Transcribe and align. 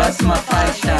Próxima 0.00 0.34
faixa. 0.36 0.96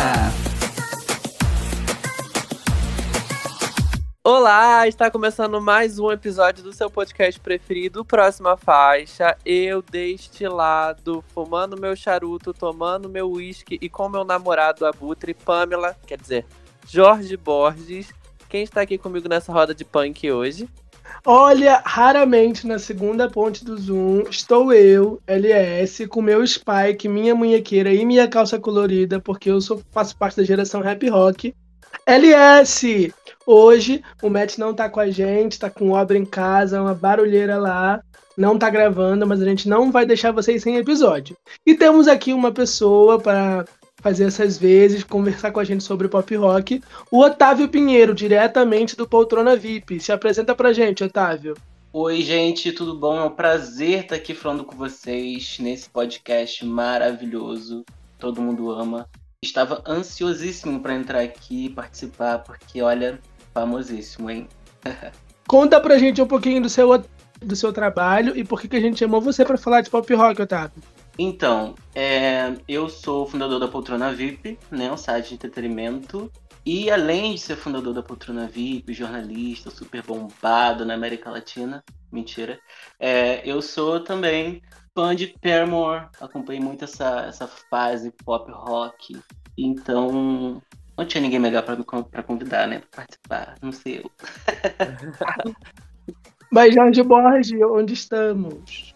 Olá, 4.23 4.87
está 4.87 5.11
começando 5.11 5.59
mais 5.59 5.99
um 5.99 6.13
episódio 6.13 6.63
do 6.63 6.71
seu 6.71 6.91
podcast 6.91 7.41
preferido, 7.41 8.05
Próxima 8.05 8.59
Faixa. 8.59 9.39
Eu 9.43 9.81
deste 9.81 10.47
lado, 10.47 11.25
fumando 11.33 11.81
meu 11.81 11.97
charuto, 11.97 12.53
tomando 12.53 13.09
meu 13.09 13.31
uísque 13.31 13.79
e 13.81 13.89
com 13.89 14.07
meu 14.07 14.23
namorado 14.23 14.85
Abutre, 14.85 15.33
Pamela, 15.33 15.97
quer 16.07 16.19
dizer, 16.19 16.45
Jorge 16.87 17.39
Borges. 17.39 18.13
Quem 18.51 18.63
está 18.63 18.83
aqui 18.83 18.99
comigo 18.99 19.31
nessa 19.31 19.51
roda 19.51 19.75
de 19.75 19.83
punk 19.83 20.31
hoje? 20.31 20.69
Olha, 21.27 21.83
raramente 21.85 22.67
na 22.67 22.79
segunda 22.79 23.29
ponte 23.29 23.65
do 23.65 23.77
Zoom 23.77 24.23
estou 24.31 24.73
eu, 24.73 25.21
LS, 25.27 26.07
com 26.07 26.23
meu 26.23 26.47
Spike, 26.47 27.09
minha 27.09 27.35
munhequeira 27.35 27.93
e 27.93 28.05
minha 28.05 28.27
calça 28.27 28.59
colorida, 28.59 29.21
porque 29.21 29.51
eu 29.51 29.61
sou, 29.61 29.83
faço 29.93 30.17
parte 30.17 30.37
da 30.37 30.45
geração 30.45 30.81
rap 30.81 31.09
rock. 31.09 31.55
LS! 32.07 33.13
Hoje 33.47 34.03
o 34.23 34.31
Matt 34.31 34.59
não 34.59 34.73
tá 34.75 34.89
com 34.89 35.01
a 35.01 35.11
gente, 35.11 35.59
tá 35.59 35.69
com 35.69 35.91
obra 35.91 36.17
em 36.17 36.25
casa, 36.25 36.81
uma 36.81 36.95
barulheira 36.95 37.59
lá, 37.59 38.01
não 38.37 38.59
tá 38.59 38.71
gravando, 38.71 39.27
mas 39.27 39.43
a 39.43 39.45
gente 39.45 39.69
não 39.69 39.91
vai 39.91 40.07
deixar 40.07 40.33
vocês 40.33 40.63
sem 40.63 40.77
episódio. 40.77 41.37
E 41.67 41.75
temos 41.75 42.09
aqui 42.09 42.33
uma 42.33 42.53
pessoa 42.53 43.21
para 43.21 43.65
fazer 44.01 44.25
essas 44.25 44.59
vezes, 44.59 45.05
conversar 45.05 45.53
com 45.53 45.61
a 45.61 45.65
gente 45.65 45.85
sobre 45.85 46.09
pop 46.09 46.35
rock, 46.35 46.83
o 47.11 47.21
Otávio 47.21 47.69
Pinheiro, 47.69 48.15
diretamente 48.15 48.97
do 48.97 49.07
Poltrona 49.07 49.57
VIP. 49.57 50.01
Se 50.01 50.13
apresenta 50.13 50.55
pra 50.55 50.73
gente, 50.73 51.05
Otávio. 51.05 51.57
Oi, 51.93 52.23
gente, 52.23 52.73
tudo 52.73 52.95
bom? 52.97 53.19
É 53.19 53.25
um 53.25 53.31
prazer 53.31 54.05
estar 54.05 54.15
aqui 54.15 54.33
falando 54.33 54.65
com 54.65 54.77
vocês 54.77 55.59
nesse 55.59 55.91
podcast 55.91 56.65
maravilhoso. 56.65 57.85
Todo 58.19 58.41
mundo 58.41 58.71
ama. 58.71 59.09
Estava 59.43 59.83
ansiosíssimo 59.87 60.81
para 60.81 60.95
entrar 60.95 61.21
aqui 61.21 61.67
e 61.67 61.71
participar, 61.71 62.39
porque 62.41 62.81
olha, 62.81 63.19
famosíssimo, 63.53 64.31
hein? 64.31 64.47
Conta 65.49 65.81
pra 65.81 65.99
gente 65.99 66.23
um 66.23 66.27
pouquinho 66.27 66.63
do 66.63 66.69
seu, 66.69 67.03
do 67.41 67.57
seu 67.57 67.73
trabalho 67.73 68.37
e 68.37 68.45
por 68.45 68.61
que, 68.61 68.69
que 68.69 68.77
a 68.77 68.81
gente 68.81 68.99
chamou 68.99 69.21
você 69.21 69.45
para 69.45 69.59
falar 69.59 69.81
de 69.81 69.91
pop 69.91 70.15
rock, 70.15 70.41
Otávio. 70.41 70.81
Então, 71.23 71.75
é, 71.95 72.55
eu 72.67 72.89
sou 72.89 73.27
fundador 73.27 73.61
da 73.61 73.69
Poltrona 73.69 74.11
VIP, 74.11 74.59
né, 74.71 74.91
um 74.91 74.97
site 74.97 75.29
de 75.29 75.35
entretenimento. 75.35 76.33
E 76.65 76.91
além 76.91 77.35
de 77.35 77.41
ser 77.43 77.57
fundador 77.57 77.93
da 77.93 78.03
Poltrona 78.03 78.47
VIP, 78.47 78.95
jornalista, 78.95 79.69
super 79.69 80.03
bombado 80.03 80.83
na 80.83 80.95
América 80.95 81.31
Latina, 81.31 81.85
mentira, 82.11 82.59
é, 82.99 83.47
eu 83.47 83.61
sou 83.61 84.01
também 84.01 84.63
fã 84.95 85.15
de 85.15 85.27
Paramore, 85.27 86.09
acompanhei 86.19 86.63
muito 86.63 86.85
essa, 86.85 87.27
essa 87.27 87.47
fase 87.47 88.11
pop 88.25 88.51
rock. 88.51 89.21
Então, 89.59 90.63
não 90.97 91.05
tinha 91.05 91.21
ninguém 91.21 91.39
melhor 91.39 91.63
para 91.63 92.23
convidar, 92.23 92.67
né, 92.67 92.79
para 92.79 93.05
participar, 93.05 93.57
não 93.61 93.73
sei 93.73 93.99
eu. 93.99 94.11
Mas 96.51 96.75
Jorge 96.75 97.03
Borges, 97.03 97.63
onde 97.63 97.95
estamos? 97.95 98.90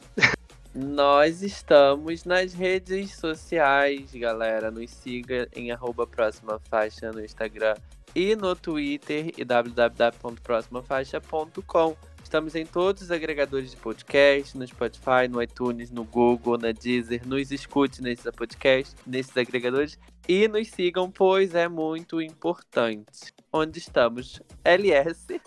Nós 0.75 1.41
estamos 1.41 2.25
nas 2.25 2.53
redes 2.53 3.15
sociais, 3.15 4.13
galera. 4.13 4.73
Nos 4.73 4.91
siga 4.91 5.49
em 5.55 5.71
arroba 5.71 6.05
próxima 6.05 6.61
faixa 6.69 7.13
no 7.13 7.25
Instagram 7.25 7.77
e 8.13 8.35
no 8.35 8.57
Twitter 8.57 9.31
e 9.39 9.45
www.proximafaixa.com. 9.45 11.97
Estamos 12.25 12.57
em 12.57 12.67
todos 12.67 13.05
os 13.05 13.13
agregadores 13.13 13.71
de 13.71 13.77
podcast, 13.77 14.59
no 14.59 14.67
Spotify, 14.67 15.29
no 15.31 15.41
iTunes, 15.41 15.93
no 15.93 16.03
Google, 16.03 16.59
na 16.59 16.73
Deezer. 16.73 17.25
Nos 17.25 17.53
escute 17.53 18.03
nesses 18.03 18.29
podcasts, 18.33 18.97
nesses 19.07 19.37
agregadores 19.37 19.97
e 20.29 20.49
nos 20.49 20.71
sigam, 20.71 21.09
pois 21.09 21.55
é 21.55 21.69
muito 21.69 22.21
importante. 22.21 23.33
Onde 23.53 23.79
estamos? 23.79 24.43
LS. 24.65 25.41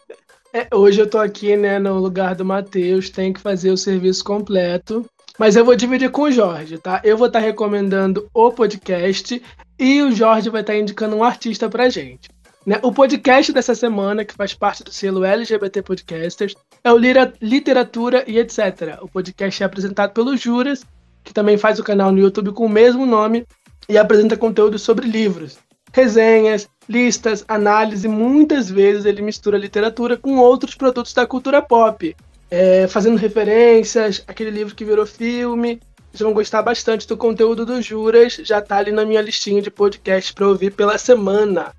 É, 0.54 0.74
hoje 0.74 1.02
eu 1.02 1.10
tô 1.10 1.18
aqui, 1.18 1.58
né, 1.58 1.80
no 1.80 2.00
lugar 2.00 2.34
do 2.34 2.46
Matheus, 2.46 3.10
tem 3.10 3.34
que 3.34 3.42
fazer 3.42 3.72
o 3.72 3.78
serviço 3.78 4.24
completo. 4.24 5.06
Mas 5.38 5.56
eu 5.56 5.64
vou 5.64 5.76
dividir 5.76 6.10
com 6.10 6.24
o 6.24 6.32
Jorge, 6.32 6.80
tá? 6.80 7.00
Eu 7.04 7.16
vou 7.16 7.28
estar 7.28 7.40
tá 7.40 7.46
recomendando 7.46 8.28
o 8.34 8.52
podcast 8.52 9.42
e 9.78 10.02
o 10.02 10.12
Jorge 10.12 10.50
vai 10.50 10.62
estar 10.62 10.74
tá 10.74 10.80
indicando 10.80 11.16
um 11.16 11.24
artista 11.24 11.70
pra 11.70 11.90
gente. 11.90 12.30
Né? 12.66 12.80
O 12.82 12.92
podcast 12.92 13.54
dessa 13.54 13.76
semana, 13.76 14.26
que 14.26 14.34
faz 14.34 14.54
parte 14.54 14.84
do 14.84 14.92
selo 14.92 15.24
LGBT 15.24 15.84
Podcasters, 15.84 16.56
é 16.84 16.92
o 16.92 16.98
Literatura 17.40 18.24
e 18.28 18.40
etc. 18.40 18.98
O 19.02 19.08
podcast 19.08 19.62
é 19.62 19.66
apresentado 19.66 20.12
pelo 20.12 20.36
Juras, 20.36 20.84
que 21.24 21.34
também 21.34 21.58
faz 21.58 21.78
o 21.78 21.84
canal 21.84 22.12
no 22.12 22.20
YouTube 22.20 22.52
com 22.52 22.66
o 22.66 22.70
mesmo 22.70 23.06
nome 23.06 23.46
e 23.88 23.98
apresenta 23.98 24.36
conteúdo 24.36 24.80
sobre 24.80 25.08
livros, 25.08 25.60
resenhas, 25.94 26.68
listas, 26.90 27.46
análise. 27.48 28.08
Muitas 28.08 28.70
vezes 28.70 29.06
ele 29.06 29.22
mistura 29.22 29.58
literatura 29.58 30.18
com 30.18 30.38
outros 30.38 30.74
produtos 30.74 31.14
da 31.14 31.28
cultura 31.28 31.62
pop, 31.62 32.16
é, 32.50 32.88
fazendo 32.88 33.18
referências, 33.18 34.24
aquele 34.28 34.52
livro 34.52 34.76
que 34.76 34.86
virou 34.86 35.06
filme. 35.06 35.80
Vocês 36.12 36.22
vão 36.22 36.34
gostar 36.34 36.62
bastante 36.64 37.08
do 37.08 37.18
conteúdo 37.18 37.66
do 37.66 37.82
Juras, 37.82 38.36
já 38.36 38.62
tá 38.62 38.78
ali 38.78 38.92
na 38.92 39.06
minha 39.06 39.22
listinha 39.22 39.62
de 39.62 39.70
podcast 39.70 40.34
para 40.34 40.48
ouvir 40.48 40.74
pela 40.74 40.98
semana. 40.98 41.76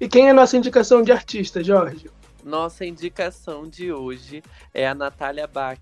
E 0.00 0.08
quem 0.08 0.28
é 0.28 0.30
a 0.30 0.34
nossa 0.34 0.56
indicação 0.56 1.02
de 1.02 1.10
artista, 1.10 1.64
Jorge? 1.64 2.08
Nossa 2.44 2.84
indicação 2.84 3.68
de 3.68 3.92
hoje 3.92 4.42
é 4.72 4.86
a 4.86 4.94
Natália 4.94 5.46
Bach. 5.46 5.80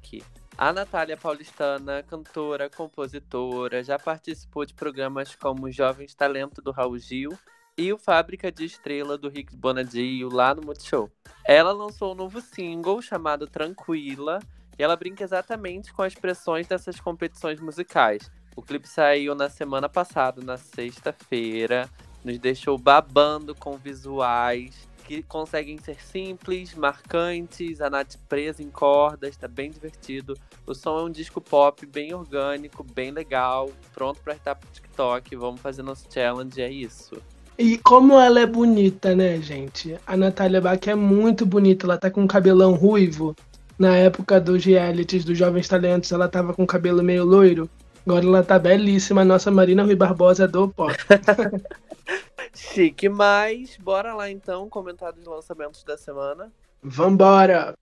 A 0.57 0.73
Natália 0.73 1.17
Paulistana, 1.17 2.03
cantora, 2.03 2.69
compositora, 2.69 3.85
já 3.85 3.99
participou 3.99 4.65
de 4.65 4.75
programas 4.75 5.35
como 5.35 5.71
Jovens 5.71 6.15
Talento 6.15 6.61
do 6.61 6.73
Raul 6.73 6.99
Gil 6.99 7.39
e 7.79 7.93
o 7.93 7.97
Fábrica 7.97 8.51
de 8.51 8.65
Estrela 8.65 9.17
do 9.17 9.29
Rick 9.29 9.57
Bonadio 9.57 10.29
lá 10.29 10.53
no 10.53 10.63
Multishow. 10.63 11.09
Ela 11.47 11.71
lançou 11.71 12.13
um 12.13 12.17
novo 12.17 12.41
single 12.41 13.01
chamado 13.01 13.47
Tranquila 13.47 14.41
e 14.77 14.83
ela 14.83 14.97
brinca 14.97 15.23
exatamente 15.23 15.93
com 15.93 16.03
as 16.03 16.13
pressões 16.13 16.67
dessas 16.67 16.99
competições 16.99 17.61
musicais. 17.61 18.29
O 18.57 18.63
clipe 18.63 18.89
saiu 18.89 19.33
na 19.37 19.49
semana 19.49 19.89
passada, 19.89 20.43
na 20.43 20.57
sexta-feira, 20.57 21.89
nos 22.25 22.37
deixou 22.41 22.77
babando 22.77 23.55
com 23.55 23.79
visuais 23.79 24.89
que 25.09 25.23
conseguem 25.23 25.79
ser 25.79 26.03
simples, 26.03 26.75
marcantes, 26.75 27.81
a 27.81 27.89
Nath 27.89 28.17
presa 28.29 28.63
em 28.63 28.69
cordas, 28.69 29.39
tá 29.39 29.49
bem 29.49 29.71
divertido. 29.71 30.35
O 30.67 30.75
som 30.75 30.99
é 30.99 31.03
um 31.05 31.11
disco 31.11 31.41
pop 31.41 31.87
bem 31.87 32.13
orgânico, 32.13 32.85
bem 32.85 33.11
legal, 33.11 33.71
pronto 33.95 34.21
para 34.21 34.35
estar 34.35 34.55
pro 34.55 34.69
TikTok. 34.71 35.35
Vamos 35.35 35.63
fazer 35.63 35.83
nosso 35.83 36.07
challenge, 36.13 36.61
é 36.61 36.71
isso. 36.71 37.23
E 37.59 37.77
como 37.79 38.19
ela 38.21 38.39
é 38.39 38.47
bonita, 38.47 39.17
né, 39.17 39.41
gente? 39.43 39.99
A 40.07 40.17
Natália 40.17 40.61
Bach 40.61 40.87
é 40.87 40.95
muito 40.95 41.45
bonita. 41.45 41.87
Ela 41.87 41.99
tá 41.99 42.09
com 42.09 42.23
um 42.23 42.27
cabelão 42.27 42.75
ruivo. 42.75 43.35
Na 43.77 43.97
época 43.97 44.41
dos 44.41 44.65
realities 44.65 45.25
dos 45.25 45.37
Jovens 45.37 45.67
Talentos, 45.67 46.13
ela 46.13 46.29
tava 46.29 46.55
com 46.55 46.65
cabelo 46.65 47.03
meio 47.03 47.25
loiro. 47.25 47.69
Agora 48.07 48.25
ela 48.25 48.43
tá 48.45 48.59
belíssima, 48.61 49.23
a 49.23 49.25
nossa 49.25 49.51
Marina 49.51 49.83
Rui 49.83 49.97
Barbosa 49.97 50.47
do 50.47 50.69
pop. 50.69 50.95
Chique, 52.55 53.09
mas 53.09 53.77
bora 53.77 54.15
lá 54.15 54.31
então 54.31 54.69
comentar 54.69 55.13
os 55.15 55.27
lançamentos 55.27 55.83
da 55.83 55.97
semana. 55.97 56.51
Vambora! 56.83 57.75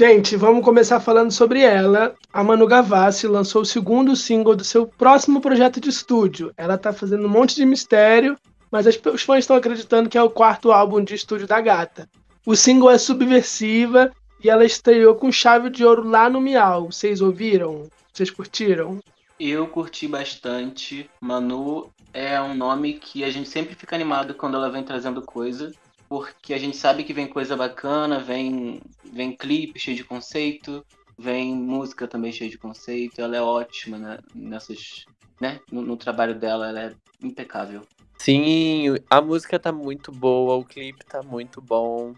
Gente, 0.00 0.34
vamos 0.34 0.64
começar 0.64 0.98
falando 0.98 1.30
sobre 1.30 1.60
ela. 1.60 2.14
A 2.32 2.42
Manu 2.42 2.66
Gavassi 2.66 3.26
lançou 3.26 3.60
o 3.60 3.66
segundo 3.66 4.16
single 4.16 4.56
do 4.56 4.64
seu 4.64 4.86
próximo 4.86 5.42
projeto 5.42 5.78
de 5.78 5.90
estúdio. 5.90 6.54
Ela 6.56 6.78
tá 6.78 6.90
fazendo 6.90 7.26
um 7.26 7.28
monte 7.28 7.54
de 7.54 7.66
mistério, 7.66 8.34
mas 8.72 8.86
as, 8.86 8.98
os 9.12 9.22
fãs 9.22 9.40
estão 9.40 9.56
acreditando 9.56 10.08
que 10.08 10.16
é 10.16 10.22
o 10.22 10.30
quarto 10.30 10.72
álbum 10.72 11.04
de 11.04 11.14
estúdio 11.14 11.46
da 11.46 11.60
gata. 11.60 12.08
O 12.46 12.56
single 12.56 12.90
é 12.90 12.96
subversiva 12.96 14.10
e 14.42 14.48
ela 14.48 14.64
estreou 14.64 15.16
com 15.16 15.30
chave 15.30 15.68
de 15.68 15.84
ouro 15.84 16.08
lá 16.08 16.30
no 16.30 16.40
Miau. 16.40 16.90
Vocês 16.90 17.20
ouviram? 17.20 17.86
Vocês 18.10 18.30
curtiram? 18.30 19.00
Eu 19.38 19.66
curti 19.66 20.08
bastante. 20.08 21.10
Manu 21.20 21.90
é 22.14 22.40
um 22.40 22.54
nome 22.54 22.94
que 22.94 23.22
a 23.22 23.28
gente 23.28 23.50
sempre 23.50 23.74
fica 23.74 23.96
animado 23.96 24.32
quando 24.32 24.56
ela 24.56 24.70
vem 24.70 24.82
trazendo 24.82 25.20
coisa 25.20 25.70
porque 26.10 26.52
a 26.52 26.58
gente 26.58 26.76
sabe 26.76 27.04
que 27.04 27.12
vem 27.12 27.28
coisa 27.28 27.56
bacana, 27.56 28.18
vem, 28.18 28.80
vem 29.12 29.36
clipe 29.36 29.78
cheio 29.78 29.96
de 29.96 30.02
conceito, 30.02 30.84
vem 31.16 31.54
música 31.54 32.08
também 32.08 32.32
cheia 32.32 32.50
de 32.50 32.58
conceito. 32.58 33.20
Ela 33.20 33.36
é 33.36 33.40
ótima 33.40 33.96
né, 33.96 34.18
nessas, 34.34 35.04
né, 35.40 35.60
no, 35.70 35.82
no, 35.82 35.96
trabalho 35.96 36.36
dela, 36.36 36.68
ela 36.68 36.80
é 36.80 36.92
impecável. 37.22 37.82
Sim, 38.18 38.96
a 39.08 39.20
música 39.20 39.56
tá 39.56 39.70
muito 39.70 40.10
boa, 40.10 40.56
o 40.56 40.64
clipe 40.64 41.06
tá 41.06 41.22
muito 41.22 41.62
bom. 41.62 42.12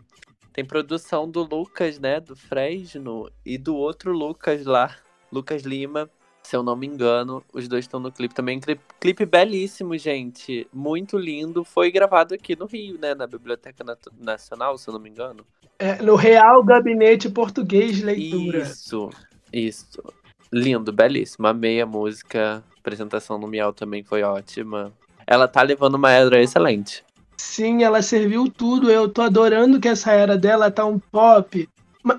Tem 0.55 0.65
produção 0.65 1.31
do 1.31 1.43
Lucas, 1.43 1.99
né, 1.99 2.19
do 2.19 2.35
Fresno, 2.35 3.31
e 3.45 3.59
do 3.59 3.77
outro 3.77 4.11
Lucas 4.11 4.65
lá, 4.65 4.97
Lucas 5.31 5.65
Lima. 5.65 6.09
Se 6.43 6.57
eu 6.57 6.63
não 6.63 6.77
me 6.77 6.87
engano, 6.87 7.43
os 7.53 7.69
dois 7.69 7.85
estão 7.85 8.01
no 8.01 8.11
clipe 8.11 8.35
também. 8.35 8.61
Clipe, 8.61 8.83
clipe 9.01 9.25
belíssimo, 9.25 9.97
gente. 9.97 10.67
Muito 10.73 11.17
lindo. 11.17 11.65
Foi 11.65 11.91
gravado 11.91 12.35
aqui 12.35 12.57
no 12.57 12.67
Rio, 12.67 12.99
né? 12.99 13.15
Na 13.15 13.27
Biblioteca 13.27 13.85
Nacional, 14.21 14.77
se 14.77 14.89
eu 14.89 14.93
não 14.93 15.01
me 15.01 15.09
engano. 15.09 15.47
É, 15.79 16.03
no 16.03 16.15
Real 16.15 16.63
Gabinete 16.63 17.31
Português 17.31 17.97
de 17.97 18.05
Leitura. 18.05 18.59
Isso, 18.59 19.11
isso. 19.53 20.03
Lindo, 20.53 20.93
belíssimo. 20.93 21.47
Amei 21.47 21.81
a 21.81 21.87
música. 21.87 22.63
A 22.77 22.79
apresentação 22.81 23.39
no 23.39 23.47
Miau 23.47 23.73
também 23.73 24.03
foi 24.03 24.23
ótima. 24.23 24.93
Ela 25.27 25.49
tá 25.49 25.63
levando 25.63 25.95
uma 25.95 26.11
era 26.11 26.43
excelente. 26.43 27.05
Sim, 27.37 27.83
ela 27.83 28.03
serviu 28.03 28.51
tudo. 28.51 28.91
Eu 28.91 29.09
tô 29.09 29.23
adorando 29.23 29.81
que 29.81 29.89
essa 29.89 30.13
era 30.13 30.37
dela 30.37 30.71
tá 30.71 30.85
um 30.85 30.99
pop. 30.99 31.69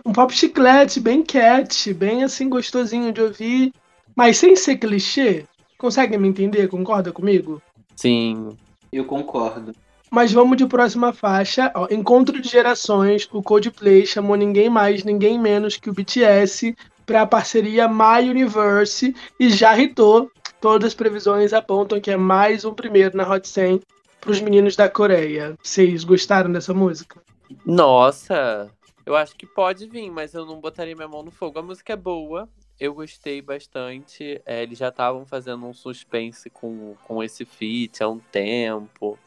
Um 0.05 0.13
pop 0.13 0.33
chiclete, 0.33 0.99
bem 0.99 1.21
cat, 1.21 1.93
bem 1.93 2.23
assim 2.23 2.49
gostosinho 2.49 3.11
de 3.11 3.21
ouvir. 3.21 3.73
Mas 4.15 4.38
sem 4.38 4.56
ser 4.56 4.77
clichê. 4.77 5.45
Consegue 5.77 6.18
me 6.18 6.27
entender? 6.27 6.68
Concorda 6.68 7.12
comigo? 7.12 7.62
Sim. 7.95 8.57
Eu 8.92 9.06
concordo. 9.06 9.74
Mas 10.10 10.31
vamos 10.31 10.57
de 10.57 10.65
próxima 10.68 11.12
faixa. 11.12 11.71
Ó, 11.75 11.88
Encontro 11.89 12.39
de 12.39 12.48
gerações. 12.48 13.27
O 13.31 13.42
Coldplay 13.42 14.06
chamou 14.06 14.36
ninguém 14.36 14.69
mais, 14.69 15.04
ninguém 15.04 15.39
menos 15.39 15.75
que 15.77 15.89
o 15.89 15.94
BTS 15.94 16.75
para 17.06 17.24
a 17.24 17.27
parceria 17.27 17.88
My 17.88 18.30
Universe 18.30 19.15
e 19.39 19.50
já 19.50 19.77
hitou. 19.77 20.31
Todas 20.62 20.89
as 20.89 20.94
previsões 20.94 21.51
apontam 21.51 22.00
que 22.00 22.12
é 22.12 22.16
mais 22.16 22.63
um 22.63 22.74
primeiro 22.74 23.18
na 23.18 23.30
Hot 23.30 23.48
100 23.48 23.81
para 24.21 24.31
os 24.31 24.39
meninos 24.39 24.75
da 24.75 24.88
Coreia. 24.88 25.57
Vocês 25.62 26.04
gostaram 26.04 26.51
dessa 26.51 26.74
música? 26.74 27.21
Nossa, 27.66 28.71
eu 29.06 29.16
acho 29.16 29.36
que 29.36 29.45
pode 29.45 29.86
vir, 29.88 30.09
mas 30.09 30.33
eu 30.33 30.45
não 30.45 30.62
botaria 30.62 30.95
minha 30.95 31.07
mão 31.07 31.24
no 31.24 31.31
fogo. 31.31 31.59
A 31.59 31.62
música 31.62 31.94
é 31.94 31.98
boa, 31.98 32.48
eu 32.83 32.94
gostei 32.94 33.41
bastante. 33.41 34.41
É, 34.45 34.62
eles 34.62 34.77
já 34.77 34.89
estavam 34.89 35.25
fazendo 35.25 35.65
um 35.65 35.74
suspense 35.74 36.50
com, 36.50 36.95
com 37.06 37.24
esse 37.24 37.45
feat 37.45 38.03
há 38.03 38.09
um 38.09 38.19
tempo. 38.19 39.18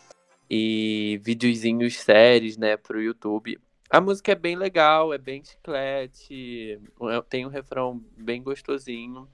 E 0.48 1.18
videozinhos 1.24 1.96
séries, 1.96 2.56
né, 2.58 2.76
pro 2.76 3.02
YouTube. 3.02 3.58
A 3.88 4.00
música 4.00 4.32
é 4.32 4.34
bem 4.34 4.56
legal, 4.56 5.12
é 5.12 5.18
bem 5.18 5.42
chiclete, 5.42 6.80
é, 7.02 7.22
tem 7.28 7.46
um 7.46 7.48
refrão 7.48 8.04
bem 8.16 8.42
gostosinho. 8.42 9.26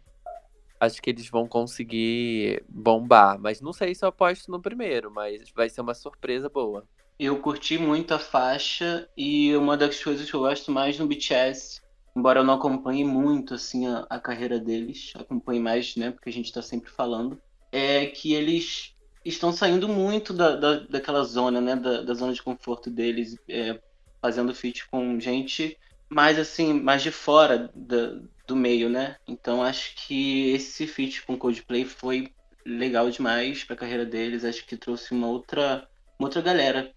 Acho 0.78 1.02
que 1.02 1.10
eles 1.10 1.28
vão 1.28 1.46
conseguir 1.46 2.62
bombar, 2.69 3.38
mas 3.38 3.60
não 3.60 3.72
sei 3.72 3.94
se 3.94 4.04
eu 4.04 4.08
aposto 4.08 4.50
no 4.50 4.60
primeiro, 4.60 5.10
mas 5.10 5.50
vai 5.54 5.69
ser 5.69 5.80
uma 5.80 5.94
surpresa 5.94 6.48
boa. 6.48 6.86
Eu 7.19 7.38
curti 7.40 7.78
muito 7.78 8.14
a 8.14 8.19
faixa 8.19 9.08
e 9.16 9.54
uma 9.56 9.76
das 9.76 10.02
coisas 10.02 10.28
que 10.28 10.34
eu 10.34 10.40
gosto 10.40 10.70
mais 10.70 10.98
no 10.98 11.06
BTS, 11.06 11.82
embora 12.14 12.40
eu 12.40 12.44
não 12.44 12.54
acompanhe 12.54 13.04
muito 13.04 13.54
assim 13.54 13.86
a, 13.86 14.06
a 14.10 14.18
carreira 14.18 14.58
deles, 14.58 15.12
acompanhe 15.16 15.60
mais, 15.60 15.96
né, 15.96 16.10
porque 16.10 16.28
a 16.28 16.32
gente 16.32 16.46
está 16.46 16.62
sempre 16.62 16.90
falando, 16.90 17.40
é 17.70 18.06
que 18.06 18.34
eles 18.34 18.94
estão 19.24 19.52
saindo 19.52 19.88
muito 19.88 20.32
da, 20.32 20.56
da, 20.56 20.78
daquela 20.80 21.24
zona, 21.24 21.60
né, 21.60 21.76
da, 21.76 22.02
da 22.02 22.14
zona 22.14 22.32
de 22.32 22.42
conforto 22.42 22.90
deles, 22.90 23.36
é, 23.48 23.80
fazendo 24.20 24.54
feat 24.54 24.88
com 24.88 25.18
gente 25.18 25.78
mais 26.12 26.38
assim, 26.38 26.74
mais 26.74 27.02
de 27.02 27.10
fora 27.10 27.70
do, 27.74 28.28
do 28.46 28.54
meio, 28.54 28.88
né? 28.90 29.16
Então 29.26 29.62
acho 29.62 29.94
que 29.96 30.50
esse 30.50 30.86
feat 30.86 31.22
com 31.24 31.38
Coldplay 31.38 31.84
foi 31.84 32.30
legal 32.64 33.10
demais 33.10 33.64
para 33.64 33.74
a 33.74 33.78
carreira 33.78 34.04
deles. 34.04 34.44
Acho 34.44 34.64
que 34.66 34.76
trouxe 34.76 35.12
uma 35.12 35.26
outra, 35.26 35.88
uma 36.18 36.28
outra 36.28 36.42
galera. 36.42 36.92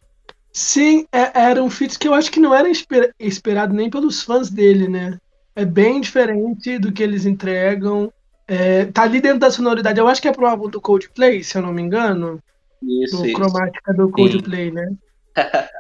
Sim, 0.56 1.06
é, 1.12 1.38
era 1.38 1.62
um 1.62 1.70
feat 1.70 2.00
que 2.00 2.08
eu 2.08 2.14
acho 2.14 2.32
que 2.32 2.40
não 2.40 2.56
era 2.56 2.70
esper, 2.70 3.14
esperado 3.20 3.74
nem 3.74 3.90
pelos 3.90 4.24
fãs 4.24 4.50
dele, 4.50 4.88
né? 4.88 5.20
É 5.54 5.66
bem 5.66 6.00
diferente 6.00 6.80
do 6.80 6.94
que 6.94 7.04
eles 7.04 7.26
entregam. 7.26 8.10
É, 8.48 8.86
tá 8.86 9.04
ali 9.04 9.20
dentro 9.20 9.40
da 9.40 9.52
sonoridade. 9.52 10.00
Eu 10.00 10.08
acho 10.08 10.22
que 10.22 10.30
é 10.30 10.32
pro 10.32 10.48
álbum 10.48 10.70
do 10.70 10.80
Coldplay, 10.80 11.44
se 11.44 11.58
eu 11.58 11.62
não 11.62 11.74
me 11.74 11.82
engano. 11.82 12.42
Isso, 12.82 13.18
do 13.18 13.26
isso. 13.26 13.36
cromática 13.36 13.94
do 13.94 14.10
Coldplay, 14.10 14.72
né? 14.72 14.94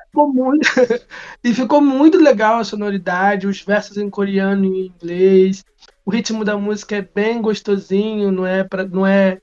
ficou 0.09 0.27
muito 0.33 0.67
e 1.41 1.53
ficou 1.53 1.79
muito 1.79 2.17
legal 2.17 2.59
a 2.59 2.65
sonoridade, 2.65 3.47
os 3.47 3.61
versos 3.61 3.95
em 3.95 4.09
coreano 4.09 4.65
e 4.65 4.67
em 4.67 4.85
inglês. 4.87 5.63
O 6.05 6.11
ritmo 6.11 6.43
da 6.43 6.57
música 6.57 6.97
é 6.97 7.01
bem 7.01 7.41
gostosinho, 7.41 8.29
não 8.29 8.45
é 8.45 8.65
para 8.65 8.83
não 8.83 9.07
é 9.07 9.39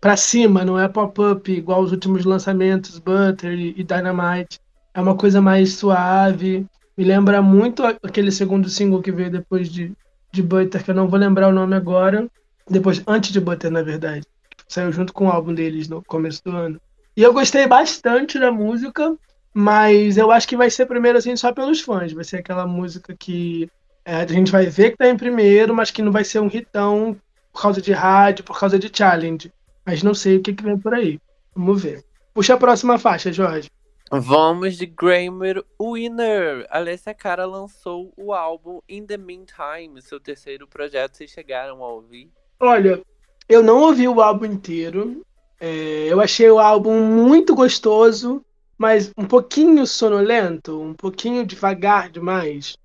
para 0.00 0.16
cima, 0.16 0.64
não 0.64 0.76
é 0.76 0.88
pop-up 0.88 1.52
igual 1.52 1.82
os 1.82 1.92
últimos 1.92 2.24
lançamentos 2.24 2.98
Butter 2.98 3.52
e 3.52 3.84
Dynamite. 3.84 4.60
É 4.94 5.00
uma 5.00 5.16
coisa 5.16 5.40
mais 5.40 5.74
suave. 5.74 6.66
Me 6.96 7.04
lembra 7.04 7.40
muito 7.40 7.84
aquele 7.84 8.30
segundo 8.30 8.68
single 8.68 9.02
que 9.02 9.12
veio 9.12 9.30
depois 9.30 9.68
de, 9.70 9.92
de 10.30 10.42
Butter, 10.42 10.84
que 10.84 10.90
eu 10.90 10.94
não 10.94 11.08
vou 11.08 11.18
lembrar 11.18 11.48
o 11.48 11.52
nome 11.52 11.74
agora. 11.74 12.28
Depois, 12.68 13.02
antes 13.06 13.32
de 13.32 13.40
Butter, 13.40 13.70
na 13.70 13.82
verdade. 13.82 14.26
Saiu 14.68 14.92
junto 14.92 15.12
com 15.12 15.26
o 15.26 15.30
álbum 15.30 15.54
deles 15.54 15.88
no 15.88 16.02
começo 16.02 16.42
do 16.44 16.50
ano. 16.50 16.80
E 17.16 17.22
eu 17.22 17.32
gostei 17.32 17.66
bastante 17.66 18.38
da 18.38 18.50
música. 18.50 19.16
Mas 19.54 20.16
eu 20.16 20.30
acho 20.30 20.48
que 20.48 20.56
vai 20.56 20.70
ser 20.70 20.86
primeiro 20.86 21.18
assim 21.18 21.36
só 21.36 21.52
pelos 21.52 21.80
fãs. 21.80 22.12
Vai 22.12 22.24
ser 22.24 22.38
aquela 22.38 22.66
música 22.66 23.14
que 23.14 23.70
é, 24.04 24.16
a 24.16 24.26
gente 24.26 24.50
vai 24.50 24.66
ver 24.66 24.92
que 24.92 24.96
tá 24.96 25.08
em 25.08 25.16
primeiro, 25.16 25.74
mas 25.74 25.90
que 25.90 26.02
não 26.02 26.10
vai 26.10 26.24
ser 26.24 26.40
um 26.40 26.46
hitão 26.46 27.16
por 27.52 27.62
causa 27.62 27.82
de 27.82 27.92
rádio, 27.92 28.44
por 28.44 28.58
causa 28.58 28.78
de 28.78 28.90
challenge. 28.92 29.52
Mas 29.84 30.02
não 30.02 30.14
sei 30.14 30.36
o 30.36 30.42
que, 30.42 30.54
que 30.54 30.64
vem 30.64 30.78
por 30.78 30.94
aí. 30.94 31.20
Vamos 31.54 31.82
ver. 31.82 32.02
Puxa 32.32 32.54
a 32.54 32.58
próxima 32.58 32.98
faixa, 32.98 33.32
Jorge. 33.32 33.70
Vamos 34.12 34.76
de 34.76 34.86
Grammy 34.86 35.64
Winner. 35.80 36.66
Alessia 36.70 37.14
Cara 37.14 37.46
lançou 37.46 38.12
o 38.16 38.32
álbum 38.32 38.80
In 38.88 39.06
the 39.06 39.16
Meantime, 39.16 40.02
seu 40.02 40.20
terceiro 40.20 40.68
projeto. 40.68 41.16
Vocês 41.16 41.30
chegaram 41.30 41.82
a 41.82 41.88
ouvir? 41.88 42.30
Olha, 42.60 43.02
eu 43.48 43.62
não 43.62 43.80
ouvi 43.80 44.06
o 44.06 44.20
álbum 44.20 44.44
inteiro. 44.44 45.24
É, 45.58 46.06
eu 46.08 46.20
achei 46.20 46.50
o 46.50 46.58
álbum 46.58 47.00
muito 47.00 47.54
gostoso 47.54 48.44
mas 48.82 49.12
um 49.16 49.24
pouquinho 49.24 49.86
sonolento, 49.86 50.80
um 50.80 50.92
pouquinho 50.92 51.46
devagar 51.46 52.10
demais. 52.10 52.76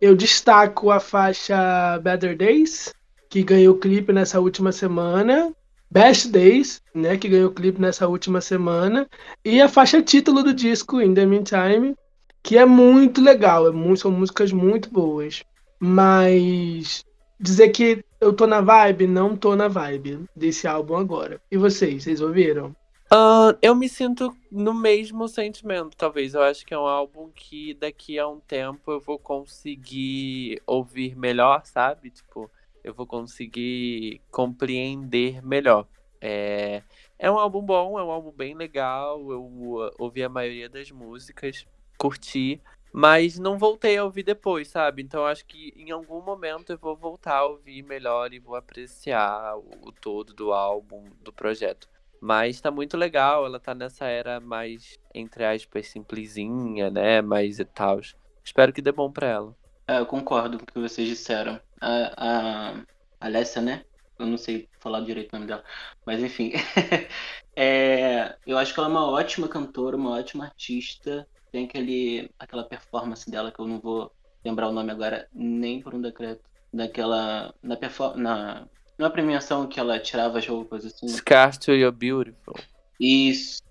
Eu 0.00 0.16
destaco 0.16 0.90
a 0.90 0.98
faixa 0.98 1.98
Better 1.98 2.34
Days, 2.34 2.94
que 3.28 3.42
ganhou 3.42 3.76
clipe 3.76 4.14
nessa 4.14 4.40
última 4.40 4.72
semana. 4.72 5.52
Best 5.90 6.28
Days, 6.28 6.82
né, 6.94 7.16
que 7.16 7.28
ganhou 7.28 7.50
clipe 7.50 7.80
nessa 7.80 8.08
última 8.08 8.40
semana. 8.40 9.08
E 9.44 9.60
a 9.60 9.68
faixa 9.68 10.02
título 10.02 10.42
do 10.42 10.52
disco, 10.52 11.00
In 11.00 11.14
The 11.14 11.26
Meantime, 11.26 11.96
que 12.42 12.56
é 12.56 12.64
muito 12.64 13.20
legal. 13.20 13.68
É 13.68 13.96
são 13.96 14.10
músicas 14.10 14.52
muito 14.52 14.90
boas. 14.90 15.42
Mas 15.78 17.04
dizer 17.38 17.68
que 17.68 18.04
eu 18.20 18.32
tô 18.32 18.46
na 18.46 18.60
vibe, 18.60 19.06
não 19.06 19.36
tô 19.36 19.54
na 19.54 19.68
vibe 19.68 20.24
desse 20.34 20.66
álbum 20.66 20.96
agora. 20.96 21.40
E 21.50 21.56
vocês, 21.56 22.02
vocês 22.04 22.20
ouviram? 22.20 22.74
Uh, 23.12 23.56
eu 23.62 23.72
me 23.74 23.88
sinto 23.88 24.36
no 24.50 24.74
mesmo 24.74 25.28
sentimento, 25.28 25.96
talvez. 25.96 26.34
Eu 26.34 26.42
acho 26.42 26.66
que 26.66 26.74
é 26.74 26.78
um 26.78 26.86
álbum 26.86 27.30
que 27.32 27.74
daqui 27.74 28.18
a 28.18 28.26
um 28.26 28.40
tempo 28.40 28.90
eu 28.90 29.00
vou 29.00 29.18
conseguir 29.18 30.60
ouvir 30.66 31.16
melhor, 31.16 31.62
sabe? 31.64 32.10
Tipo, 32.10 32.50
eu 32.86 32.94
vou 32.94 33.06
conseguir 33.06 34.20
compreender 34.30 35.44
melhor. 35.44 35.88
É, 36.20 36.82
é 37.18 37.30
um 37.30 37.36
álbum 37.36 37.60
bom, 37.60 37.98
é 37.98 38.04
um 38.04 38.10
álbum 38.10 38.30
bem 38.30 38.54
legal. 38.54 39.18
Eu 39.30 39.42
uh, 39.42 39.90
ouvi 39.98 40.22
a 40.22 40.28
maioria 40.28 40.68
das 40.68 40.92
músicas, 40.92 41.66
curti, 41.98 42.60
mas 42.92 43.38
não 43.40 43.58
voltei 43.58 43.98
a 43.98 44.04
ouvir 44.04 44.22
depois, 44.22 44.68
sabe? 44.68 45.02
Então 45.02 45.26
acho 45.26 45.44
que 45.44 45.74
em 45.76 45.90
algum 45.90 46.22
momento 46.22 46.70
eu 46.70 46.78
vou 46.78 46.96
voltar 46.96 47.38
a 47.38 47.46
ouvir 47.46 47.82
melhor 47.82 48.32
e 48.32 48.38
vou 48.38 48.54
apreciar 48.54 49.58
o, 49.58 49.88
o 49.88 49.92
todo 49.92 50.32
do 50.32 50.52
álbum, 50.52 51.04
do 51.20 51.32
projeto. 51.32 51.88
Mas 52.20 52.60
tá 52.60 52.70
muito 52.70 52.96
legal, 52.96 53.44
ela 53.44 53.58
tá 53.58 53.74
nessa 53.74 54.06
era 54.06 54.38
mais, 54.38 54.96
entre 55.12 55.44
aspas, 55.44 55.88
simplesinha, 55.88 56.88
né? 56.88 57.20
Mais 57.20 57.58
e 57.58 57.64
tal. 57.64 58.00
Espero 58.44 58.72
que 58.72 58.80
dê 58.80 58.92
bom 58.92 59.10
pra 59.10 59.26
ela. 59.26 59.65
É, 59.88 59.98
eu 59.98 60.06
concordo 60.06 60.58
com 60.58 60.64
o 60.64 60.66
que 60.66 60.80
vocês 60.80 61.08
disseram. 61.08 61.60
A, 61.80 62.12
a 62.16 62.84
Alessia, 63.20 63.62
né? 63.62 63.84
Eu 64.18 64.26
não 64.26 64.36
sei 64.36 64.68
falar 64.80 65.00
direito 65.00 65.32
o 65.32 65.36
nome 65.36 65.46
dela. 65.46 65.64
Mas 66.04 66.22
enfim. 66.22 66.52
é, 67.54 68.36
eu 68.46 68.58
acho 68.58 68.72
que 68.72 68.80
ela 68.80 68.88
é 68.88 68.90
uma 68.90 69.10
ótima 69.10 69.48
cantora, 69.48 69.96
uma 69.96 70.18
ótima 70.18 70.44
artista. 70.44 71.26
Tem 71.52 71.66
aquele, 71.66 72.30
aquela 72.38 72.64
performance 72.64 73.30
dela 73.30 73.52
que 73.52 73.60
eu 73.60 73.66
não 73.66 73.78
vou 73.80 74.12
lembrar 74.44 74.68
o 74.68 74.72
nome 74.72 74.90
agora, 74.90 75.28
nem 75.32 75.80
por 75.80 75.94
um 75.94 76.00
decreto. 76.00 76.42
Daquela. 76.72 77.54
Na, 77.62 77.78
na 78.16 78.66
na 78.98 79.10
premiação 79.10 79.66
que 79.66 79.78
ela 79.78 79.98
tirava 80.00 80.38
as 80.38 80.46
roupas 80.46 80.84
assim. 80.84 81.08
Scars 81.08 81.58
to 81.58 81.72
Your 81.72 81.92
Beautiful. 81.92 82.54
Isso. 82.98 83.62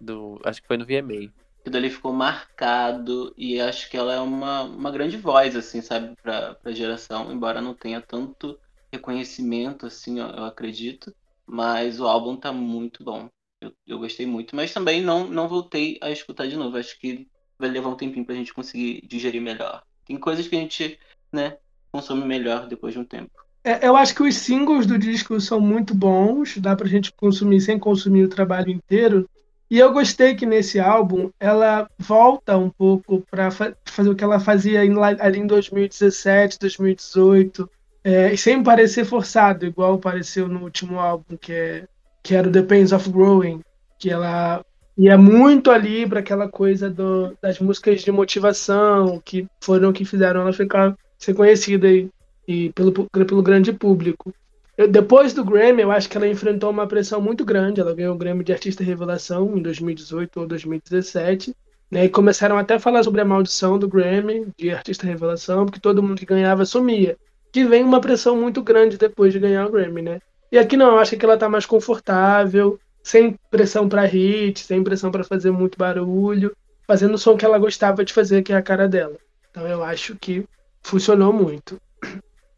Do, 0.00 0.40
acho 0.44 0.60
que 0.62 0.66
foi 0.66 0.76
no 0.76 0.86
VMA. 0.86 1.32
Que 1.66 1.70
dali 1.70 1.90
ficou 1.90 2.12
marcado 2.12 3.34
e 3.36 3.60
acho 3.60 3.90
que 3.90 3.96
ela 3.96 4.14
é 4.14 4.20
uma, 4.20 4.62
uma 4.62 4.88
grande 4.88 5.16
voz, 5.16 5.56
assim, 5.56 5.82
sabe, 5.82 6.14
pra, 6.22 6.54
pra 6.54 6.70
geração, 6.70 7.32
embora 7.32 7.60
não 7.60 7.74
tenha 7.74 8.00
tanto 8.00 8.56
reconhecimento, 8.92 9.84
assim, 9.84 10.20
eu, 10.20 10.28
eu 10.28 10.44
acredito. 10.44 11.12
Mas 11.44 11.98
o 11.98 12.06
álbum 12.06 12.36
tá 12.36 12.52
muito 12.52 13.02
bom. 13.02 13.28
Eu, 13.60 13.72
eu 13.84 13.98
gostei 13.98 14.26
muito, 14.26 14.54
mas 14.54 14.72
também 14.72 15.02
não, 15.02 15.26
não 15.26 15.48
voltei 15.48 15.98
a 16.00 16.08
escutar 16.08 16.46
de 16.46 16.56
novo. 16.56 16.76
Acho 16.76 16.96
que 17.00 17.26
vai 17.58 17.68
levar 17.68 17.88
um 17.88 17.96
tempinho 17.96 18.24
pra 18.24 18.36
gente 18.36 18.54
conseguir 18.54 19.04
digerir 19.04 19.42
melhor. 19.42 19.82
Tem 20.04 20.16
coisas 20.16 20.46
que 20.46 20.54
a 20.54 20.60
gente, 20.60 20.96
né, 21.32 21.58
consome 21.90 22.24
melhor 22.24 22.68
depois 22.68 22.94
de 22.94 23.00
um 23.00 23.04
tempo. 23.04 23.32
É, 23.64 23.88
eu 23.88 23.96
acho 23.96 24.14
que 24.14 24.22
os 24.22 24.36
singles 24.36 24.86
do 24.86 24.96
disco 24.96 25.40
são 25.40 25.60
muito 25.60 25.96
bons, 25.96 26.58
dá 26.58 26.76
pra 26.76 26.86
gente 26.86 27.12
consumir 27.12 27.60
sem 27.60 27.76
consumir 27.76 28.22
o 28.22 28.28
trabalho 28.28 28.70
inteiro. 28.70 29.28
E 29.68 29.78
eu 29.78 29.92
gostei 29.92 30.34
que 30.34 30.46
nesse 30.46 30.78
álbum 30.78 31.30
ela 31.40 31.88
volta 31.98 32.56
um 32.56 32.70
pouco 32.70 33.24
para 33.28 33.50
fa 33.50 33.76
fazer 33.84 34.10
o 34.10 34.14
que 34.14 34.22
ela 34.22 34.38
fazia 34.38 34.80
ali 34.80 35.38
em 35.38 35.46
2017, 35.46 36.58
2018, 36.60 37.68
é, 38.04 38.36
sem 38.36 38.62
parecer 38.62 39.04
forçado, 39.04 39.66
igual 39.66 39.98
pareceu 39.98 40.46
no 40.46 40.62
último 40.62 41.00
álbum, 41.00 41.36
que, 41.36 41.52
é, 41.52 41.84
que 42.22 42.34
era 42.36 42.48
o 42.48 42.52
The 42.52 42.62
Pains 42.62 42.92
of 42.92 43.10
Growing, 43.10 43.60
que 43.98 44.08
ela 44.08 44.64
ia 44.96 45.18
muito 45.18 45.72
ali 45.72 46.08
para 46.08 46.20
aquela 46.20 46.48
coisa 46.48 46.88
do, 46.88 47.36
das 47.42 47.58
músicas 47.58 48.02
de 48.02 48.12
motivação, 48.12 49.20
que 49.24 49.48
foram 49.60 49.92
que 49.92 50.04
fizeram 50.04 50.42
ela 50.42 50.52
ficar 50.52 50.96
ser 51.18 51.34
conhecida 51.34 51.90
e, 51.90 52.08
e 52.46 52.70
pelo, 52.72 52.92
pelo 52.92 53.42
grande 53.42 53.72
público. 53.72 54.32
Eu, 54.76 54.86
depois 54.88 55.32
do 55.32 55.44
Grammy, 55.44 55.82
eu 55.82 55.90
acho 55.90 56.08
que 56.08 56.16
ela 56.16 56.28
enfrentou 56.28 56.70
uma 56.70 56.86
pressão 56.86 57.20
muito 57.20 57.44
grande. 57.44 57.80
Ela 57.80 57.94
ganhou 57.94 58.14
o 58.14 58.18
Grammy 58.18 58.44
de 58.44 58.52
Artista 58.52 58.84
Revelação 58.84 59.56
em 59.56 59.62
2018 59.62 60.40
ou 60.40 60.46
2017. 60.46 61.54
Né, 61.88 62.04
e 62.04 62.08
começaram 62.08 62.58
até 62.58 62.74
a 62.74 62.80
falar 62.80 63.04
sobre 63.04 63.20
a 63.20 63.24
maldição 63.24 63.78
do 63.78 63.88
Grammy 63.88 64.48
de 64.58 64.70
Artista 64.70 65.06
Revelação, 65.06 65.64
porque 65.64 65.78
todo 65.78 66.02
mundo 66.02 66.18
que 66.18 66.26
ganhava 66.26 66.64
sumia. 66.64 67.16
Que 67.52 67.64
vem 67.64 67.84
uma 67.84 68.00
pressão 68.00 68.36
muito 68.36 68.60
grande 68.60 68.98
depois 68.98 69.32
de 69.32 69.38
ganhar 69.38 69.66
o 69.66 69.70
Grammy, 69.70 70.02
né? 70.02 70.20
E 70.50 70.58
aqui 70.58 70.76
não, 70.76 70.92
eu 70.92 70.98
acho 70.98 71.16
que 71.16 71.24
ela 71.24 71.38
tá 71.38 71.48
mais 71.48 71.64
confortável, 71.64 72.78
sem 73.04 73.38
pressão 73.50 73.88
para 73.88 74.04
hit, 74.04 74.64
sem 74.64 74.82
pressão 74.82 75.12
para 75.12 75.22
fazer 75.22 75.52
muito 75.52 75.78
barulho, 75.78 76.56
fazendo 76.88 77.14
o 77.14 77.18
som 77.18 77.36
que 77.36 77.44
ela 77.44 77.58
gostava 77.58 78.04
de 78.04 78.12
fazer, 78.12 78.42
que 78.42 78.52
é 78.52 78.56
a 78.56 78.62
cara 78.62 78.88
dela. 78.88 79.16
Então 79.48 79.66
eu 79.66 79.82
acho 79.84 80.16
que 80.16 80.44
funcionou 80.82 81.32
muito. 81.32 81.80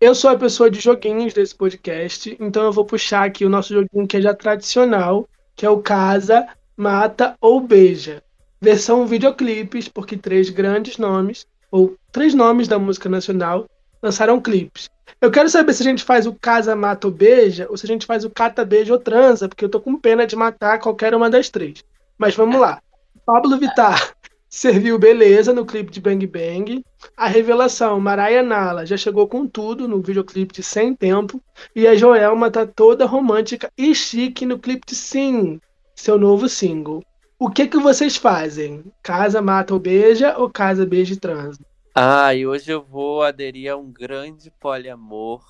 Eu 0.01 0.15
sou 0.15 0.31
a 0.31 0.39
pessoa 0.39 0.71
de 0.71 0.79
joguinhos 0.79 1.35
desse 1.35 1.53
podcast, 1.53 2.37
então 2.39 2.63
eu 2.63 2.73
vou 2.73 2.85
puxar 2.85 3.25
aqui 3.25 3.45
o 3.45 3.49
nosso 3.49 3.75
joguinho 3.75 4.07
que 4.07 4.17
é 4.17 4.21
já 4.21 4.33
tradicional, 4.33 5.29
que 5.57 5.67
é 5.67 5.71
o 5.71 5.83
Casa, 5.83 6.47
Mata 6.77 7.35
ou 7.41 7.61
Beija. 7.61 8.23
Versão 8.61 9.05
videoclipes, 9.09 9.89
porque 9.89 10.17
três 10.17 10.51
grandes 10.51 10.99
nomes, 10.99 11.49
ou 11.69 11.97
três 12.13 12.33
nomes 12.33 12.69
da 12.69 12.79
música 12.79 13.09
nacional, 13.09 13.67
lançaram 14.01 14.41
clipes. 14.41 14.89
Eu 15.21 15.33
quero 15.33 15.49
saber 15.49 15.73
se 15.73 15.83
a 15.83 15.87
gente 15.87 16.05
faz 16.05 16.29
o 16.29 16.33
Casa, 16.33 16.77
Mata 16.77 17.09
ou 17.09 17.13
Beija, 17.13 17.67
ou 17.69 17.77
se 17.77 17.85
a 17.85 17.89
gente 17.89 18.07
faz 18.07 18.25
o 18.25 18.31
Cata, 18.31 18.65
Beija 18.65 18.93
ou 18.93 19.01
Transa, 19.01 19.49
porque 19.49 19.65
eu 19.65 19.69
tô 19.69 19.81
com 19.81 19.99
pena 19.99 20.29
de 20.29 20.37
matar 20.37 20.79
qualquer 20.79 21.13
uma 21.13 21.29
das 21.29 21.51
três. 21.51 21.83
Mas 22.17 22.37
vamos 22.37 22.61
lá. 22.61 22.81
Pablo 23.27 23.59
Vittar 23.59 24.17
serviu 24.49 24.99
beleza 24.99 25.53
no 25.53 25.67
clipe 25.67 25.91
de 25.91 26.01
Bang 26.01 26.27
Bang. 26.27 26.85
A 27.17 27.29
revelação, 27.29 28.01
Mariah 28.01 28.43
Nala 28.43 28.87
já 28.87 28.97
chegou 28.97 29.29
com 29.29 29.47
tudo 29.47 29.87
no 29.87 30.01
videoclipe 30.01 30.55
de 30.55 30.63
Sem 30.63 30.95
Tempo. 30.95 31.43
E 31.75 31.87
a 31.87 31.95
Joelma 31.95 32.51
tá 32.51 32.67
toda 32.67 33.07
romântica 33.07 33.71
e 33.77 33.95
chique 33.95 34.47
no 34.47 34.59
clipe 34.59 34.87
de 34.87 34.95
Sim, 34.95 35.61
seu 35.95 36.19
novo 36.19 36.49
single. 36.49 37.03
O 37.39 37.49
que 37.51 37.69
que 37.69 37.79
vocês 37.79 38.17
fazem? 38.17 38.85
Casa, 39.03 39.41
mata 39.41 39.73
ou 39.73 39.79
beija 39.79 40.37
ou 40.37 40.51
casa, 40.51 40.85
beija 40.85 41.15
e 41.15 41.17
transa? 41.17 41.61
Ah, 41.95 42.35
e 42.35 42.47
hoje 42.47 42.71
eu 42.71 42.83
vou 42.83 43.23
aderir 43.23 43.73
a 43.73 43.77
um 43.77 43.93
grande 43.93 44.51
poliamor, 44.61 45.45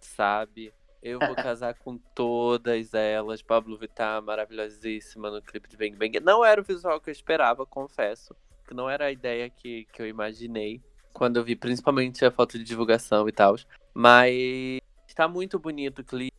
sabe? 0.00 0.72
Eu 1.04 1.18
vou 1.18 1.34
casar 1.34 1.74
com 1.74 1.98
todas 1.98 2.94
elas. 2.94 3.42
Pablo 3.42 3.76
Vittar, 3.76 4.22
maravilhosíssima 4.22 5.30
no 5.30 5.42
clipe 5.42 5.68
de 5.68 5.76
Bang 5.76 5.94
Bang. 5.96 6.18
Não 6.20 6.42
era 6.42 6.58
o 6.58 6.64
visual 6.64 6.98
que 6.98 7.10
eu 7.10 7.12
esperava, 7.12 7.66
confesso. 7.66 8.34
Que 8.66 8.72
não 8.72 8.88
era 8.88 9.04
a 9.04 9.12
ideia 9.12 9.50
que, 9.50 9.84
que 9.92 10.00
eu 10.00 10.06
imaginei. 10.08 10.80
Quando 11.12 11.36
eu 11.36 11.44
vi 11.44 11.54
principalmente 11.54 12.24
a 12.24 12.30
foto 12.30 12.56
de 12.56 12.64
divulgação 12.64 13.28
e 13.28 13.32
tal. 13.32 13.54
Mas 13.92 14.80
está 15.06 15.28
muito 15.28 15.58
bonito 15.58 15.98
o 15.98 16.04
clipe. 16.04 16.32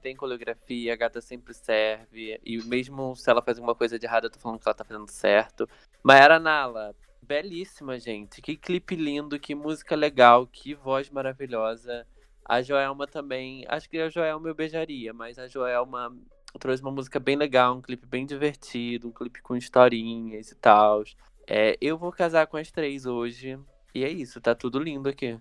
Tem 0.00 0.16
coreografia, 0.16 0.94
a 0.94 0.96
gata 0.96 1.20
sempre 1.20 1.52
serve. 1.52 2.40
E 2.42 2.56
mesmo 2.64 3.14
se 3.14 3.28
ela 3.28 3.42
faz 3.42 3.58
alguma 3.58 3.74
coisa 3.74 3.98
de 3.98 4.06
errado, 4.06 4.24
eu 4.24 4.30
tô 4.30 4.38
falando 4.38 4.58
que 4.58 4.66
ela 4.66 4.74
tá 4.74 4.82
fazendo 4.82 5.10
certo. 5.10 5.68
Mayara 6.02 6.40
Nala, 6.40 6.96
belíssima, 7.20 8.00
gente. 8.00 8.40
Que 8.40 8.56
clipe 8.56 8.96
lindo, 8.96 9.38
que 9.38 9.54
música 9.54 9.94
legal, 9.94 10.46
que 10.46 10.74
voz 10.74 11.10
maravilhosa. 11.10 12.06
A 12.48 12.62
Joelma 12.62 13.06
também. 13.06 13.64
Acho 13.68 13.90
que 13.90 13.98
a 13.98 14.08
Joelma 14.08 14.48
eu 14.48 14.54
beijaria, 14.54 15.12
mas 15.12 15.38
a 15.38 15.48
Joelma 15.48 16.16
trouxe 16.60 16.82
uma 16.82 16.92
música 16.92 17.18
bem 17.18 17.36
legal, 17.36 17.76
um 17.76 17.82
clipe 17.82 18.06
bem 18.06 18.24
divertido, 18.24 19.08
um 19.08 19.12
clipe 19.12 19.42
com 19.42 19.56
historinhas 19.56 20.50
e 20.52 20.54
tal. 20.54 21.02
É, 21.46 21.76
eu 21.80 21.98
vou 21.98 22.12
casar 22.12 22.46
com 22.46 22.56
as 22.56 22.70
três 22.70 23.04
hoje. 23.04 23.58
E 23.94 24.04
é 24.04 24.10
isso, 24.10 24.40
tá 24.40 24.54
tudo 24.54 24.78
lindo 24.78 25.08
aqui. 25.08 25.38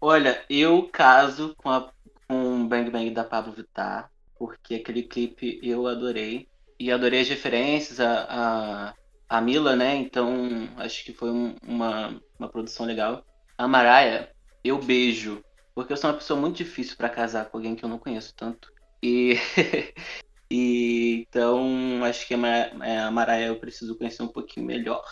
Olha, 0.00 0.44
eu 0.48 0.88
caso 0.92 1.54
com, 1.56 1.70
a, 1.70 1.90
com 2.28 2.68
Bang 2.68 2.90
Bang 2.90 3.10
da 3.10 3.24
Pablo 3.24 3.52
Vittar, 3.52 4.10
porque 4.38 4.76
aquele 4.76 5.02
clipe 5.02 5.58
eu 5.62 5.86
adorei. 5.86 6.48
E 6.78 6.90
adorei 6.90 7.20
as 7.20 7.28
referências, 7.28 8.00
a, 8.00 8.26
a, 8.28 8.94
a 9.28 9.40
Mila, 9.40 9.76
né? 9.76 9.94
Então 9.96 10.68
acho 10.76 11.04
que 11.04 11.12
foi 11.12 11.30
um, 11.30 11.56
uma, 11.66 12.20
uma 12.38 12.48
produção 12.48 12.84
legal. 12.84 13.24
A 13.56 13.66
Mariah, 13.68 14.28
eu 14.62 14.78
beijo 14.78 15.43
porque 15.74 15.92
eu 15.92 15.96
sou 15.96 16.10
uma 16.10 16.16
pessoa 16.16 16.38
muito 16.38 16.56
difícil 16.56 16.96
para 16.96 17.08
casar 17.08 17.46
com 17.46 17.56
alguém 17.56 17.74
que 17.74 17.84
eu 17.84 17.88
não 17.88 17.98
conheço 17.98 18.32
tanto. 18.36 18.72
E, 19.02 19.36
e 20.50 21.26
então 21.28 22.04
acho 22.04 22.26
que 22.26 22.34
a, 22.34 22.48
é, 22.82 22.98
a 23.00 23.10
Maraia 23.10 23.46
eu 23.46 23.56
preciso 23.56 23.96
conhecer 23.96 24.22
um 24.22 24.28
pouquinho 24.28 24.66
melhor. 24.66 25.04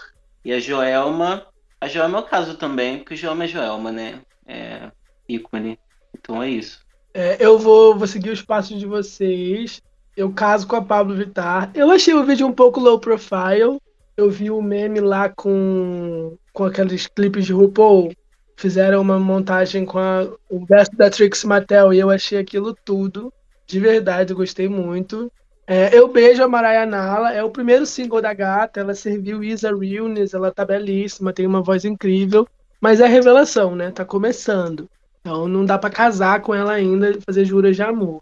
E 0.45 0.53
a 0.53 0.61
Joelma, 0.61 1.47
a 1.81 1.89
Joelma 1.89 2.19
eu 2.19 2.23
caso 2.25 2.57
também, 2.57 2.99
porque 2.99 3.17
Joelma 3.17 3.45
é 3.45 3.49
Joelma, 3.49 3.91
né? 3.91 4.23
É 4.47 4.91
ícone. 5.29 5.79
Então 6.17 6.43
é 6.43 6.49
isso. 6.49 6.81
É, 7.13 7.37
eu 7.45 7.59
vou, 7.59 7.97
vou 7.97 8.07
seguir 8.07 8.31
os 8.31 8.43
passos 8.43 8.79
de 8.79 8.87
vocês. 8.87 9.83
Eu 10.17 10.33
caso 10.33 10.67
com 10.67 10.77
a 10.77 10.83
Pablo 10.83 11.17
Vittar. 11.17 11.71
Eu 11.75 11.91
achei 11.91 12.15
o 12.15 12.25
vídeo 12.25 12.47
um 12.47 12.53
pouco 12.53 12.81
low 12.81 13.01
profile. 13.01 13.81
Eu 14.17 14.31
vi 14.31 14.51
o 14.51 14.61
meme 14.61 15.01
lá 15.01 15.29
com, 15.29 16.37
com 16.53 16.65
aqueles 16.65 17.07
clipes 17.07 17.47
de 17.47 17.53
RuPaul 17.53 18.13
fizeram 18.57 19.01
uma 19.01 19.19
montagem 19.19 19.85
com 19.85 19.99
a, 19.99 20.29
o 20.49 20.65
verso 20.65 20.97
da 20.97 21.11
Trix 21.11 21.45
Mattel 21.45 21.93
e 21.93 21.99
eu 21.99 22.11
achei 22.11 22.39
aquilo 22.39 22.75
tudo. 22.85 23.33
De 23.67 23.81
verdade, 23.81 24.35
gostei 24.35 24.69
muito. 24.69 25.31
É, 25.67 25.97
eu 25.97 26.09
beijo 26.09 26.43
a 26.43 26.49
Mariah 26.49 26.87
Nala, 26.87 27.33
é 27.33 27.43
o 27.43 27.51
primeiro 27.51 27.87
single 27.87 28.21
da 28.21 28.35
gata, 28.35 28.81
ela 28.81 28.95
serviu 28.95 29.45
Isa 29.45 29.75
Realness, 29.75 30.35
ela 30.35 30.51
tá 30.51 30.65
belíssima, 30.65 31.33
tem 31.33 31.47
uma 31.47 31.63
voz 31.63 31.85
incrível, 31.85 32.47
mas 32.81 33.01
é 33.01 33.07
revelação, 33.07 33.77
né? 33.77 33.91
Tá 33.91 34.05
começando. 34.05 34.89
Então 35.21 35.47
não 35.47 35.65
dá 35.65 35.79
para 35.79 35.89
casar 35.89 36.43
com 36.43 36.55
ela 36.55 36.73
ainda 36.73 37.17
fazer 37.25 37.45
juras 37.45 37.77
de 37.77 37.83
amor. 37.83 38.21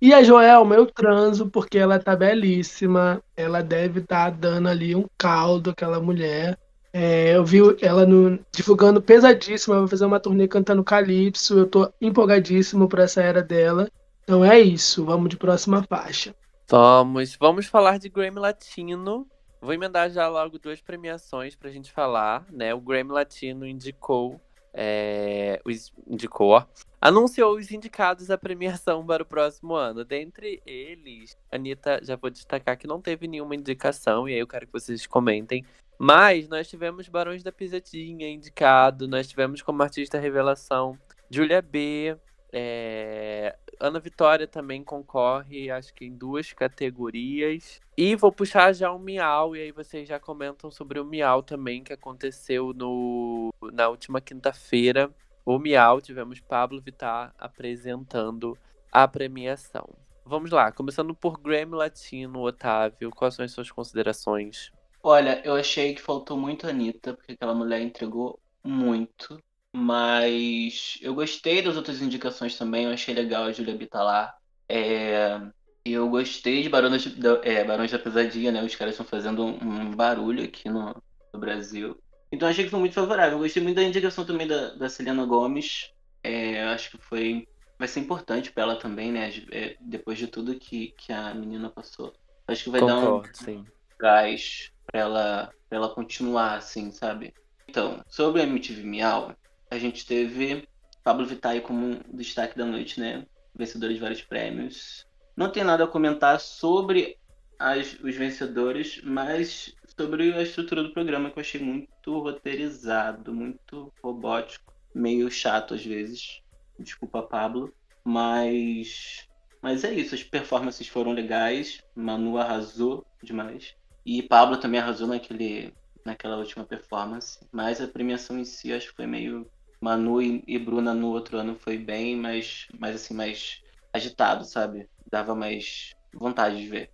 E 0.00 0.12
a 0.12 0.22
Joelma 0.22 0.74
eu 0.74 0.86
transo 0.86 1.48
porque 1.48 1.78
ela 1.78 1.98
tá 1.98 2.16
belíssima, 2.16 3.22
ela 3.36 3.62
deve 3.62 4.00
estar 4.00 4.30
tá 4.30 4.36
dando 4.36 4.68
ali 4.68 4.96
um 4.96 5.04
caldo, 5.18 5.70
aquela 5.70 6.00
mulher. 6.00 6.58
É, 6.92 7.36
eu 7.36 7.44
vi 7.44 7.60
ela 7.80 8.04
no, 8.04 8.38
divulgando 8.52 9.00
pesadíssima, 9.00 9.78
vai 9.78 9.88
fazer 9.88 10.04
uma 10.04 10.18
turnê 10.18 10.48
cantando 10.48 10.82
Calypso. 10.82 11.58
Eu 11.58 11.66
tô 11.66 11.92
empolgadíssimo 12.00 12.88
para 12.88 13.04
essa 13.04 13.22
era 13.22 13.42
dela. 13.42 13.88
Então 14.24 14.44
é 14.44 14.58
isso, 14.60 15.04
vamos 15.04 15.28
de 15.28 15.36
próxima 15.36 15.82
faixa. 15.84 16.34
Vamos, 16.68 17.36
vamos 17.36 17.66
falar 17.66 17.98
de 17.98 18.08
Grammy 18.08 18.38
Latino. 18.38 19.26
Vou 19.60 19.74
emendar 19.74 20.10
já 20.10 20.28
logo 20.28 20.58
duas 20.58 20.80
premiações 20.80 21.54
pra 21.54 21.70
gente 21.70 21.92
falar, 21.92 22.46
né? 22.50 22.72
O 22.72 22.80
Grammy 22.80 23.10
Latino 23.10 23.66
indicou, 23.66 24.40
é, 24.72 25.60
os, 25.64 25.92
indicou, 26.06 26.50
ó, 26.50 26.64
anunciou 27.00 27.56
os 27.56 27.70
indicados 27.70 28.30
à 28.30 28.38
premiação 28.38 29.04
para 29.06 29.22
o 29.22 29.26
próximo 29.26 29.74
ano. 29.74 30.04
Dentre 30.04 30.62
eles, 30.64 31.36
Anitta, 31.52 32.00
já 32.02 32.16
vou 32.16 32.30
destacar 32.30 32.78
que 32.78 32.86
não 32.86 33.00
teve 33.00 33.28
nenhuma 33.28 33.54
indicação, 33.54 34.28
e 34.28 34.32
aí 34.32 34.38
eu 34.38 34.46
quero 34.46 34.66
que 34.66 34.72
vocês 34.72 35.06
comentem 35.06 35.64
mas 36.02 36.48
nós 36.48 36.66
tivemos 36.66 37.10
Barões 37.10 37.42
da 37.42 37.52
Pisadinha 37.52 38.26
indicado, 38.26 39.06
nós 39.06 39.28
tivemos 39.28 39.60
como 39.60 39.82
artista 39.82 40.18
revelação 40.18 40.98
Julia 41.28 41.60
B. 41.60 42.16
É... 42.50 43.54
Ana 43.78 44.00
Vitória 44.00 44.46
também 44.46 44.82
concorre, 44.82 45.70
acho 45.70 45.92
que 45.92 46.06
em 46.06 46.16
duas 46.16 46.54
categorias. 46.54 47.82
E 47.98 48.16
vou 48.16 48.32
puxar 48.32 48.72
já 48.72 48.90
o 48.90 48.98
Miau, 48.98 49.54
e 49.54 49.60
aí 49.60 49.72
vocês 49.72 50.08
já 50.08 50.18
comentam 50.18 50.70
sobre 50.70 50.98
o 50.98 51.04
Miau 51.04 51.42
também, 51.42 51.84
que 51.84 51.92
aconteceu 51.92 52.72
no... 52.72 53.52
na 53.70 53.90
última 53.90 54.22
quinta-feira. 54.22 55.10
O 55.44 55.58
Miau, 55.58 56.00
tivemos 56.00 56.40
Pablo 56.40 56.80
Vittar 56.80 57.34
apresentando 57.38 58.56
a 58.90 59.06
premiação. 59.06 59.86
Vamos 60.24 60.50
lá, 60.50 60.72
começando 60.72 61.14
por 61.14 61.38
Grammy 61.38 61.74
Latino, 61.74 62.40
Otávio, 62.40 63.10
quais 63.10 63.34
são 63.34 63.44
as 63.44 63.52
suas 63.52 63.70
considerações? 63.70 64.72
Olha, 65.02 65.40
eu 65.44 65.54
achei 65.54 65.94
que 65.94 66.02
faltou 66.02 66.36
muito 66.36 66.66
a 66.66 66.70
Anitta, 66.70 67.14
porque 67.14 67.32
aquela 67.32 67.54
mulher 67.54 67.80
entregou 67.80 68.38
muito. 68.62 69.42
Mas 69.72 70.98
eu 71.00 71.14
gostei 71.14 71.62
das 71.62 71.76
outras 71.76 72.02
indicações 72.02 72.58
também, 72.58 72.84
eu 72.84 72.92
achei 72.92 73.14
legal 73.14 73.44
a 73.44 73.52
Julia 73.52 73.76
Bitalar. 73.76 74.36
É, 74.68 75.40
eu 75.84 76.08
gostei 76.08 76.62
de 76.62 76.68
Barões 76.68 77.06
da, 77.16 77.40
é, 77.42 77.64
Barões 77.64 77.90
da 77.90 77.98
Pesadinha, 77.98 78.50
né? 78.50 78.62
Os 78.62 78.74
caras 78.74 78.94
estão 78.94 79.06
fazendo 79.06 79.44
um, 79.44 79.90
barulho 79.92 80.44
aqui 80.44 80.68
no, 80.68 80.94
no, 81.32 81.40
Brasil. 81.40 81.96
Então 82.32 82.48
achei 82.48 82.64
que 82.64 82.70
foi 82.70 82.80
muito 82.80 82.94
favorável. 82.94 83.32
Eu 83.32 83.42
gostei 83.42 83.62
muito 83.62 83.76
da 83.76 83.82
indicação 83.82 84.24
também 84.24 84.46
da, 84.46 84.74
da 84.74 84.88
Selena 84.88 85.24
Gomes. 85.24 85.92
É, 86.22 86.64
eu 86.64 86.68
acho 86.70 86.90
que 86.90 86.98
foi 86.98 87.46
vai 87.78 87.88
ser 87.88 88.00
importante 88.00 88.52
para 88.52 88.64
ela 88.64 88.76
também, 88.76 89.10
né? 89.10 89.30
É, 89.52 89.76
depois 89.80 90.18
de 90.18 90.26
tudo 90.26 90.58
que, 90.58 90.88
que 90.98 91.12
a 91.12 91.32
menina 91.32 91.70
passou. 91.70 92.12
Acho 92.46 92.64
que 92.64 92.70
vai 92.70 92.80
Concordo, 92.80 93.22
dar 93.22 93.30
um 93.30 93.34
sim. 93.34 93.64
gás 93.98 94.70
para 94.90 95.00
ela, 95.00 95.52
pra 95.68 95.78
ela 95.78 95.94
continuar, 95.94 96.56
assim, 96.56 96.90
sabe? 96.90 97.32
Então, 97.68 98.02
sobre 98.08 98.42
a 98.42 98.44
MTV 98.44 98.82
Miau, 98.82 99.34
a 99.70 99.78
gente 99.78 100.04
teve 100.04 100.68
Pablo 101.04 101.24
Vittar 101.24 101.60
como 101.62 101.86
um 101.86 102.00
destaque 102.12 102.58
da 102.58 102.66
noite, 102.66 102.98
né? 102.98 103.24
Vencedor 103.54 103.92
de 103.92 104.00
vários 104.00 104.22
prêmios. 104.22 105.06
Não 105.36 105.50
tem 105.50 105.64
nada 105.64 105.84
a 105.84 105.88
comentar 105.88 106.40
sobre 106.40 107.16
as, 107.58 107.94
os 108.00 108.16
vencedores, 108.16 109.00
mas 109.04 109.74
sobre 109.96 110.32
a 110.32 110.42
estrutura 110.42 110.82
do 110.82 110.92
programa 110.92 111.30
que 111.30 111.38
eu 111.38 111.42
achei 111.42 111.60
muito 111.60 112.18
roteirizado, 112.18 113.32
muito 113.32 113.92
robótico, 114.02 114.72
meio 114.94 115.30
chato 115.30 115.74
às 115.74 115.84
vezes. 115.84 116.42
Desculpa, 116.78 117.22
Pablo. 117.22 117.72
Mas. 118.04 119.28
Mas 119.62 119.84
é 119.84 119.92
isso, 119.92 120.14
as 120.14 120.24
performances 120.24 120.88
foram 120.88 121.12
legais. 121.12 121.82
Manu 121.94 122.38
arrasou 122.38 123.04
demais. 123.22 123.74
E 124.04 124.22
Pablo 124.22 124.56
também 124.56 124.80
arrasou 124.80 125.06
naquele, 125.06 125.72
naquela 126.04 126.36
última 126.36 126.64
performance. 126.64 127.38
Mas 127.52 127.80
a 127.80 127.88
premiação 127.88 128.38
em 128.38 128.44
si 128.44 128.72
acho 128.72 128.88
que 128.90 128.96
foi 128.96 129.06
meio. 129.06 129.46
Manu 129.80 130.20
e, 130.20 130.42
e 130.46 130.58
Bruna 130.58 130.92
no 130.92 131.08
outro 131.08 131.38
ano 131.38 131.56
foi 131.58 131.78
bem, 131.78 132.14
mas, 132.14 132.66
mas 132.78 132.96
assim, 132.96 133.14
mais 133.14 133.60
agitado, 133.92 134.44
sabe? 134.44 134.86
Dava 135.10 135.34
mais 135.34 135.90
vontade 136.12 136.60
de 136.60 136.66
ver. 136.68 136.90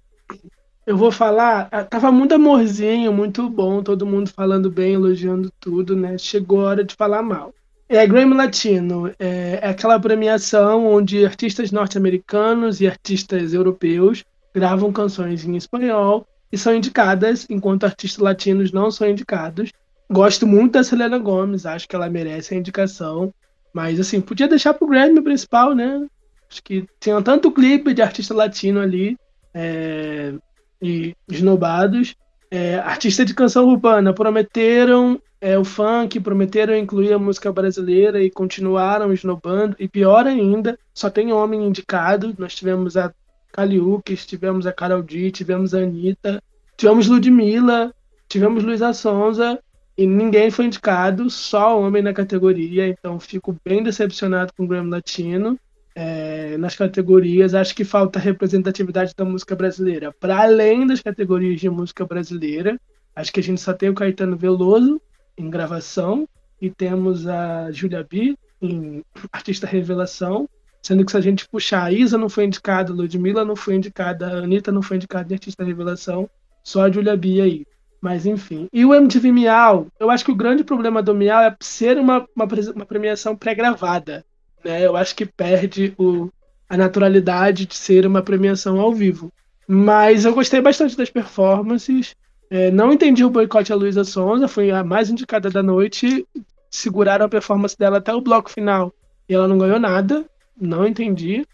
Eu 0.87 0.97
vou 0.97 1.11
falar, 1.11 1.69
ah, 1.73 1.85
tava 1.85 2.13
muito 2.13 2.35
amorzinho, 2.35 3.13
muito 3.13 3.51
bom, 3.51 3.83
todo 3.83 4.07
mundo 4.07 4.31
falando 4.31 4.71
bem, 4.71 4.95
elogiando 4.95 5.51
tudo, 5.59 5.97
né? 5.97 6.17
Chegou 6.17 6.65
a 6.65 6.69
hora 6.71 6.85
de 6.85 6.95
falar 6.95 7.23
mal. 7.23 7.53
É 7.89 8.07
Grammy 8.07 8.35
Latino, 8.35 9.09
é, 9.19 9.61
é 9.63 9.69
aquela 9.69 9.99
premiação 9.99 10.87
onde 10.87 11.25
artistas 11.25 11.73
norte-americanos 11.73 12.81
e 12.81 12.87
artistas 12.87 13.53
europeus 13.53 14.25
gravam 14.55 14.93
canções 14.93 15.45
em 15.45 15.57
espanhol 15.57 16.27
e 16.51 16.59
são 16.59 16.75
indicadas, 16.75 17.47
enquanto 17.51 17.85
artistas 17.85 18.23
latinos 18.23 18.73
não 18.73 18.91
são 18.91 19.09
indicados. 19.09 19.71
Gosto 20.11 20.47
muito 20.47 20.73
da 20.73 20.85
Selena 20.85 21.19
Gomes, 21.19 21.67
acho 21.67 21.89
que 21.89 21.97
ela 21.97 22.09
merece 22.09 22.55
a 22.55 22.57
indicação, 22.57 23.33
mas 23.73 23.99
assim, 23.99 24.21
podia 24.21 24.49
deixar 24.49 24.75
pro 24.75 24.87
Grammy 24.87 25.21
principal, 25.21 25.75
né? 25.75 26.07
Acho 26.51 26.63
que 26.63 26.87
tinha 27.01 27.21
tanto 27.23 27.51
clipe 27.51 27.93
de 27.93 28.03
artista 28.03 28.33
latino 28.33 28.81
ali 28.81 29.17
é, 29.53 30.33
e 30.81 31.15
esnobados. 31.29 32.15
É, 32.51 32.77
artista 32.77 33.25
de 33.25 33.35
canção 33.35 33.67
urbana 33.67 34.15
prometeram 34.15 35.21
é, 35.41 35.59
o 35.59 35.65
funk, 35.65 36.21
prometeram 36.21 36.77
incluir 36.77 37.13
a 37.13 37.19
música 37.19 37.53
brasileira 37.53 38.23
e 38.23 38.31
continuaram 38.31 39.13
esnobando. 39.13 39.77
E 39.79 39.89
pior 39.89 40.27
ainda, 40.27 40.79
só 40.95 41.11
tem 41.11 41.33
homem 41.33 41.67
indicado. 41.67 42.35
Nós 42.39 42.55
tivemos 42.55 42.97
a 42.97 43.13
Caliuques, 43.57 44.27
tivemos 44.27 44.67
a 44.67 44.73
Carol 44.73 45.03
D, 45.03 45.31
tivemos 45.31 45.75
a 45.75 45.79
Anitta, 45.79 46.43
tivemos 46.77 47.07
Ludmilla, 47.07 47.95
tivemos 48.29 48.63
Luísa 48.63 48.93
Sonza 48.93 49.59
e 49.97 50.07
ninguém 50.07 50.51
foi 50.51 50.67
indicado, 50.67 51.31
só 51.31 51.81
homem 51.81 52.03
na 52.03 52.13
categoria. 52.13 52.87
Então 52.87 53.19
fico 53.19 53.57
bem 53.65 53.83
decepcionado 53.83 54.53
com 54.55 54.65
o 54.65 54.67
Grammy 54.67 54.91
Latino. 54.91 55.59
É, 55.95 56.59
nas 56.59 56.77
categorias, 56.77 57.55
acho 57.55 57.75
que 57.75 57.83
falta 57.83 58.19
representatividade 58.19 59.15
da 59.17 59.25
música 59.25 59.57
brasileira. 59.57 60.13
Para 60.21 60.43
além 60.43 60.87
das 60.87 61.01
categorias 61.01 61.59
de 61.59 61.71
música 61.71 62.05
brasileira, 62.05 62.79
acho 63.15 63.33
que 63.33 63.41
a 63.41 63.43
gente 63.43 63.63
só 63.63 63.73
tem 63.73 63.89
o 63.89 63.95
Caetano 63.95 64.37
Veloso 64.37 65.01
em 65.39 65.49
gravação 65.49 66.29
e 66.61 66.69
temos 66.69 67.27
a 67.27 67.73
Julia 67.73 68.07
B 68.07 68.37
em 68.61 69.03
artista 69.33 69.67
revelação, 69.67 70.47
sendo 70.87 71.05
que 71.05 71.11
se 71.11 71.17
a 71.17 71.21
gente 71.21 71.49
puxar 71.49 71.83
a 71.83 71.93
Isa 71.93 72.17
não 72.17 72.29
foi 72.29 72.45
indicada, 72.45 72.93
Ludmilla 72.93 73.45
não 73.45 73.57
foi 73.57 73.75
indicada, 73.75 74.29
a 74.29 74.39
Anitta 74.45 74.71
não 74.71 74.81
foi 74.81 74.99
indicada 74.99 75.33
em 75.33 75.35
artista 75.35 75.65
revelação, 75.65 76.31
só 76.63 76.83
a 76.83 76.91
Julia 76.91 77.17
B 77.17 77.41
aí. 77.41 77.67
Mas 78.01 78.25
enfim. 78.25 78.69
E 78.73 78.85
o 78.85 78.95
MTV 78.95 79.33
Miau, 79.33 79.89
eu 79.99 80.11
acho 80.11 80.25
que 80.25 80.31
o 80.31 80.37
grande 80.37 80.63
problema 80.63 81.03
do 81.03 81.13
Miau 81.13 81.43
é 81.43 81.57
ser 81.59 81.99
uma, 81.99 82.25
uma, 82.37 82.47
uma 82.77 82.87
premiação 82.87 83.35
pré-gravada. 83.35 84.25
Né? 84.65 84.87
Eu 84.87 84.97
acho 84.97 85.17
que 85.17 85.27
perde 85.27 85.93
o, 85.99 86.31
a 86.69 86.77
naturalidade 86.77 87.67
de 87.67 87.75
ser 87.75 88.07
uma 88.07 88.23
premiação 88.23 88.81
ao 88.81 88.95
vivo. 88.95 89.33
Mas 89.67 90.25
eu 90.25 90.33
gostei 90.33 90.61
bastante 90.61 90.97
das 90.97 91.11
performances. 91.11 92.15
É, 92.49 92.71
não 92.71 92.93
entendi 92.93 93.25
o 93.25 93.31
boicote 93.31 93.73
a 93.73 93.77
Luísa 93.77 94.05
Sonza, 94.05 94.47
foi 94.47 94.71
a 94.71 94.85
mais 94.85 95.11
indicada 95.11 95.51
da 95.51 95.65
noite. 95.65 96.25
Seguraram 96.71 97.27
a 97.27 97.29
performance 97.29 97.77
dela 97.77 97.99
até 97.99 98.15
o 98.15 98.21
bloco 98.21 98.49
final 98.49 98.95
e 99.29 99.35
ela 99.35 99.49
não 99.49 99.59
ganhou 99.59 99.81
nada. 99.81 100.25
Não 100.59 100.87
entendi. 100.87 101.47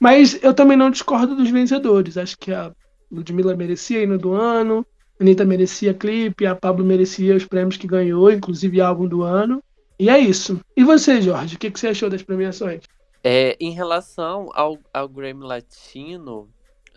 Mas 0.00 0.42
eu 0.42 0.54
também 0.54 0.76
não 0.76 0.90
discordo 0.90 1.34
dos 1.34 1.50
vencedores. 1.50 2.16
Acho 2.16 2.36
que 2.38 2.52
a 2.52 2.72
Ludmilla 3.10 3.56
merecia 3.56 4.02
hino 4.02 4.18
do 4.18 4.32
ano, 4.32 4.86
a 5.18 5.22
Anitta 5.22 5.44
merecia 5.44 5.94
clipe, 5.94 6.46
a 6.46 6.54
Pablo 6.54 6.84
merecia 6.84 7.36
os 7.36 7.44
prêmios 7.44 7.76
que 7.76 7.86
ganhou, 7.86 8.30
inclusive 8.30 8.80
álbum 8.80 9.06
do 9.06 9.22
ano. 9.22 9.62
E 9.98 10.08
é 10.08 10.18
isso. 10.18 10.60
E 10.76 10.82
você, 10.82 11.20
Jorge, 11.20 11.56
o 11.56 11.58
que, 11.58 11.70
que 11.70 11.78
você 11.78 11.88
achou 11.88 12.10
das 12.10 12.22
premiações? 12.22 12.82
É, 13.22 13.56
em 13.60 13.70
relação 13.70 14.48
ao, 14.52 14.78
ao 14.92 15.08
Grammy 15.08 15.44
Latino, 15.44 16.48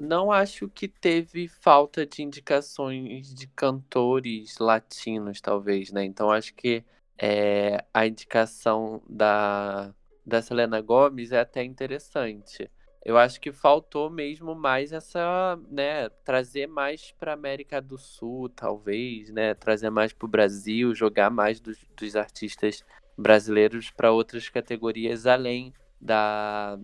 não 0.01 0.31
acho 0.31 0.67
que 0.67 0.87
teve 0.87 1.47
falta 1.47 2.05
de 2.05 2.23
indicações 2.23 3.33
de 3.33 3.47
cantores 3.47 4.57
latinos, 4.59 5.39
talvez, 5.39 5.91
né? 5.91 6.03
Então 6.03 6.31
acho 6.31 6.53
que 6.55 6.83
é, 7.17 7.85
a 7.93 8.07
indicação 8.07 9.01
da, 9.07 9.93
da 10.25 10.41
Selena 10.41 10.81
Gomes 10.81 11.31
é 11.31 11.39
até 11.39 11.63
interessante. 11.63 12.69
Eu 13.03 13.17
acho 13.19 13.39
que 13.39 13.51
faltou 13.51 14.09
mesmo 14.09 14.55
mais 14.55 14.91
essa, 14.91 15.59
né, 15.69 16.09
trazer 16.23 16.67
mais 16.67 17.11
para 17.11 17.33
América 17.33 17.79
do 17.79 17.99
Sul, 17.99 18.49
talvez, 18.49 19.29
né, 19.29 19.53
trazer 19.53 19.91
mais 19.91 20.11
para 20.11 20.25
o 20.25 20.29
Brasil, 20.29 20.95
jogar 20.95 21.29
mais 21.29 21.59
dos, 21.59 21.77
dos 21.95 22.15
artistas 22.15 22.83
brasileiros 23.15 23.91
para 23.91 24.11
outras 24.11 24.49
categorias 24.49 25.27
além 25.27 25.71
da, 26.01 26.79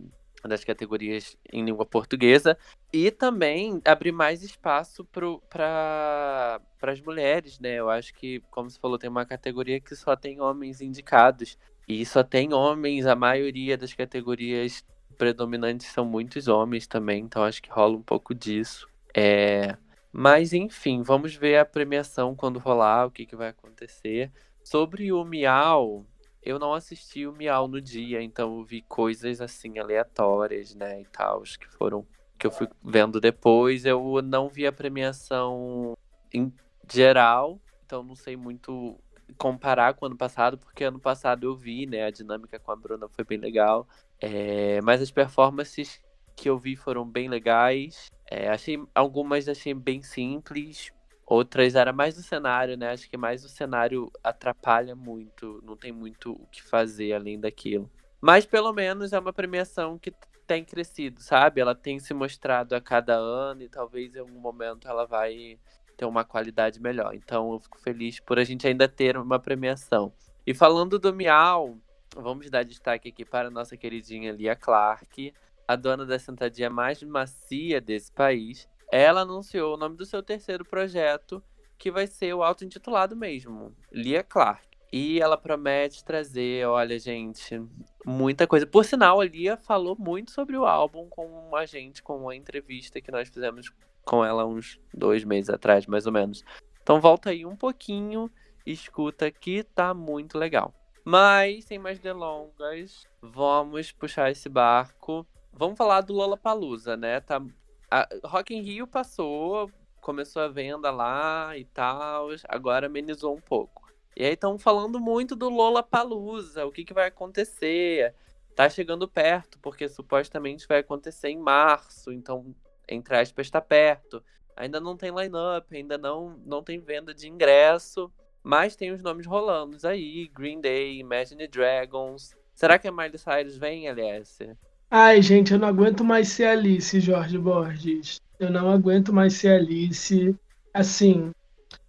das 0.48 0.64
categorias 0.64 1.36
em 1.52 1.66
língua 1.66 1.86
portuguesa 1.86 2.58
e 2.94 3.10
também 3.10 3.82
abrir 3.86 4.12
mais 4.12 4.44
espaço 4.44 5.04
para 5.06 6.60
as 6.82 7.02
mulheres, 7.02 7.60
né? 7.60 7.76
Eu 7.76 7.90
acho 7.90 8.14
que, 8.14 8.42
como 8.52 8.70
você 8.70 8.80
falou, 8.80 8.98
tem 8.98 9.10
uma 9.10 9.26
categoria 9.26 9.80
que 9.80 9.96
só 9.96 10.16
tem 10.16 10.40
homens 10.40 10.82
indicados 10.82 11.58
e 11.92 12.06
só 12.06 12.24
tem 12.24 12.54
homens, 12.54 13.06
a 13.06 13.16
maioria 13.16 13.78
das 13.78 13.94
categorias 13.94 14.86
predominantes 15.18 15.88
são 15.88 16.06
muitos 16.06 16.48
homens 16.48 16.88
também, 16.88 17.24
então 17.24 17.44
acho 17.44 17.62
que 17.62 17.70
rola 17.70 17.98
um 17.98 18.02
pouco 18.02 18.34
disso. 18.34 18.88
É... 19.16 19.76
Mas 20.12 20.54
enfim, 20.54 21.02
vamos 21.04 21.36
ver 21.36 21.58
a 21.58 21.66
premiação 21.66 22.36
quando 22.36 22.60
rolar, 22.60 23.08
o 23.08 23.12
que, 23.12 23.26
que 23.26 23.36
vai 23.36 23.50
acontecer. 23.50 24.32
Sobre 24.64 25.12
o 25.12 25.24
Miau, 25.26 26.06
eu 26.42 26.58
não 26.60 26.74
assisti 26.74 27.26
o 27.26 27.34
Miau 27.34 27.68
no 27.68 27.82
dia, 27.82 28.22
então 28.22 28.58
eu 28.58 28.64
vi 28.64 28.82
coisas 28.82 29.42
assim 29.42 29.80
aleatórias, 29.80 30.76
né, 30.76 31.02
e 31.02 31.06
tal, 31.06 31.42
que 31.44 31.68
foram 31.68 32.06
que 32.42 32.48
eu 32.48 32.52
fui 32.52 32.68
vendo 32.84 33.22
depois. 33.22 33.86
Eu 33.86 34.22
não 34.24 34.50
vi 34.50 34.66
a 34.66 34.72
premiação 34.72 35.96
em 36.34 36.52
geral, 36.92 37.60
então 37.86 38.04
não 38.04 38.16
sei 38.16 38.36
muito 38.36 39.00
comparar 39.38 39.94
com 39.94 40.06
o 40.06 40.08
ano 40.08 40.18
passado, 40.18 40.58
porque 40.58 40.84
ano 40.84 41.00
passado 41.00 41.46
eu 41.46 41.56
vi, 41.56 41.86
né, 41.86 42.06
a 42.06 42.12
dinâmica 42.12 42.60
com 42.60 42.72
a 42.72 42.76
Bruna 42.76 43.08
foi 43.10 43.24
bem 43.24 43.38
legal. 43.38 43.88
É, 44.20 44.82
mas 44.82 45.02
as 45.02 45.12
performances 45.12 46.02
que 46.36 46.50
eu 46.50 46.58
vi 46.58 46.76
foram 46.76 47.06
bem 47.06 47.30
legais. 47.30 48.10
É, 48.30 48.50
achei 48.50 48.82
algumas 48.96 49.48
achei 49.48 49.74
bem 49.74 50.02
simples, 50.02 50.92
Outras 51.32 51.76
era 51.76 51.94
mais 51.94 52.16
do 52.16 52.22
cenário, 52.22 52.76
né? 52.76 52.92
Acho 52.92 53.10
que 53.10 53.16
mais 53.16 53.46
o 53.46 53.48
cenário 53.48 54.12
atrapalha 54.22 54.94
muito, 54.98 55.62
não 55.64 55.78
tem 55.78 55.90
muito 55.90 56.34
o 56.34 56.46
que 56.48 56.62
fazer 56.62 57.14
além 57.14 57.40
daquilo. 57.40 57.90
Mas 58.20 58.46
pelo 58.46 58.74
menos 58.74 59.14
é 59.14 59.20
uma 59.20 59.32
premiação 59.32 59.98
que 59.98 60.14
tem 60.46 60.66
crescido, 60.66 61.22
sabe? 61.22 61.62
Ela 61.62 61.74
tem 61.74 62.00
se 62.00 62.14
mostrado 62.14 62.76
a 62.76 62.82
cada 62.82 63.16
ano 63.16 63.62
e 63.62 63.70
talvez 63.70 64.14
em 64.14 64.20
algum 64.20 64.42
momento 64.42 64.90
ela 64.90 65.06
vai 65.06 65.58
ter 66.02 66.06
uma 66.06 66.26
qualidade 66.26 66.82
melhor. 66.82 67.14
Então 67.14 67.54
eu 67.54 67.60
fico 67.60 67.80
feliz 67.80 68.20
por 68.20 68.40
a 68.40 68.44
gente 68.44 68.68
ainda 68.68 68.88
ter 68.88 69.16
uma 69.16 69.40
premiação. 69.40 70.12
E 70.48 70.52
falando 70.52 70.98
do 70.98 71.14
Miau, 71.14 71.78
vamos 72.16 72.50
dar 72.50 72.64
destaque 72.64 73.10
aqui 73.10 73.24
para 73.24 73.50
a 73.50 73.52
nossa 73.52 73.78
queridinha 73.78 74.32
Lia 74.32 74.56
Clark, 74.56 75.32
a 75.68 75.76
dona 75.76 76.04
da 76.04 76.18
sentadinha 76.18 76.72
mais 76.72 77.04
macia 77.04 77.80
desse 77.80 78.12
país, 78.12 78.68
ela 78.92 79.22
anunciou 79.22 79.76
o 79.76 79.78
nome 79.78 79.96
do 79.96 80.04
seu 80.04 80.24
terceiro 80.24 80.66
projeto, 80.66 81.42
que 81.78 81.92
vai 81.92 82.08
ser 82.08 82.34
o 82.34 82.42
auto-intitulado 82.42 83.16
mesmo, 83.16 83.76
Lia 83.92 84.24
Clark. 84.24 84.68
E 84.92 85.22
ela 85.22 85.38
promete 85.38 86.04
trazer, 86.04 86.68
olha, 86.68 87.00
gente, 87.00 87.62
muita 88.06 88.46
coisa. 88.48 88.66
Por 88.66 88.84
sinal, 88.84 89.22
a 89.22 89.26
Lia 89.26 89.56
falou 89.56 89.96
muito 89.98 90.32
sobre 90.32 90.58
o 90.58 90.66
álbum 90.66 91.08
com 91.08 91.56
a 91.56 91.66
gente, 91.66 92.04
com 92.04 92.18
uma 92.18 92.36
entrevista 92.36 93.00
que 93.00 93.12
nós 93.12 93.30
fizemos 93.30 93.72
com 94.06 94.24
ela 94.24 94.46
uns 94.46 94.80
dois 94.94 95.24
meses 95.24 95.50
atrás, 95.50 95.86
mais 95.86 96.06
ou 96.06 96.12
menos. 96.12 96.44
Então 96.82 97.00
volta 97.00 97.30
aí 97.30 97.46
um 97.46 97.56
pouquinho, 97.56 98.30
escuta 98.66 99.30
que 99.32 99.64
tá 99.64 99.94
muito 99.94 100.38
legal. 100.38 100.74
Mas, 101.04 101.66
sem 101.66 101.80
mais 101.80 102.00
delongas, 102.00 103.08
vamos 103.22 103.92
puxar 103.92 104.30
esse 104.30 104.48
barco. 104.48 105.26
Vamos 105.52 105.78
falar 105.78 106.02
do 106.02 106.14
Lollapalooza, 106.14 106.96
né? 106.96 107.20
Tá... 107.20 107.42
A 107.90 108.08
Rock 108.24 108.56
in 108.56 108.62
Rio 108.62 108.88
passou, 108.88 109.70
começou 110.00 110.42
a 110.42 110.48
venda 110.48 110.92
lá 110.92 111.58
e 111.58 111.66
tal, 111.66 112.30
agora 112.48 112.86
amenizou 112.86 113.36
um 113.36 113.42
pouco. 113.42 113.92
E 114.16 114.24
aí 114.24 114.34
estão 114.34 114.58
falando 114.58 115.00
muito 115.00 115.36
do 115.36 115.50
Lollapalooza, 115.50 116.66
o 116.66 116.72
que, 116.72 116.86
que 116.86 116.94
vai 116.94 117.08
acontecer. 117.08 118.14
Tá 118.56 118.70
chegando 118.70 119.08
perto, 119.08 119.58
porque 119.60 119.90
supostamente 119.90 120.68
vai 120.68 120.80
acontecer 120.80 121.30
em 121.30 121.38
março, 121.38 122.12
então, 122.12 122.54
entre 122.94 123.16
aspas, 123.16 123.48
está 123.48 123.62
perto. 123.62 124.24
Ainda 124.56 124.80
não 124.80 124.98
tem 124.98 125.12
line-up, 125.12 125.76
ainda 125.76 125.98
não, 125.98 126.38
não 126.46 126.62
tem 126.62 126.80
venda 126.80 127.14
de 127.14 127.28
ingresso, 127.28 128.12
mas 128.44 128.76
tem 128.76 128.92
os 128.92 129.02
nomes 129.02 129.26
rolando 129.26 129.78
aí, 129.88 130.28
Green 130.28 130.60
Day, 130.60 131.00
Imagine 131.00 131.48
Dragons. 131.48 132.36
Será 132.54 132.78
que 132.78 132.88
a 132.88 132.92
Miley 132.92 133.18
Cyrus 133.18 133.58
vem, 133.58 133.88
LS? 133.88 134.50
Ai, 134.90 135.22
gente, 135.22 135.54
eu 135.54 135.60
não 135.60 135.68
aguento 135.68 136.04
mais 136.04 136.28
ser 136.30 136.46
Alice, 136.46 137.00
Jorge 137.00 137.38
Borges. 137.38 138.20
Eu 138.38 138.52
não 138.52 138.70
aguento 138.70 139.14
mais 139.14 139.34
ser 139.34 139.54
Alice. 139.54 140.36
Assim, 140.74 141.32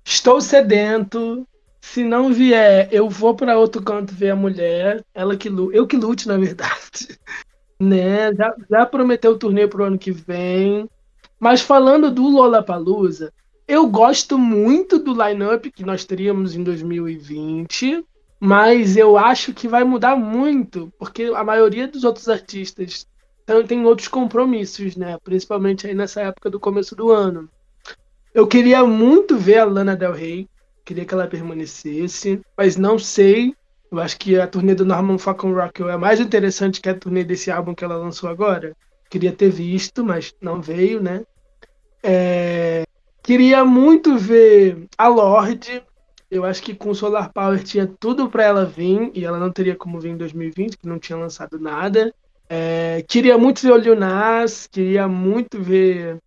estou 0.04 0.40
sedento, 0.40 1.46
se 1.80 2.04
não 2.04 2.32
vier, 2.32 2.88
eu 2.92 3.10
vou 3.10 3.34
para 3.34 3.58
outro 3.58 3.82
canto 3.82 4.14
ver 4.14 4.30
a 4.30 4.36
mulher. 4.36 5.04
Ela 5.12 5.36
que 5.36 5.48
eu 5.48 5.86
que 5.86 5.96
lute, 5.96 6.28
na 6.28 6.38
verdade. 6.38 7.18
né? 7.78 8.32
Já, 8.34 8.54
já 8.70 8.86
prometeu 8.86 9.32
o 9.32 9.38
turnê 9.38 9.66
pro 9.66 9.84
ano 9.84 9.98
que 9.98 10.12
vem. 10.12 10.88
Mas 11.42 11.60
falando 11.60 12.08
do 12.08 12.22
Lollapalooza, 12.28 13.32
eu 13.66 13.88
gosto 13.88 14.38
muito 14.38 14.96
do 14.96 15.12
line-up 15.12 15.72
que 15.72 15.84
nós 15.84 16.04
teríamos 16.04 16.54
em 16.54 16.62
2020, 16.62 18.04
mas 18.38 18.96
eu 18.96 19.18
acho 19.18 19.52
que 19.52 19.66
vai 19.66 19.82
mudar 19.82 20.14
muito, 20.14 20.92
porque 20.96 21.24
a 21.34 21.42
maioria 21.42 21.88
dos 21.88 22.04
outros 22.04 22.28
artistas 22.28 23.08
tem 23.66 23.84
outros 23.84 24.06
compromissos, 24.06 24.94
né? 24.94 25.18
Principalmente 25.24 25.84
aí 25.84 25.94
nessa 25.96 26.20
época 26.20 26.48
do 26.48 26.60
começo 26.60 26.94
do 26.94 27.10
ano. 27.10 27.48
Eu 28.32 28.46
queria 28.46 28.84
muito 28.84 29.36
ver 29.36 29.58
a 29.58 29.64
Lana 29.64 29.96
Del 29.96 30.12
Rey, 30.12 30.48
Queria 30.84 31.04
que 31.04 31.12
ela 31.12 31.26
permanecesse, 31.26 32.40
mas 32.56 32.76
não 32.76 33.00
sei. 33.00 33.52
Eu 33.90 33.98
acho 33.98 34.16
que 34.16 34.38
a 34.38 34.46
turnê 34.46 34.76
do 34.76 34.84
Norman 34.84 35.18
Fucking 35.18 35.52
Rockwell 35.52 35.90
é 35.90 35.96
mais 35.96 36.20
interessante 36.20 36.80
que 36.80 36.88
a 36.88 36.94
turnê 36.94 37.24
desse 37.24 37.50
álbum 37.50 37.74
que 37.74 37.84
ela 37.84 37.96
lançou 37.96 38.30
agora. 38.30 38.76
Queria 39.10 39.32
ter 39.32 39.50
visto, 39.50 40.04
mas 40.04 40.32
não 40.40 40.62
veio, 40.62 41.02
né? 41.02 41.24
É... 42.02 42.84
Queria 43.22 43.64
muito 43.64 44.16
ver 44.16 44.86
a 44.98 45.08
Lorde. 45.08 45.82
Eu 46.30 46.44
acho 46.44 46.62
que 46.62 46.74
com 46.74 46.94
Solar 46.94 47.32
Power 47.32 47.62
tinha 47.62 47.86
tudo 47.86 48.28
para 48.28 48.42
ela 48.42 48.64
vir 48.64 49.10
e 49.14 49.24
ela 49.24 49.38
não 49.38 49.50
teria 49.50 49.76
como 49.76 50.00
vir 50.00 50.10
em 50.10 50.16
2020, 50.16 50.78
que 50.78 50.88
não 50.88 50.98
tinha 50.98 51.18
lançado 51.18 51.58
nada. 51.58 52.12
É... 52.48 53.04
Queria 53.08 53.38
muito 53.38 53.62
ver 53.62 53.72
o 53.72 53.76
Lil 53.76 53.96
Nas, 53.96 54.66
queria 54.66 55.06
muito 55.06 55.62
ver 55.62 56.18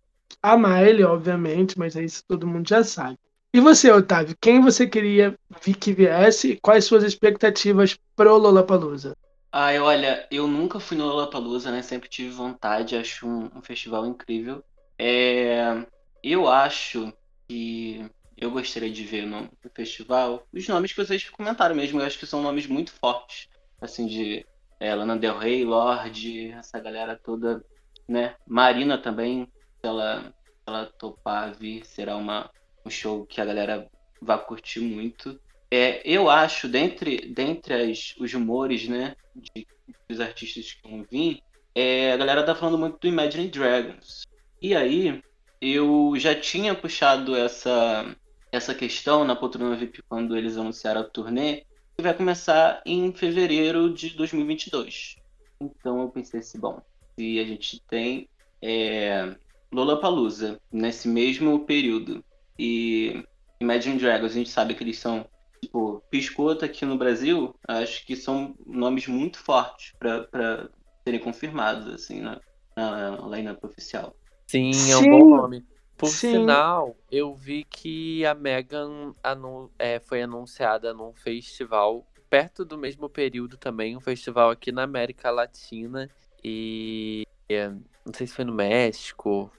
a 0.42 0.56
Miley, 0.56 1.04
obviamente, 1.04 1.78
mas 1.78 1.96
isso 1.96 2.22
todo 2.26 2.46
mundo 2.46 2.68
já 2.68 2.84
sabe. 2.84 3.18
E 3.52 3.60
você, 3.60 3.90
Otávio, 3.90 4.36
quem 4.40 4.60
você 4.60 4.86
queria 4.86 5.34
que 5.80 5.92
viesse 5.92 6.52
e 6.52 6.60
quais 6.60 6.84
suas 6.84 7.02
expectativas 7.02 7.98
pro 8.14 8.36
Lollapalooza? 8.36 9.16
Ai, 9.50 9.78
olha, 9.78 10.26
eu 10.30 10.46
nunca 10.46 10.78
fui 10.78 10.96
no 10.96 11.06
Lollapalooza, 11.06 11.70
né? 11.70 11.80
Sempre 11.80 12.08
tive 12.08 12.28
vontade, 12.28 12.94
acho 12.94 13.26
um, 13.26 13.50
um 13.56 13.62
festival 13.62 14.04
incrível. 14.04 14.62
É, 14.98 15.84
eu 16.22 16.48
acho 16.48 17.12
que 17.48 18.04
eu 18.36 18.50
gostaria 18.50 18.90
de 18.90 19.04
ver 19.04 19.26
no, 19.26 19.48
festival 19.74 20.46
os 20.52 20.66
nomes 20.68 20.92
que 20.92 21.04
vocês 21.04 21.28
comentaram 21.28 21.74
mesmo. 21.74 22.00
Eu 22.00 22.06
acho 22.06 22.18
que 22.18 22.26
são 22.26 22.42
nomes 22.42 22.66
muito 22.66 22.92
fortes, 22.92 23.48
assim, 23.80 24.06
de 24.06 24.44
é, 24.80 24.94
Lana 24.94 25.16
Del 25.16 25.38
Rey, 25.38 25.64
Lorde, 25.64 26.50
essa 26.52 26.78
galera 26.78 27.18
toda, 27.22 27.64
né? 28.08 28.34
Marina 28.46 28.98
também, 28.98 29.48
se 29.80 29.86
ela, 29.86 30.34
ela 30.66 30.86
topar 30.86 31.54
vir, 31.54 31.84
será 31.84 32.16
uma 32.16 32.50
um 32.84 32.90
show 32.90 33.26
que 33.26 33.40
a 33.40 33.44
galera 33.44 33.90
vai 34.22 34.38
curtir 34.44 34.80
muito. 34.80 35.40
É, 35.70 36.00
eu 36.08 36.30
acho, 36.30 36.68
dentre, 36.68 37.28
dentre 37.32 37.74
as, 37.74 38.14
os 38.18 38.32
rumores, 38.32 38.88
né, 38.88 39.16
de, 39.34 39.66
dos 40.08 40.20
artistas 40.20 40.72
que 40.72 40.88
vão 40.88 41.04
vir, 41.10 41.42
é, 41.74 42.12
a 42.12 42.16
galera 42.16 42.44
tá 42.44 42.54
falando 42.54 42.78
muito 42.78 42.98
do 42.98 43.08
Imagine 43.08 43.48
Dragons. 43.48 44.24
E 44.60 44.74
aí, 44.74 45.22
eu 45.60 46.14
já 46.16 46.34
tinha 46.34 46.74
puxado 46.74 47.36
essa, 47.36 48.16
essa 48.50 48.74
questão 48.74 49.24
na 49.24 49.36
Poltrona 49.36 49.76
VIP 49.76 50.02
quando 50.08 50.36
eles 50.36 50.56
anunciaram 50.56 51.00
a 51.02 51.04
turnê, 51.04 51.64
que 51.96 52.02
vai 52.02 52.14
começar 52.14 52.82
em 52.84 53.12
fevereiro 53.12 53.92
de 53.92 54.10
2022. 54.10 55.16
Então 55.60 56.02
eu 56.02 56.08
pensei 56.10 56.40
assim, 56.40 56.58
bom, 56.58 56.80
se 57.18 57.38
a 57.38 57.44
gente 57.44 57.82
tem 57.88 58.28
é, 58.62 59.34
Lollapalooza 59.72 60.60
nesse 60.70 61.08
mesmo 61.08 61.64
período 61.64 62.24
e 62.58 63.24
Imagine 63.60 63.98
Dragons, 63.98 64.32
a 64.32 64.34
gente 64.34 64.50
sabe 64.50 64.74
que 64.74 64.82
eles 64.82 64.98
são, 64.98 65.26
tipo, 65.62 66.02
Piscoto 66.10 66.64
aqui 66.64 66.84
no 66.84 66.98
Brasil, 66.98 67.54
acho 67.66 68.04
que 68.04 68.14
são 68.14 68.54
nomes 68.66 69.06
muito 69.06 69.38
fortes 69.38 69.92
para 69.98 70.68
serem 71.04 71.20
confirmados, 71.20 71.88
assim, 71.88 72.20
na, 72.20 72.40
na 72.76 73.16
line-up 73.28 73.64
oficial. 73.64 74.14
Sim, 74.46 74.90
é 74.90 74.96
um 74.96 75.00
Sim. 75.00 75.10
bom 75.10 75.36
nome. 75.36 75.64
Por 75.96 76.08
Sim. 76.08 76.40
sinal, 76.40 76.96
eu 77.10 77.34
vi 77.34 77.64
que 77.64 78.24
a 78.26 78.34
Megan 78.34 79.14
anu 79.22 79.70
é, 79.78 79.98
foi 79.98 80.22
anunciada 80.22 80.92
num 80.92 81.12
festival 81.14 82.06
perto 82.28 82.64
do 82.64 82.76
mesmo 82.76 83.08
período 83.08 83.56
também, 83.56 83.96
um 83.96 84.00
festival 84.00 84.50
aqui 84.50 84.70
na 84.70 84.82
América 84.82 85.30
Latina. 85.30 86.10
E 86.44 87.26
é, 87.48 87.68
não 87.68 88.12
sei 88.12 88.26
se 88.26 88.34
foi 88.34 88.44
no 88.44 88.52
México, 88.52 89.50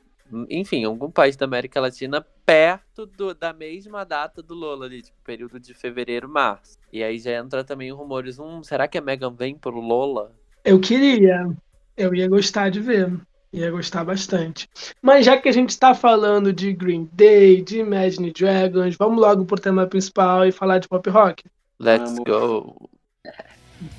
enfim, 0.49 0.83
algum 0.83 1.09
país 1.09 1.35
da 1.35 1.45
América 1.45 1.79
Latina 1.79 2.25
perto 2.45 3.05
do, 3.05 3.33
da 3.33 3.51
mesma 3.51 4.03
data 4.05 4.41
do 4.41 4.53
Lola 4.53 4.85
ali, 4.85 5.01
tipo, 5.01 5.17
período 5.23 5.59
de 5.59 5.73
fevereiro, 5.73 6.29
março. 6.29 6.77
E 6.91 7.03
aí 7.03 7.17
já 7.17 7.31
entra 7.33 7.63
também 7.63 7.91
rumores, 7.91 8.39
hum, 8.39 8.63
será 8.63 8.87
que 8.87 8.97
a 8.97 9.01
Megan 9.01 9.33
vem 9.33 9.57
pro 9.57 9.79
Lola? 9.79 10.31
Eu 10.63 10.79
queria, 10.79 11.49
eu 11.95 12.13
ia 12.13 12.27
gostar 12.27 12.69
de 12.69 12.79
ver, 12.79 13.11
ia 13.51 13.71
gostar 13.71 14.03
bastante. 14.03 14.67
Mas 15.01 15.25
já 15.25 15.37
que 15.37 15.49
a 15.49 15.51
gente 15.51 15.69
está 15.69 15.93
falando 15.93 16.51
de 16.51 16.73
Green 16.73 17.09
Day, 17.13 17.61
de 17.61 17.79
Imagine 17.79 18.31
Dragons, 18.31 18.95
vamos 18.97 19.19
logo 19.19 19.45
pro 19.45 19.59
tema 19.59 19.87
principal 19.87 20.45
e 20.45 20.51
falar 20.51 20.79
de 20.79 20.87
pop 20.87 21.09
rock? 21.09 21.43
Let's 21.79 22.11
vamos. 22.11 22.23
go! 22.25 22.89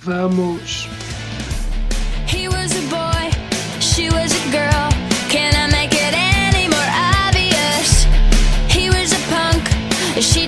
Vamos! 0.01 0.89
He 2.27 2.49
was 2.49 2.73
a 2.73 2.83
boy, 2.89 3.31
she 3.81 4.11
was 4.11 4.33
a 4.33 4.51
girl. 4.51 4.89
Can 5.31 5.55
I 5.55 5.71
make 5.71 5.95
it 5.95 6.15
any 6.15 6.69
more 6.69 6.91
obvious? 7.27 8.07
He 8.69 8.91
was 8.91 9.13
a 9.13 9.21
punk, 9.31 9.63
she 10.21 10.48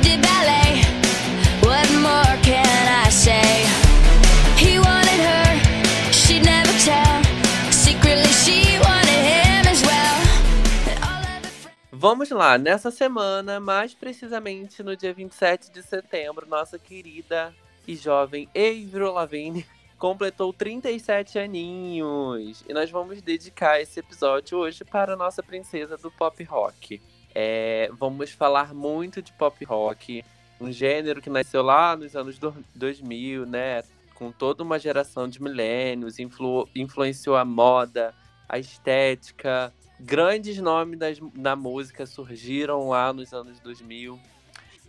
Vamos 12.03 12.31
lá, 12.31 12.57
nessa 12.57 12.91
semana, 12.91 13.61
mais 13.61 13.93
precisamente 13.93 14.83
no 14.83 14.97
dia 14.97 15.13
27 15.13 15.71
de 15.71 15.83
setembro, 15.83 16.49
nossa 16.49 16.79
querida 16.79 17.55
e 17.87 17.95
jovem 17.95 18.49
Avril 18.57 19.13
Lavigne 19.13 19.67
completou 20.01 20.51
37 20.51 21.39
aninhos. 21.39 22.65
E 22.67 22.73
nós 22.73 22.91
vamos 22.91 23.21
dedicar 23.21 23.83
esse 23.83 24.01
episódio 24.01 24.57
hoje 24.57 24.83
para 24.83 25.13
a 25.13 25.17
nossa 25.17 25.43
princesa 25.43 25.99
do 25.99 26.11
pop 26.11 26.43
rock. 26.43 27.03
É, 27.35 27.91
vamos 27.93 28.31
falar 28.31 28.73
muito 28.73 29.21
de 29.21 29.35
pop 29.35 29.63
rock, 29.67 30.25
um 30.59 30.73
gênero 30.73 31.21
que 31.21 31.29
nasceu 31.29 31.63
lá 31.63 31.95
nos 31.95 32.17
anos 32.17 32.39
2000, 32.75 33.45
né? 33.45 33.83
Com 34.15 34.33
toda 34.33 34.63
uma 34.63 34.79
geração 34.79 35.29
de 35.29 35.43
milênios, 35.43 36.19
influ, 36.19 36.67
influenciou 36.75 37.37
a 37.37 37.45
moda, 37.45 38.15
a 38.49 38.59
estética. 38.59 39.71
Grandes 40.01 40.59
nomes 40.59 40.99
das, 40.99 41.19
da 41.35 41.55
música 41.55 42.07
surgiram 42.07 42.89
lá 42.89 43.13
nos 43.13 43.33
anos 43.33 43.61
2000. 43.61 44.19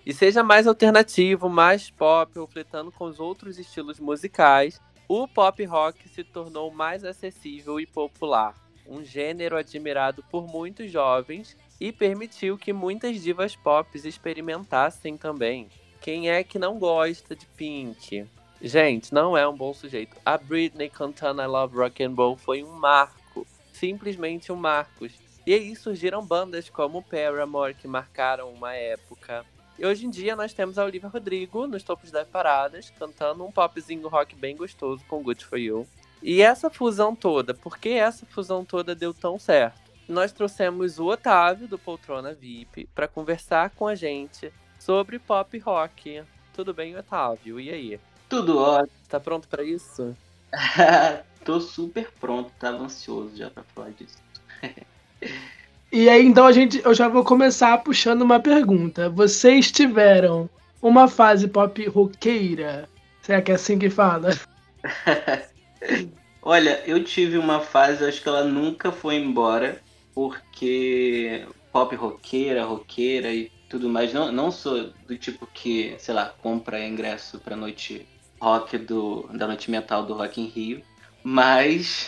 E 0.05 0.13
seja 0.13 0.41
mais 0.41 0.65
alternativo, 0.65 1.49
mais 1.49 1.89
pop, 1.89 2.39
ou 2.39 2.47
fletando 2.47 2.91
com 2.91 3.05
os 3.05 3.19
outros 3.19 3.59
estilos 3.59 3.99
musicais, 3.99 4.79
o 5.07 5.27
pop 5.27 5.63
rock 5.65 6.07
se 6.07 6.23
tornou 6.23 6.71
mais 6.71 7.03
acessível 7.03 7.79
e 7.79 7.85
popular, 7.85 8.55
um 8.87 9.03
gênero 9.03 9.57
admirado 9.57 10.23
por 10.31 10.47
muitos 10.47 10.89
jovens 10.89 11.57
e 11.79 11.91
permitiu 11.91 12.57
que 12.57 12.71
muitas 12.71 13.21
divas 13.21 13.55
pop 13.55 13.89
experimentassem 13.93 15.17
também. 15.17 15.67
Quem 15.99 16.29
é 16.29 16.43
que 16.43 16.57
não 16.57 16.79
gosta 16.79 17.35
de 17.35 17.45
Pink? 17.45 18.25
Gente, 18.61 19.13
não 19.13 19.35
é 19.35 19.47
um 19.47 19.55
bom 19.55 19.73
sujeito. 19.73 20.15
A 20.25 20.37
Britney 20.37 20.89
cantando 20.89 21.41
I 21.41 21.47
Love 21.47 21.75
Rock 21.75 22.03
and 22.03 22.13
Roll 22.15 22.37
foi 22.37 22.63
um 22.63 22.71
marco, 22.73 23.20
simplesmente 23.81 24.51
um 24.51 24.55
marco. 24.55 25.07
E 25.45 25.53
aí 25.55 25.75
surgiram 25.75 26.23
bandas 26.23 26.69
como 26.69 27.01
Paramore 27.01 27.73
que 27.73 27.87
marcaram 27.87 28.53
uma 28.53 28.75
época. 28.75 29.43
E 29.79 29.83
hoje 29.83 30.05
em 30.05 30.09
dia 30.11 30.35
nós 30.35 30.53
temos 30.53 30.77
a 30.77 30.85
Olivia 30.85 31.09
Rodrigo 31.09 31.65
nos 31.65 31.81
topos 31.81 32.11
das 32.11 32.27
paradas, 32.27 32.91
cantando 32.91 33.43
um 33.43 33.51
popzinho 33.51 34.07
rock 34.07 34.35
bem 34.35 34.55
gostoso 34.55 35.03
com 35.07 35.23
Good 35.23 35.43
For 35.43 35.57
You. 35.57 35.87
E 36.21 36.43
essa 36.43 36.69
fusão 36.69 37.15
toda, 37.15 37.55
por 37.55 37.79
que 37.79 37.89
essa 37.89 38.23
fusão 38.27 38.63
toda 38.63 38.93
deu 38.93 39.11
tão 39.11 39.39
certo? 39.39 39.81
Nós 40.07 40.31
trouxemos 40.31 40.99
o 40.99 41.07
Otávio, 41.07 41.67
do 41.67 41.79
Poltrona 41.79 42.33
VIP, 42.33 42.87
para 42.93 43.07
conversar 43.07 43.71
com 43.71 43.87
a 43.87 43.95
gente 43.95 44.53
sobre 44.77 45.17
pop 45.17 45.57
rock. 45.57 46.21
Tudo 46.53 46.71
bem, 46.71 46.95
Otávio? 46.95 47.59
E 47.59 47.71
aí? 47.71 47.99
Tudo 48.29 48.59
ótimo. 48.59 48.91
Tá 49.09 49.19
pronto 49.19 49.47
para 49.47 49.63
isso? 49.63 50.15
Tô 51.43 51.59
super 51.59 52.09
pronto, 52.19 52.51
tava 52.59 52.83
ansioso 52.83 53.35
já 53.35 53.49
pra 53.49 53.63
falar 53.75 53.91
disso. 53.91 54.17
E 55.93 56.07
aí, 56.07 56.25
então, 56.25 56.45
a 56.45 56.53
gente, 56.53 56.81
eu 56.85 56.93
já 56.93 57.09
vou 57.09 57.21
começar 57.21 57.77
puxando 57.79 58.21
uma 58.21 58.39
pergunta. 58.39 59.09
Vocês 59.09 59.69
tiveram 59.69 60.49
uma 60.81 61.05
fase 61.05 61.49
pop 61.49 61.85
roqueira? 61.89 62.87
Será 63.21 63.41
que 63.41 63.51
é 63.51 63.55
assim 63.55 63.77
que 63.77 63.89
fala? 63.89 64.29
Olha, 66.41 66.81
eu 66.87 67.03
tive 67.03 67.37
uma 67.37 67.59
fase, 67.59 68.05
acho 68.05 68.21
que 68.21 68.29
ela 68.29 68.45
nunca 68.45 68.89
foi 68.89 69.15
embora, 69.15 69.81
porque 70.15 71.45
pop 71.73 71.93
roqueira, 71.93 72.63
roqueira 72.63 73.33
e 73.33 73.51
tudo 73.69 73.89
mais, 73.89 74.13
não, 74.13 74.31
não 74.31 74.49
sou 74.49 74.91
do 75.07 75.17
tipo 75.17 75.45
que, 75.45 75.93
sei 75.99 76.13
lá, 76.13 76.33
compra 76.41 76.85
ingresso 76.85 77.37
pra 77.39 77.55
noite 77.55 78.07
rock 78.41 78.77
do, 78.77 79.29
da 79.33 79.45
noite 79.45 79.69
metal 79.69 80.05
do 80.05 80.13
Rock 80.13 80.41
in 80.41 80.47
Rio, 80.47 80.81
mas 81.23 82.07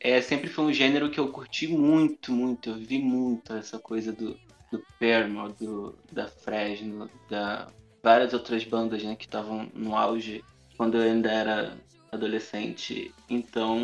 é, 0.00 0.20
sempre 0.20 0.48
foi 0.48 0.64
um 0.64 0.72
gênero 0.72 1.10
que 1.10 1.20
eu 1.20 1.28
curti 1.28 1.68
muito, 1.68 2.32
muito, 2.32 2.70
eu 2.70 2.76
vi 2.76 2.98
muito 2.98 3.52
essa 3.54 3.78
coisa 3.78 4.12
do, 4.12 4.36
do 4.70 4.82
Paramore, 4.98 5.54
do, 5.60 5.94
da 6.10 6.26
Fresno, 6.26 7.08
da 7.30 7.68
várias 8.02 8.32
outras 8.32 8.64
bandas 8.64 9.02
né, 9.02 9.14
que 9.14 9.24
estavam 9.24 9.70
no 9.72 9.96
auge 9.96 10.44
quando 10.76 10.96
eu 10.96 11.02
ainda 11.02 11.30
era 11.30 11.78
adolescente, 12.10 13.14
então 13.30 13.80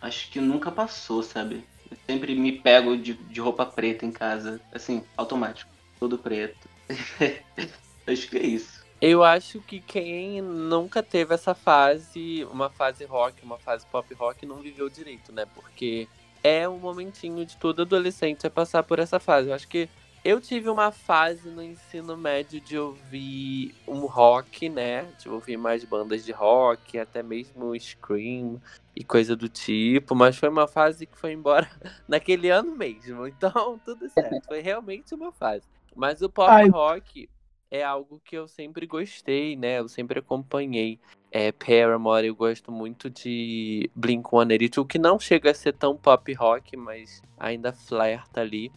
acho 0.00 0.30
que 0.30 0.40
nunca 0.40 0.70
passou, 0.70 1.22
sabe? 1.22 1.64
Eu 1.90 1.96
sempre 2.06 2.34
me 2.34 2.52
pego 2.52 2.96
de, 2.96 3.14
de 3.14 3.40
roupa 3.40 3.66
preta 3.66 4.06
em 4.06 4.12
casa, 4.12 4.60
assim, 4.72 5.02
automático, 5.16 5.70
todo 5.98 6.16
preto. 6.16 6.68
acho 8.06 8.28
que 8.28 8.38
é 8.38 8.46
isso. 8.46 8.79
Eu 9.00 9.24
acho 9.24 9.60
que 9.60 9.80
quem 9.80 10.42
nunca 10.42 11.02
teve 11.02 11.32
essa 11.32 11.54
fase, 11.54 12.46
uma 12.52 12.68
fase 12.68 13.04
rock, 13.06 13.42
uma 13.42 13.58
fase 13.58 13.86
pop 13.86 14.12
rock, 14.14 14.44
não 14.44 14.56
viveu 14.56 14.90
direito, 14.90 15.32
né? 15.32 15.46
Porque 15.54 16.06
é 16.44 16.68
um 16.68 16.78
momentinho 16.78 17.46
de 17.46 17.56
todo 17.56 17.80
adolescente 17.82 18.46
a 18.46 18.50
passar 18.50 18.82
por 18.82 18.98
essa 18.98 19.18
fase. 19.18 19.48
Eu 19.48 19.54
acho 19.54 19.66
que 19.66 19.88
eu 20.22 20.38
tive 20.38 20.68
uma 20.68 20.92
fase 20.92 21.48
no 21.48 21.62
ensino 21.62 22.14
médio 22.14 22.60
de 22.60 22.76
ouvir 22.76 23.74
um 23.88 24.00
rock, 24.00 24.68
né? 24.68 25.10
De 25.18 25.30
ouvir 25.30 25.56
mais 25.56 25.82
bandas 25.82 26.22
de 26.22 26.32
rock, 26.32 26.98
até 26.98 27.22
mesmo 27.22 27.74
Scream 27.78 28.60
e 28.94 29.02
coisa 29.02 29.34
do 29.34 29.48
tipo, 29.48 30.14
mas 30.14 30.36
foi 30.36 30.50
uma 30.50 30.68
fase 30.68 31.06
que 31.06 31.16
foi 31.18 31.32
embora 31.32 31.70
naquele 32.06 32.50
ano 32.50 32.76
mesmo. 32.76 33.26
Então, 33.26 33.80
tudo 33.82 34.10
certo. 34.10 34.46
Foi 34.46 34.60
realmente 34.60 35.14
uma 35.14 35.32
fase. 35.32 35.64
Mas 35.96 36.20
o 36.20 36.28
pop 36.28 36.50
Ai. 36.50 36.68
rock 36.68 37.30
é 37.70 37.84
algo 37.84 38.20
que 38.24 38.36
eu 38.36 38.48
sempre 38.48 38.86
gostei, 38.86 39.56
né? 39.56 39.78
Eu 39.78 39.88
sempre 39.88 40.18
acompanhei. 40.18 40.98
É, 41.30 41.52
Paramore, 41.52 42.26
eu 42.26 42.34
gosto 42.34 42.72
muito 42.72 43.08
de 43.08 43.88
Blink-182, 43.96 44.86
que 44.86 44.98
não 44.98 45.18
chega 45.18 45.52
a 45.52 45.54
ser 45.54 45.74
tão 45.74 45.96
pop 45.96 46.32
rock, 46.34 46.76
mas 46.76 47.22
ainda 47.38 47.72
flerta 47.72 48.40
ali. 48.40 48.72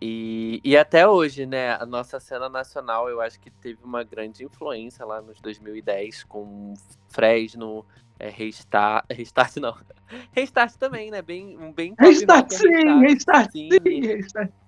E, 0.00 0.60
e 0.62 0.76
até 0.76 1.08
hoje, 1.08 1.46
né, 1.46 1.72
a 1.74 1.86
nossa 1.86 2.20
cena 2.20 2.48
nacional, 2.48 3.08
eu 3.08 3.20
acho 3.20 3.40
que 3.40 3.50
teve 3.50 3.82
uma 3.82 4.04
grande 4.04 4.44
influência 4.44 5.04
lá 5.04 5.20
nos 5.20 5.40
2010, 5.40 6.24
com 6.24 6.74
Fresno, 7.08 7.84
é, 8.18 8.28
Restart, 8.28 9.06
Restart 9.10 9.56
não, 9.56 9.74
Restart 10.32 10.76
também, 10.76 11.10
né, 11.10 11.22
bem, 11.22 11.56
um 11.58 11.72
bem 11.72 11.94
Restart 11.98 12.52
rock, 12.52 12.54
é 12.54 12.58
sim, 12.58 13.00
restart 13.00 13.52
sim. 13.52 13.68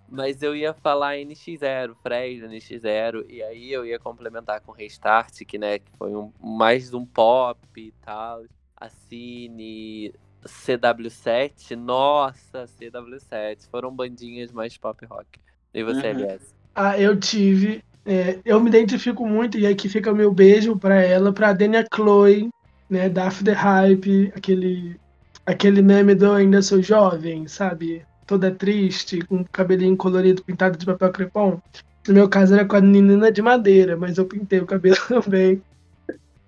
Mas 0.08 0.42
eu 0.42 0.54
ia 0.54 0.72
falar 0.72 1.16
NX0, 1.16 1.96
Fresno, 2.02 2.48
NX0, 2.48 3.24
e 3.28 3.42
aí 3.42 3.72
eu 3.72 3.84
ia 3.84 3.98
complementar 3.98 4.60
com 4.60 4.72
Restart, 4.72 5.44
que, 5.44 5.58
né, 5.58 5.78
que 5.78 5.90
foi 5.98 6.14
um, 6.14 6.32
mais 6.40 6.94
um 6.94 7.04
pop 7.04 7.58
e 7.76 7.92
tal. 8.04 8.44
A 8.76 8.88
Cine, 8.88 10.14
CW7, 10.44 11.74
nossa, 11.74 12.66
CW7, 12.78 13.68
foram 13.70 13.94
bandinhas 13.94 14.52
mais 14.52 14.76
pop 14.76 15.04
rock. 15.06 15.40
E 15.74 15.82
você, 15.82 16.08
Uhum. 16.08 16.20
LS? 16.20 16.54
Ah, 16.74 16.98
eu 16.98 17.18
tive. 17.18 17.82
é, 18.04 18.38
eu 18.44 18.60
me 18.60 18.68
identifico 18.68 19.26
muito, 19.26 19.58
e 19.58 19.66
aqui 19.66 19.88
fica 19.88 20.12
o 20.12 20.16
meu 20.16 20.32
beijo 20.32 20.78
pra 20.78 21.02
ela, 21.02 21.32
pra 21.32 21.52
Dania 21.52 21.84
Chloe, 21.92 22.48
né, 22.88 23.08
da 23.08 23.26
After 23.26 23.56
Hype, 23.56 24.32
aquele, 24.36 25.00
aquele 25.44 25.82
meme 25.82 26.14
do 26.14 26.30
Ainda 26.30 26.62
Sou 26.62 26.80
Jovem, 26.80 27.48
sabe? 27.48 28.06
Toda 28.26 28.50
triste, 28.50 29.20
com 29.20 29.44
cabelinho 29.44 29.96
colorido 29.96 30.42
pintado 30.42 30.76
de 30.76 30.84
papel 30.84 31.12
crepom. 31.12 31.60
No 32.08 32.14
meu 32.14 32.28
caso 32.28 32.54
era 32.54 32.64
com 32.64 32.76
a 32.76 32.80
menina 32.80 33.30
de 33.30 33.42
madeira, 33.42 33.96
mas 33.96 34.18
eu 34.18 34.26
pintei 34.26 34.60
o 34.60 34.66
cabelo 34.66 34.96
também. 35.08 35.62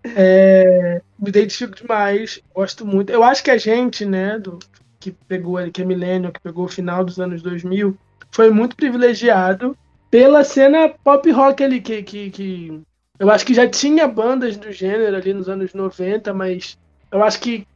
É, 0.04 1.00
me 1.18 1.28
identifico 1.28 1.74
demais, 1.74 2.40
gosto 2.54 2.86
muito. 2.86 3.10
Eu 3.10 3.22
acho 3.22 3.42
que 3.42 3.50
a 3.50 3.58
gente, 3.58 4.04
né, 4.04 4.38
do, 4.38 4.58
que 4.98 5.12
pegou 5.12 5.58
que 5.70 5.82
é 5.82 5.84
milênio, 5.84 6.32
que 6.32 6.40
pegou 6.40 6.64
o 6.64 6.68
final 6.68 7.04
dos 7.04 7.18
anos 7.20 7.42
2000, 7.42 7.96
foi 8.30 8.50
muito 8.50 8.76
privilegiado 8.76 9.76
pela 10.10 10.44
cena 10.44 10.88
pop 10.88 11.30
rock 11.30 11.62
ali, 11.62 11.80
que, 11.80 12.02
que, 12.02 12.30
que 12.30 12.82
eu 13.18 13.30
acho 13.30 13.44
que 13.44 13.54
já 13.54 13.68
tinha 13.68 14.06
bandas 14.06 14.56
do 14.56 14.70
gênero 14.70 15.16
ali 15.16 15.34
nos 15.34 15.48
anos 15.48 15.74
90, 15.74 16.32
mas 16.32 16.78
eu 17.10 17.22
acho 17.22 17.40
que. 17.40 17.66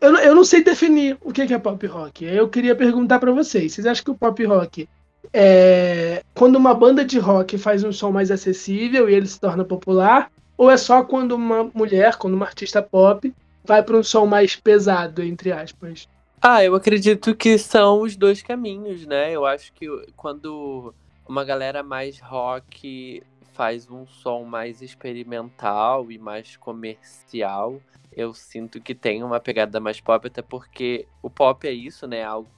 Eu, 0.00 0.12
não- 0.12 0.20
eu 0.20 0.34
não 0.34 0.44
sei 0.44 0.62
definir 0.62 1.16
o 1.22 1.32
que 1.32 1.42
é 1.42 1.58
pop 1.58 1.86
rock. 1.86 2.24
Eu 2.24 2.48
queria 2.48 2.74
perguntar 2.76 3.18
pra 3.18 3.32
vocês: 3.32 3.72
vocês 3.72 3.86
acham 3.86 4.04
que 4.04 4.10
o 4.10 4.14
pop 4.16 4.44
rock 4.44 4.88
é 5.32 6.22
quando 6.34 6.56
uma 6.56 6.74
banda 6.74 7.04
de 7.04 7.18
rock 7.18 7.58
faz 7.58 7.82
um 7.82 7.92
som 7.92 8.10
mais 8.10 8.30
acessível 8.30 9.08
e 9.08 9.14
ele 9.14 9.26
se 9.26 9.40
torna 9.40 9.64
popular? 9.64 10.30
Ou 10.56 10.70
é 10.70 10.76
só 10.76 11.02
quando 11.02 11.32
uma 11.32 11.64
mulher, 11.74 12.16
quando 12.16 12.34
uma 12.34 12.46
artista 12.46 12.80
pop, 12.82 13.32
vai 13.64 13.82
pra 13.82 13.96
um 13.96 14.02
som 14.02 14.24
mais 14.26 14.56
pesado, 14.56 15.22
entre 15.22 15.52
aspas? 15.52 16.08
Ah, 16.40 16.62
eu 16.64 16.74
acredito 16.74 17.34
que 17.34 17.58
são 17.58 18.02
os 18.02 18.16
dois 18.16 18.42
caminhos, 18.42 19.04
né? 19.06 19.32
Eu 19.32 19.44
acho 19.44 19.72
que 19.72 19.86
quando 20.16 20.94
uma 21.28 21.44
galera 21.44 21.82
mais 21.82 22.20
rock 22.20 23.22
faz 23.52 23.90
um 23.90 24.06
som 24.06 24.44
mais 24.44 24.80
experimental 24.82 26.10
e 26.10 26.18
mais 26.18 26.56
comercial, 26.56 27.80
eu 28.16 28.32
sinto 28.34 28.80
que 28.80 28.94
tem 28.94 29.22
uma 29.22 29.38
pegada 29.38 29.78
mais 29.78 30.00
pop, 30.00 30.26
até 30.26 30.42
porque 30.42 31.06
o 31.22 31.28
pop 31.30 31.66
é 31.68 31.72
isso, 31.72 32.06
né? 32.06 32.24
Algo, 32.24 32.50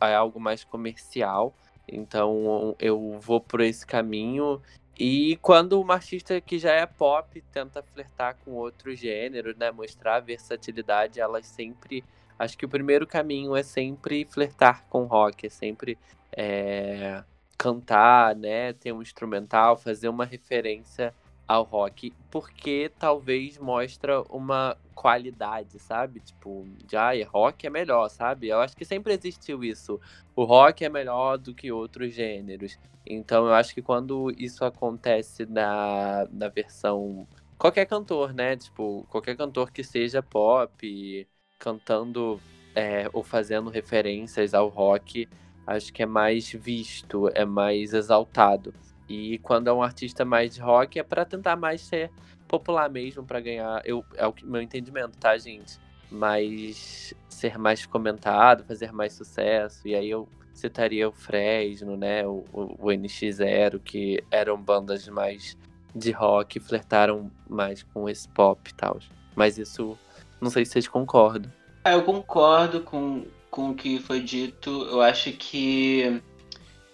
é 0.00 0.14
algo 0.14 0.40
mais 0.40 0.64
comercial. 0.64 1.54
Então 1.86 2.74
eu 2.78 3.18
vou 3.20 3.40
por 3.40 3.60
esse 3.60 3.86
caminho. 3.86 4.60
E 4.98 5.36
quando 5.42 5.80
uma 5.80 5.94
artista 5.94 6.40
que 6.40 6.58
já 6.58 6.72
é 6.72 6.86
pop 6.86 7.40
tenta 7.52 7.82
flertar 7.82 8.36
com 8.44 8.52
outros 8.52 8.98
gêneros, 8.98 9.56
né? 9.56 9.70
Mostrar 9.70 10.16
a 10.16 10.20
versatilidade, 10.20 11.20
elas 11.20 11.46
sempre 11.46 12.02
Acho 12.42 12.58
que 12.58 12.66
o 12.66 12.68
primeiro 12.68 13.06
caminho 13.06 13.54
é 13.54 13.62
sempre 13.62 14.24
flertar 14.24 14.84
com 14.88 15.04
rock, 15.04 15.46
é 15.46 15.48
sempre 15.48 15.96
é, 16.32 17.22
cantar, 17.56 18.34
né? 18.34 18.72
Ter 18.72 18.90
um 18.90 19.00
instrumental, 19.00 19.76
fazer 19.76 20.08
uma 20.08 20.24
referência 20.24 21.14
ao 21.46 21.64
rock, 21.64 22.12
porque 22.30 22.90
talvez 22.98 23.58
mostra 23.58 24.22
uma 24.30 24.76
qualidade, 24.94 25.78
sabe? 25.78 26.20
Tipo, 26.20 26.66
de 26.86 26.96
ai, 26.96 27.22
rock 27.22 27.66
é 27.66 27.70
melhor, 27.70 28.08
sabe? 28.08 28.48
Eu 28.48 28.60
acho 28.60 28.76
que 28.76 28.84
sempre 28.84 29.12
existiu 29.14 29.64
isso. 29.64 30.00
O 30.34 30.44
rock 30.44 30.84
é 30.84 30.88
melhor 30.88 31.36
do 31.38 31.54
que 31.54 31.72
outros 31.72 32.14
gêneros. 32.14 32.78
Então 33.06 33.46
eu 33.46 33.54
acho 33.54 33.74
que 33.74 33.82
quando 33.82 34.32
isso 34.38 34.64
acontece 34.64 35.44
na, 35.46 36.26
na 36.30 36.48
versão. 36.48 37.26
Qualquer 37.58 37.86
cantor, 37.86 38.32
né? 38.32 38.56
Tipo, 38.56 39.06
qualquer 39.10 39.36
cantor 39.36 39.70
que 39.70 39.84
seja 39.84 40.22
pop, 40.22 41.28
cantando 41.58 42.40
é, 42.74 43.08
ou 43.12 43.22
fazendo 43.22 43.70
referências 43.70 44.54
ao 44.54 44.68
rock, 44.68 45.28
acho 45.66 45.92
que 45.92 46.02
é 46.02 46.06
mais 46.06 46.50
visto, 46.50 47.28
é 47.34 47.44
mais 47.44 47.92
exaltado. 47.92 48.74
E 49.12 49.38
quando 49.38 49.68
é 49.68 49.72
um 49.72 49.82
artista 49.82 50.24
mais 50.24 50.54
de 50.54 50.60
rock, 50.62 50.98
é 50.98 51.02
para 51.02 51.24
tentar 51.24 51.54
mais 51.54 51.82
ser 51.82 52.10
popular 52.48 52.88
mesmo, 52.88 53.22
para 53.22 53.40
ganhar. 53.40 53.82
Eu, 53.84 54.02
é 54.14 54.26
o 54.26 54.34
meu 54.42 54.62
entendimento, 54.62 55.18
tá, 55.18 55.36
gente? 55.36 55.78
Mas 56.10 57.12
ser 57.28 57.58
mais 57.58 57.84
comentado, 57.84 58.64
fazer 58.64 58.90
mais 58.90 59.12
sucesso. 59.12 59.86
E 59.86 59.94
aí 59.94 60.08
eu 60.08 60.26
citaria 60.54 61.06
o 61.06 61.12
Fresno, 61.12 61.94
né? 61.94 62.26
O, 62.26 62.44
o, 62.52 62.62
o 62.78 62.86
NX0, 62.86 63.80
que 63.80 64.24
eram 64.30 64.56
bandas 64.56 65.06
mais 65.08 65.58
de 65.94 66.10
rock, 66.10 66.58
flertaram 66.58 67.30
mais 67.46 67.82
com 67.82 68.08
esse 68.08 68.26
pop 68.28 68.70
e 68.70 68.74
tal. 68.74 68.98
Mas 69.36 69.58
isso, 69.58 69.98
não 70.40 70.50
sei 70.50 70.64
se 70.64 70.72
vocês 70.72 70.88
concordam. 70.88 71.52
Ah, 71.84 71.92
eu 71.92 72.02
concordo 72.02 72.80
com, 72.80 73.26
com 73.50 73.70
o 73.70 73.74
que 73.74 73.98
foi 73.98 74.22
dito. 74.22 74.70
Eu 74.90 75.02
acho 75.02 75.32
que 75.32 76.22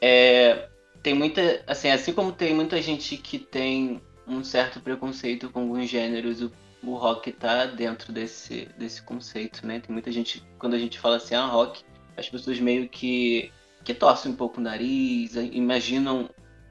é, 0.01 0.69
tem 1.03 1.15
muita. 1.15 1.63
Assim, 1.67 1.89
assim 1.91 2.13
como 2.13 2.33
tem 2.33 2.55
muita 2.55 2.81
gente 2.81 3.17
que 3.17 3.39
tem 3.39 4.01
um 4.27 4.45
certo 4.45 4.81
preconceito 4.81 5.51
com 5.51 5.61
alguns 5.61 5.89
gêneros, 5.89 6.43
o, 6.43 6.53
o 6.83 6.95
rock 6.95 7.33
tá 7.33 7.67
dentro 7.67 8.13
desse, 8.13 8.69
desse 8.79 9.03
conceito, 9.03 9.67
né? 9.67 9.81
Tem 9.81 9.93
muita 9.93 10.13
gente, 10.13 10.43
quando 10.59 10.75
a 10.75 10.79
gente 10.79 10.99
fala 10.99 11.17
assim, 11.17 11.35
ah, 11.35 11.47
rock, 11.47 11.83
as 12.17 12.29
pessoas 12.29 12.61
meio 12.61 12.89
que, 12.89 13.51
que 13.85 13.95
torcem 13.95 14.33
um 14.33 14.37
pouco 14.37 14.61
o 14.61 14.63
nariz, 14.63 15.35
imaginam 15.35 16.29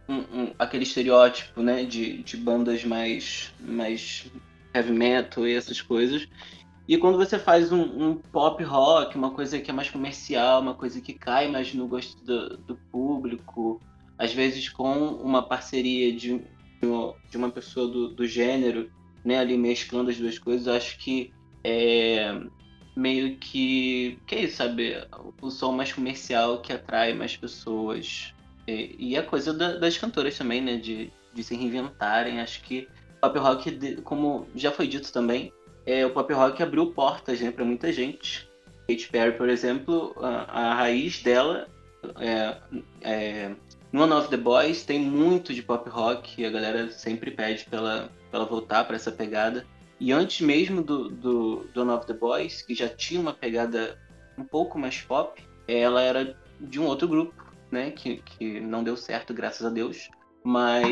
um, 0.07 0.17
um, 0.17 0.53
aquele 0.57 0.83
estereótipo, 0.83 1.61
né, 1.61 1.83
de, 1.83 2.23
de 2.23 2.37
bandas 2.37 2.83
mais, 2.83 3.53
mais 3.59 4.31
heavy 4.73 4.93
metal 4.93 5.47
e 5.47 5.53
essas 5.53 5.81
coisas. 5.81 6.27
E 6.87 6.97
quando 6.97 7.17
você 7.17 7.37
faz 7.37 7.71
um, 7.71 7.81
um, 7.81 8.15
pop 8.15 8.63
rock, 8.63 9.17
uma 9.17 9.31
coisa 9.31 9.59
que 9.59 9.69
é 9.69 9.73
mais 9.73 9.89
comercial, 9.89 10.61
uma 10.61 10.73
coisa 10.73 11.01
que 11.01 11.13
cai 11.13 11.49
mais 11.49 11.73
no 11.73 11.87
gosto 11.87 12.23
do, 12.23 12.57
do 12.57 12.77
público, 12.89 13.81
às 14.17 14.33
vezes 14.33 14.69
com 14.69 14.93
uma 14.93 15.43
parceria 15.43 16.11
de, 16.11 16.41
de 17.29 17.37
uma 17.37 17.49
pessoa 17.49 17.87
do, 17.87 18.09
do 18.09 18.25
gênero, 18.25 18.91
né, 19.23 19.39
ali 19.39 19.57
mesclando 19.57 20.09
as 20.09 20.17
duas 20.17 20.39
coisas, 20.39 20.67
acho 20.67 20.97
que 20.99 21.33
é 21.63 22.39
meio 22.95 23.37
que, 23.37 24.17
que 24.25 24.35
é 24.35 24.43
isso, 24.45 24.57
sabe? 24.57 24.95
O 25.41 25.51
som 25.51 25.71
mais 25.71 25.93
comercial 25.93 26.61
que 26.61 26.73
atrai 26.73 27.13
mais 27.13 27.37
pessoas. 27.37 28.33
E, 28.67 28.95
e 28.97 29.17
a 29.17 29.21
coisa 29.21 29.53
da, 29.53 29.77
das 29.77 29.97
cantoras 29.97 30.37
também, 30.37 30.61
né, 30.61 30.77
de, 30.77 31.11
de 31.33 31.43
se 31.43 31.55
reinventarem. 31.55 32.39
Acho 32.39 32.63
que 32.63 32.87
pop 33.21 33.37
rock, 33.37 34.01
como 34.01 34.47
já 34.55 34.71
foi 34.71 34.87
dito 34.87 35.11
também, 35.11 35.51
é, 35.85 36.05
o 36.05 36.09
pop 36.09 36.33
rock 36.33 36.61
abriu 36.61 36.91
portas 36.91 37.39
né, 37.39 37.51
para 37.51 37.63
muita 37.63 37.93
gente. 37.93 38.49
Katy 38.87 39.09
Perry, 39.09 39.37
por 39.37 39.49
exemplo, 39.49 40.15
a, 40.19 40.69
a 40.69 40.73
raiz 40.73 41.21
dela 41.21 41.67
é, 42.19 42.57
é, 43.01 43.55
no 43.91 44.03
One 44.03 44.13
of 44.13 44.29
the 44.29 44.37
Boys 44.37 44.83
tem 44.83 44.99
muito 44.99 45.53
de 45.53 45.63
pop 45.63 45.89
rock 45.89 46.41
e 46.41 46.45
a 46.45 46.49
galera 46.49 46.91
sempre 46.91 47.31
pede 47.31 47.65
pra 47.65 47.79
ela, 48.31 48.45
voltar 48.45 48.83
para 48.85 48.95
essa 48.95 49.11
pegada. 49.11 49.65
E 49.99 50.11
antes 50.11 50.41
mesmo 50.41 50.83
do, 50.83 51.09
do, 51.09 51.63
do 51.73 51.81
One 51.81 51.91
of 51.91 52.05
the 52.05 52.13
Boys, 52.13 52.61
que 52.61 52.75
já 52.75 52.87
tinha 52.87 53.19
uma 53.19 53.33
pegada 53.33 53.97
um 54.37 54.43
pouco 54.43 54.77
mais 54.77 55.01
pop, 55.01 55.41
ela 55.67 56.01
era 56.01 56.37
de 56.59 56.79
um 56.79 56.85
outro 56.85 57.07
grupo, 57.07 57.33
né? 57.71 57.91
Que, 57.91 58.17
que 58.17 58.59
não 58.59 58.83
deu 58.83 58.95
certo, 58.95 59.33
graças 59.33 59.65
a 59.65 59.69
Deus. 59.69 60.09
Mas. 60.43 60.87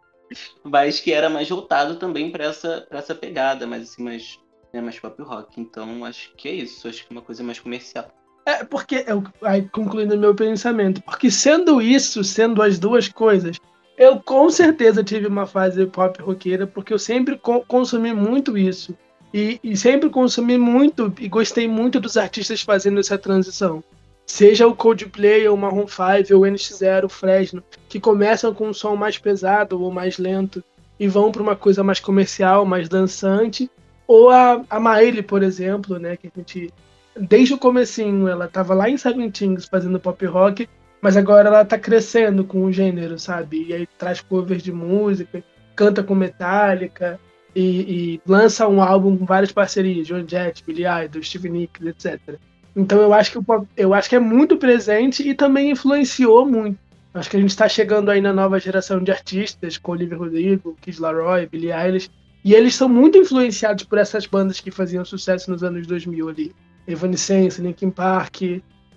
mas 0.64 0.98
que 0.98 1.12
era 1.12 1.29
mais 1.29 1.48
voltado 1.48 1.96
também 1.96 2.31
para 2.31 2.44
essa, 2.44 2.87
pra 2.88 2.98
essa 2.98 3.14
pegada, 3.14 3.66
mas 3.66 3.83
assim, 3.83 4.03
mais, 4.03 4.40
né, 4.72 4.81
mais 4.81 4.98
pop 4.98 5.22
rock. 5.22 5.61
Então 5.61 6.05
acho 6.05 6.35
que 6.35 6.48
é 6.48 6.53
isso, 6.53 6.88
acho 6.88 7.07
que 7.07 7.12
é 7.12 7.16
uma 7.16 7.22
coisa 7.22 7.42
mais 7.42 7.61
comercial. 7.61 8.11
É, 8.44 8.64
porque, 8.64 9.05
eu, 9.07 9.22
aí, 9.42 9.62
concluindo 9.62 10.18
meu 10.18 10.35
pensamento, 10.35 11.00
porque 11.02 11.31
sendo 11.31 11.81
isso, 11.81 12.24
sendo 12.24 12.61
as 12.61 12.78
duas 12.78 13.09
coisas, 13.09 13.61
eu 13.96 14.20
com 14.20 14.50
certeza 14.50 15.05
tive 15.05 15.26
uma 15.28 15.46
fase 15.46 15.87
pop 15.87 16.20
roqueira, 16.20 16.66
porque 16.66 16.92
eu 16.92 16.98
sempre 16.98 17.37
co 17.37 17.61
consumi 17.61 18.12
muito 18.12 18.59
isso. 18.59 18.96
E, 19.33 19.59
e, 19.62 19.76
sempre 19.76 20.11
consumi 20.11 20.59
muito 20.59 21.12
e 21.18 21.28
gostei 21.28 21.66
muito 21.66 21.98
dos 21.98 22.16
artistas 22.16 22.61
fazendo 22.61 23.00
essa 23.00 23.16
transição. 23.16 23.83
Seja 24.26 24.66
o 24.66 24.74
Coldplay, 24.74 25.48
ou 25.48 25.55
o 25.55 25.59
Maroon 25.59 25.87
5, 25.87 26.35
ou 26.35 26.42
o 26.42 26.46
NX0, 26.46 27.05
o 27.05 27.09
Fresno, 27.09 27.62
que 27.88 27.98
começam 27.98 28.52
com 28.52 28.68
um 28.68 28.74
som 28.74 28.94
mais 28.94 29.18
pesado 29.18 29.81
ou 29.81 29.90
mais 29.90 30.18
lento 30.18 30.62
e 30.98 31.09
vão 31.09 31.33
para 31.33 31.42
uma 31.42 31.57
coisa 31.57 31.83
mais 31.83 31.98
comercial, 31.98 32.66
mais 32.66 32.88
dançante. 32.88 33.70
Ou 34.07 34.31
a, 34.31 34.62
a 34.68 34.78
Miley, 34.78 35.22
por 35.22 35.42
exemplo, 35.42 35.98
né, 35.98 36.16
que 36.16 36.26
a 36.26 36.31
gente 36.37 36.72
desde 37.18 37.55
o 37.55 37.59
comecinho 37.59 38.29
ela 38.29 38.46
estava 38.46 38.75
lá 38.75 38.88
em 38.88 38.96
Seventeens 38.96 39.66
fazendo 39.66 40.01
pop 40.01 40.25
rock, 40.27 40.68
mas 41.01 41.16
agora 41.16 41.48
ela 41.48 41.62
está 41.62 41.79
crescendo 41.79 42.44
com 42.44 42.64
o 42.64 42.72
gênero, 42.72 43.18
sabe? 43.18 43.66
E 43.68 43.75
aí 43.75 43.88
traz 43.98 44.20
covers 44.20 44.62
de 44.62 44.72
música, 44.72 45.42
canta 45.75 46.03
com 46.03 46.14
Metallica 46.14 47.18
e, 47.55 48.14
e 48.14 48.20
lança 48.27 48.68
um 48.68 48.81
álbum 48.81 49.16
com 49.16 49.25
várias 49.25 49.53
parcerias, 49.53 50.07
John 50.07 50.25
Jett, 50.27 50.64
Billy 50.64 50.85
Idol, 51.05 51.22
Steve 51.22 51.48
Nicks, 51.48 51.87
etc. 51.87 52.37
Então 52.75 53.01
eu 53.01 53.12
acho 53.12 53.33
que 53.33 53.38
o 53.38 53.66
eu 53.77 53.92
acho 53.92 54.09
que 54.09 54.16
é 54.16 54.20
muito 54.20 54.57
presente 54.57 55.29
e 55.29 55.35
também 55.35 55.70
influenciou 55.70 56.46
muito. 56.46 56.79
Acho 57.12 57.29
que 57.29 57.37
a 57.37 57.40
gente 57.40 57.51
está 57.51 57.68
chegando 57.68 58.11
aí 58.11 58.22
na 58.22 58.33
nova 58.33 58.59
geração 58.59 59.03
de 59.03 59.11
artistas, 59.11 59.77
com 59.77 59.92
Olivia 59.92 60.16
Rodrigo, 60.16 60.77
Kid 60.81 60.98
Laroi, 60.98 61.46
Billie 61.46 61.70
Eilish, 61.70 62.11
e 62.42 62.55
eles 62.55 62.75
são 62.75 62.88
muito 62.88 63.18
influenciados 63.18 63.85
por 63.85 63.98
essas 63.98 64.27
bandas 64.27 64.61
que 64.61 64.70
faziam 64.70 65.05
sucesso 65.05 65.51
nos 65.51 65.62
anos 65.62 65.87
2000 65.87 66.29
ali. 66.29 66.55
Evanescence, 66.87 67.61
Linkin 67.61 67.90
Park. 67.90 68.42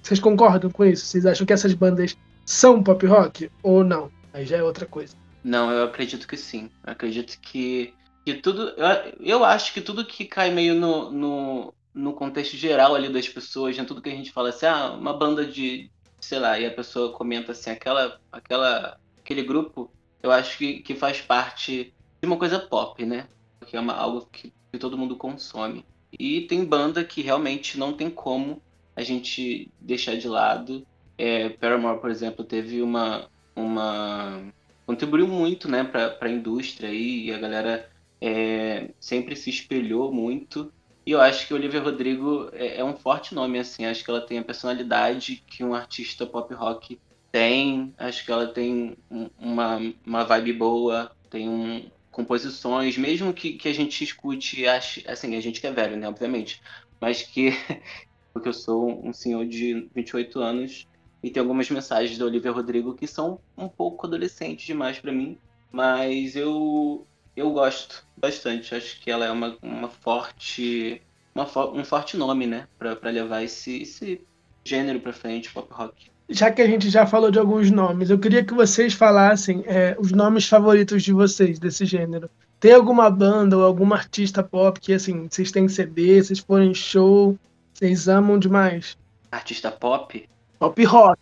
Vocês 0.02 0.19
concordam 0.19 0.69
com 0.69 0.86
isso? 0.86 1.06
Vocês 1.06 1.26
acham 1.26 1.45
que 1.45 1.54
essas 1.54 1.74
bandas 1.74 2.15
são 2.45 2.84
pop 2.84 3.06
rock 3.06 3.50
ou 3.63 3.84
não? 3.84 4.12
Aí 4.34 4.45
já 4.45 4.58
é 4.58 4.63
outra 4.63 4.86
coisa. 4.86 5.15
Não, 5.43 5.71
eu 5.71 5.84
acredito 5.86 6.28
que 6.28 6.38
sim. 6.38 6.69
Eu 6.86 6.93
acredito 6.93 7.39
que, 7.39 7.93
que 8.26 8.36
tudo. 8.36 8.69
Eu, 8.69 9.13
eu 9.19 9.45
acho 9.45 9.74
que 9.74 9.82
tudo 9.82 10.06
que 10.06 10.26
cai 10.26 10.52
meio 10.52 10.76
no, 10.76 11.12
no, 11.12 11.74
no 11.93 12.13
contexto 12.13 12.58
geral 12.58 12.93
ali 12.93 13.10
das 13.10 13.30
pessoas, 13.30 13.78
né? 13.78 13.86
tudo 13.86 14.02
que 14.02 14.10
a 14.10 14.15
gente 14.15 14.32
fala 14.32 14.50
assim, 14.50 14.65
ah, 14.65 14.91
uma 14.91 15.13
banda 15.13 15.45
de, 15.45 15.89
sei 16.19 16.39
lá, 16.39 16.60
e 16.60 16.65
a 16.65 16.71
pessoa 16.71 17.13
comenta 17.13 17.54
assim, 17.54 17.69
aquela, 17.69 18.19
aquela, 18.32 19.00
aquele 19.17 19.43
grupo, 19.43 19.89
eu 20.21 20.32
acho 20.32 20.58
que, 20.58 20.82
que 20.82 20.95
faz 20.95 21.21
parte 21.21 21.93
de 22.21 22.28
uma 22.28 22.38
coisa 22.38 22.60
pop, 22.60 23.06
né? 23.06 23.28
Que 23.65 23.78
é 23.78 23.80
uma, 23.80 23.93
algo 23.93 24.28
que, 24.32 24.54
que 24.71 24.78
todo 24.78 24.98
mundo 24.98 25.15
consome. 25.15 25.86
E 26.19 26.41
tem 26.41 26.63
banda 26.63 27.04
que 27.04 27.21
realmente 27.21 27.78
não 27.78 27.93
tem 27.93 28.10
como 28.10 28.62
a 28.95 29.04
gente 29.04 29.69
deixar 29.80 30.15
de 30.15 30.28
lado. 30.28 30.86
É, 31.17 31.49
Paramore, 31.49 31.99
por 31.99 32.10
exemplo, 32.10 32.43
teve 32.43 32.82
uma. 32.82 33.30
uma 33.56 34.41
contribuiu 34.86 35.28
muito 35.28 35.67
né, 35.67 35.84
para 35.84 36.17
a 36.21 36.30
indústria 36.30 36.89
e 36.93 37.32
a 37.34 37.39
galera 37.39 37.89
é, 38.21 38.91
sempre 38.99 39.36
se 39.36 39.49
espelhou 39.49 40.13
muito. 40.13 40.71
E 41.06 41.12
eu 41.12 41.21
acho 41.21 41.47
que 41.47 41.54
Olivia 41.54 41.82
Rodrigo 41.82 42.49
é, 42.54 42.80
é, 42.80 42.84
um 42.84 42.95
forte 42.95 43.36
nome, 43.36 43.60
assim. 43.60 43.86
Acho 43.86 44.04
que 44.04 44.10
ela 44.10 44.21
tem 44.21 44.39
a 44.39 44.43
personalidade 44.43 45.43
que 45.47 45.63
um 45.63 45.75
artista 45.75 46.25
pop 46.25 46.51
rock 46.54 46.99
tem. 47.32 47.93
Acho 47.97 48.25
que 48.25 48.32
ela 48.32 48.47
tem 48.47 48.97
uma, 49.39 49.80
uma 50.06 50.23
vibe 50.23 50.54
boa, 50.54 51.12
tem 51.30 51.47
um, 51.47 51.86
composições, 52.15 52.97
mesmo 52.97 53.34
que, 53.34 53.54
que 53.54 53.67
a 53.67 53.73
gente 53.73 54.01
escute, 54.01 54.65
ache, 54.65 55.04
assim, 55.06 55.36
a 55.36 55.41
gente 55.41 55.60
que 55.60 55.67
é 55.67 55.71
velho, 55.71 55.97
né, 55.97 56.08
obviamente, 56.08 56.62
mas 56.99 57.21
que, 57.21 57.51
porque 58.32 58.47
eu 58.47 58.54
sou 58.54 59.06
um 59.06 59.12
senhor 59.12 59.45
de 59.45 59.89
28 59.93 60.39
anos 60.39 60.88
e 61.21 61.30
tem 61.30 61.41
algumas 61.41 61.69
mensagens 61.69 62.17
da 62.17 62.23
Olivia 62.23 62.54
Rodrigo 62.54 62.95
que 62.95 63.06
são 63.06 63.38
um 63.58 63.67
pouco 63.67 64.08
adolescentes 64.08 64.65
demais 64.65 64.97
para 64.97 65.12
mim, 65.12 65.38
mas 65.73 66.38
eu 66.38 67.06
eu 67.36 67.51
gosto 67.51 68.08
bastante, 68.15 68.73
acho 68.73 69.01
que 69.01 69.12
ela 69.12 69.25
é 69.25 69.32
uma, 69.32 69.58
uma 69.62 69.89
forte 69.89 71.01
uma, 71.36 71.43
um 71.73 71.84
forte 71.84 72.15
nome, 72.15 72.47
né, 72.47 72.65
para 72.80 73.10
levar 73.12 73.43
esse, 73.43 73.82
esse 73.82 74.21
gênero 74.63 75.01
para 75.01 75.12
frente, 75.12 75.51
pop 75.51 75.67
rock 75.73 76.14
já 76.30 76.52
que 76.52 76.62
a 76.62 76.68
gente 76.68 76.90
já 76.90 77.06
falou 77.06 77.30
de 77.30 77.40
alguns 77.40 77.70
nomes, 77.70 78.10
eu 78.10 78.20
queria 78.20 78.44
que 78.44 78.54
vocês 78.54 78.94
falassem 78.94 79.64
é, 79.68 79.96
os 80.00 80.12
nomes 80.12 80.48
favoritos 80.48 81.04
de 81.04 81.14
vocês 81.14 81.60
desse 81.60 81.86
gênero. 81.86 82.30
Tem 82.60 82.74
alguma 82.74 83.10
banda 83.10 83.58
ou 83.58 83.64
algum 83.64 83.94
artista 83.94 84.42
pop 84.42 84.80
que 84.80 84.94
assim, 84.94 85.28
vocês 85.30 85.52
têm 85.52 85.68
CD, 85.68 86.24
vocês 86.24 86.40
forem 86.40 86.74
show, 86.74 87.38
vocês 87.74 88.08
amam 88.08 88.40
demais? 88.40 88.98
Artista 89.32 89.72
pop? 89.72 90.28
Pop 90.58 90.84
rock. 90.86 91.20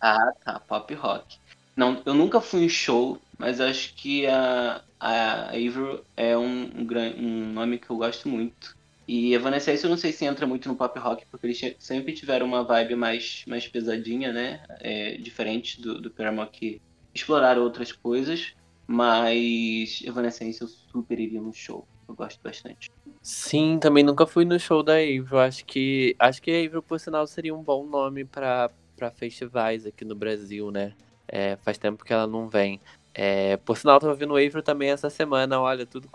Ah, 0.00 0.32
tá, 0.44 0.60
pop 0.60 0.94
rock. 0.94 1.38
Não, 1.74 2.00
eu 2.04 2.14
nunca 2.14 2.40
fui 2.40 2.64
em 2.64 2.68
show, 2.68 3.18
mas 3.36 3.60
acho 3.60 3.94
que 3.94 4.26
a, 4.26 4.82
a 5.00 5.48
Avril 5.48 6.00
é 6.16 6.36
um, 6.36 6.70
um, 6.74 6.86
um 7.18 7.52
nome 7.52 7.78
que 7.78 7.90
eu 7.90 7.96
gosto 7.96 8.28
muito. 8.28 8.76
E 9.08 9.32
Evanescence 9.32 9.82
eu 9.82 9.88
não 9.88 9.96
sei 9.96 10.12
se 10.12 10.26
entra 10.26 10.46
muito 10.46 10.68
no 10.68 10.76
pop 10.76 10.98
rock, 10.98 11.24
porque 11.30 11.46
eles 11.46 11.76
sempre 11.78 12.12
tiveram 12.12 12.44
uma 12.44 12.62
vibe 12.62 12.94
mais, 12.94 13.42
mais 13.48 13.66
pesadinha, 13.66 14.34
né? 14.34 14.62
É, 14.80 15.16
diferente 15.16 15.80
do, 15.80 15.98
do 15.98 16.10
Paramore 16.10 16.50
que 16.50 16.78
exploraram 17.14 17.62
outras 17.62 17.90
coisas. 17.90 18.52
Mas 18.86 20.02
Evanescence 20.04 20.60
eu 20.60 20.68
super 20.68 21.18
iria 21.18 21.40
no 21.40 21.54
show. 21.54 21.86
Eu 22.06 22.14
gosto 22.14 22.38
bastante. 22.42 22.90
Sim, 23.22 23.78
também 23.78 24.04
nunca 24.04 24.26
fui 24.26 24.44
no 24.44 24.58
show 24.60 24.82
da 24.82 24.94
Avril. 24.94 25.38
Acho 25.38 25.64
que 25.64 26.14
acho 26.18 26.42
que 26.42 26.50
a 26.50 26.66
Avril, 26.66 26.82
por 26.82 27.00
sinal, 27.00 27.26
seria 27.26 27.54
um 27.54 27.62
bom 27.62 27.86
nome 27.86 28.26
para 28.26 28.70
festivais 29.14 29.86
aqui 29.86 30.04
no 30.04 30.14
Brasil, 30.14 30.70
né? 30.70 30.94
É, 31.26 31.56
faz 31.56 31.78
tempo 31.78 32.04
que 32.04 32.12
ela 32.12 32.26
não 32.26 32.48
vem. 32.48 32.78
É, 33.14 33.56
por 33.58 33.76
sinal, 33.76 33.98
tava 33.98 34.14
vendo 34.14 34.34
o 34.34 34.36
Avril 34.36 34.62
também 34.62 34.90
essa 34.90 35.08
semana. 35.08 35.60
Olha, 35.60 35.86
tudo 35.86 36.08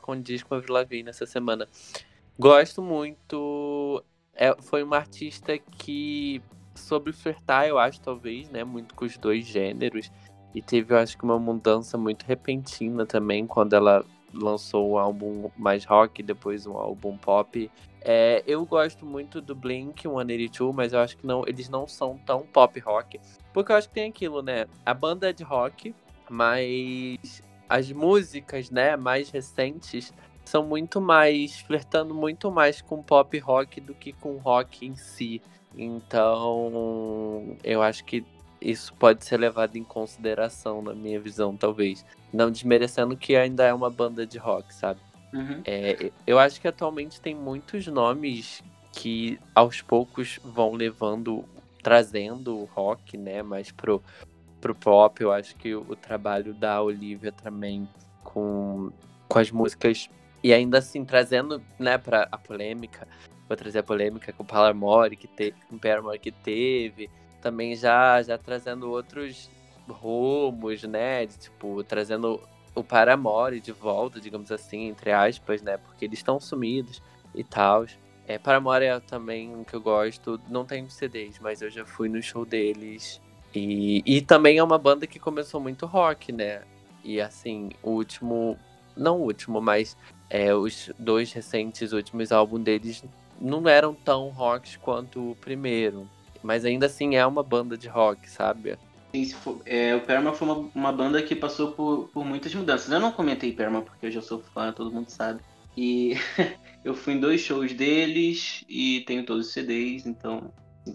condiz 0.00 0.42
com 0.42 0.54
a 0.54 0.58
Avril 0.58 0.74
Lavigne 0.74 1.10
essa 1.10 1.26
semana. 1.26 1.68
Gosto 2.38 2.80
muito. 2.82 4.04
É, 4.32 4.54
foi 4.62 4.84
uma 4.84 4.96
artista 4.96 5.58
que 5.58 6.40
soube 6.74 7.12
flertar, 7.12 7.66
eu 7.66 7.78
acho, 7.78 8.00
talvez, 8.00 8.48
né? 8.50 8.62
Muito 8.62 8.94
com 8.94 9.04
os 9.04 9.18
dois 9.18 9.44
gêneros. 9.44 10.10
E 10.54 10.62
teve, 10.62 10.94
eu 10.94 10.98
acho 10.98 11.18
que, 11.18 11.24
uma 11.24 11.38
mudança 11.38 11.98
muito 11.98 12.24
repentina 12.24 13.04
também 13.04 13.46
quando 13.46 13.74
ela 13.74 14.04
lançou 14.32 14.92
um 14.92 14.98
álbum 14.98 15.50
mais 15.56 15.84
rock, 15.84 16.22
depois 16.22 16.64
um 16.66 16.76
álbum 16.76 17.16
pop. 17.16 17.68
É, 18.00 18.44
eu 18.46 18.64
gosto 18.64 19.04
muito 19.04 19.40
do 19.40 19.54
Blink 19.54 20.02
182, 20.02 20.74
mas 20.74 20.92
eu 20.92 21.00
acho 21.00 21.16
que 21.16 21.26
não, 21.26 21.42
eles 21.46 21.68
não 21.68 21.88
são 21.88 22.16
tão 22.18 22.42
pop 22.46 22.78
rock. 22.78 23.20
Porque 23.52 23.72
eu 23.72 23.76
acho 23.76 23.88
que 23.88 23.94
tem 23.94 24.08
aquilo, 24.08 24.42
né? 24.42 24.66
A 24.86 24.94
banda 24.94 25.28
é 25.28 25.32
de 25.32 25.42
rock, 25.42 25.92
mas 26.30 27.42
as 27.68 27.90
músicas, 27.90 28.70
né, 28.70 28.96
mais 28.96 29.28
recentes 29.30 30.12
são 30.48 30.64
muito 30.64 30.98
mais 30.98 31.60
flertando 31.60 32.14
muito 32.14 32.50
mais 32.50 32.80
com 32.80 33.02
pop 33.02 33.38
rock 33.38 33.82
do 33.82 33.94
que 33.94 34.14
com 34.14 34.38
rock 34.38 34.86
em 34.86 34.96
si. 34.96 35.42
Então, 35.76 37.56
eu 37.62 37.82
acho 37.82 38.02
que 38.04 38.24
isso 38.60 38.94
pode 38.94 39.24
ser 39.26 39.36
levado 39.36 39.76
em 39.76 39.84
consideração 39.84 40.80
na 40.80 40.94
minha 40.94 41.20
visão, 41.20 41.54
talvez. 41.54 42.04
Não 42.32 42.50
desmerecendo 42.50 43.14
que 43.14 43.36
ainda 43.36 43.64
é 43.64 43.74
uma 43.74 43.90
banda 43.90 44.26
de 44.26 44.38
rock, 44.38 44.74
sabe? 44.74 45.00
Uhum. 45.34 45.60
É, 45.66 46.10
eu 46.26 46.38
acho 46.38 46.58
que 46.60 46.66
atualmente 46.66 47.20
tem 47.20 47.34
muitos 47.34 47.86
nomes 47.86 48.62
que 48.90 49.38
aos 49.54 49.82
poucos 49.82 50.40
vão 50.42 50.72
levando, 50.72 51.44
trazendo 51.82 52.56
o 52.56 52.64
rock, 52.64 53.18
né, 53.18 53.42
mais 53.42 53.70
pro, 53.70 54.02
pro 54.62 54.74
pop. 54.74 55.22
Eu 55.22 55.30
acho 55.30 55.54
que 55.56 55.74
o, 55.74 55.94
trabalho 55.94 56.54
da 56.54 56.80
Olivia 56.80 57.30
também 57.30 57.86
com, 58.24 58.90
com 59.28 59.38
as 59.38 59.50
músicas 59.50 60.08
e 60.42 60.52
ainda 60.52 60.78
assim 60.78 61.04
trazendo, 61.04 61.62
né, 61.78 61.98
para 61.98 62.28
a 62.30 62.38
polêmica, 62.38 63.06
vou 63.48 63.56
trazer 63.56 63.80
a 63.80 63.82
polêmica 63.82 64.32
com 64.32 64.42
o 64.42 64.46
Paramore 64.46 65.16
que 65.16 65.26
teve, 65.26 65.56
com 65.68 65.76
o 65.76 65.78
Paramore 65.78 66.18
que 66.18 66.32
teve, 66.32 67.10
também 67.40 67.74
já 67.74 68.22
já 68.22 68.36
trazendo 68.38 68.90
outros 68.90 69.50
rumos, 69.88 70.82
né, 70.82 71.26
de, 71.26 71.38
tipo, 71.38 71.82
trazendo 71.84 72.40
o 72.78 72.84
Paramore 72.84 73.60
de 73.60 73.72
volta, 73.72 74.20
digamos 74.20 74.52
assim, 74.52 74.88
entre 74.88 75.10
aspas, 75.10 75.62
né? 75.62 75.76
Porque 75.78 76.04
eles 76.04 76.18
estão 76.18 76.40
sumidos 76.40 77.02
e 77.34 77.42
tal. 77.42 77.86
É, 78.26 78.38
Paramore 78.38 78.84
é 78.84 79.00
também 79.00 79.54
um 79.54 79.64
que 79.64 79.74
eu 79.74 79.80
gosto. 79.80 80.40
Não 80.48 80.64
tenho 80.64 80.88
CDs, 80.90 81.38
mas 81.40 81.60
eu 81.60 81.70
já 81.70 81.84
fui 81.84 82.08
no 82.08 82.22
show 82.22 82.44
deles. 82.44 83.20
E, 83.54 84.02
e 84.06 84.20
também 84.20 84.58
é 84.58 84.62
uma 84.62 84.78
banda 84.78 85.06
que 85.06 85.18
começou 85.18 85.60
muito 85.60 85.86
rock, 85.86 86.30
né? 86.30 86.62
E 87.02 87.20
assim, 87.20 87.70
o 87.82 87.90
último. 87.90 88.58
Não 88.96 89.18
o 89.18 89.24
último, 89.24 89.60
mas 89.60 89.96
é, 90.30 90.54
os 90.54 90.90
dois 90.98 91.32
recentes 91.32 91.92
últimos 91.92 92.32
álbuns 92.32 92.62
deles 92.62 93.04
não 93.40 93.68
eram 93.68 93.94
tão 93.94 94.28
rocks 94.28 94.76
quanto 94.76 95.32
o 95.32 95.36
primeiro. 95.36 96.08
Mas 96.42 96.64
ainda 96.64 96.86
assim 96.86 97.16
é 97.16 97.26
uma 97.26 97.42
banda 97.42 97.76
de 97.76 97.88
rock, 97.88 98.28
sabe? 98.28 98.76
Sim, 99.12 99.24
for, 99.30 99.60
é, 99.64 99.94
o 99.94 100.00
Perma 100.00 100.32
foi 100.32 100.48
uma, 100.48 100.70
uma, 100.74 100.92
banda 100.92 101.22
que 101.22 101.34
passou 101.34 101.72
por, 101.72 102.08
por 102.12 102.24
muitas 102.24 102.54
mudanças. 102.54 102.90
Eu 102.92 103.00
não 103.00 103.10
comentei 103.10 103.52
Perma 103.52 103.82
porque 103.82 104.06
eu 104.06 104.10
já 104.10 104.20
sou 104.20 104.40
fã, 104.40 104.72
todo 104.72 104.92
mundo 104.92 105.08
sabe. 105.08 105.40
E 105.76 106.14
eu 106.84 106.94
fui 106.94 107.14
em 107.14 107.20
dois 107.20 107.40
shows 107.40 107.72
deles 107.72 108.64
e 108.68 109.02
tenho 109.06 109.24
todos 109.24 109.46
os 109.46 109.52
CDs, 109.52 110.06
então 110.06 110.52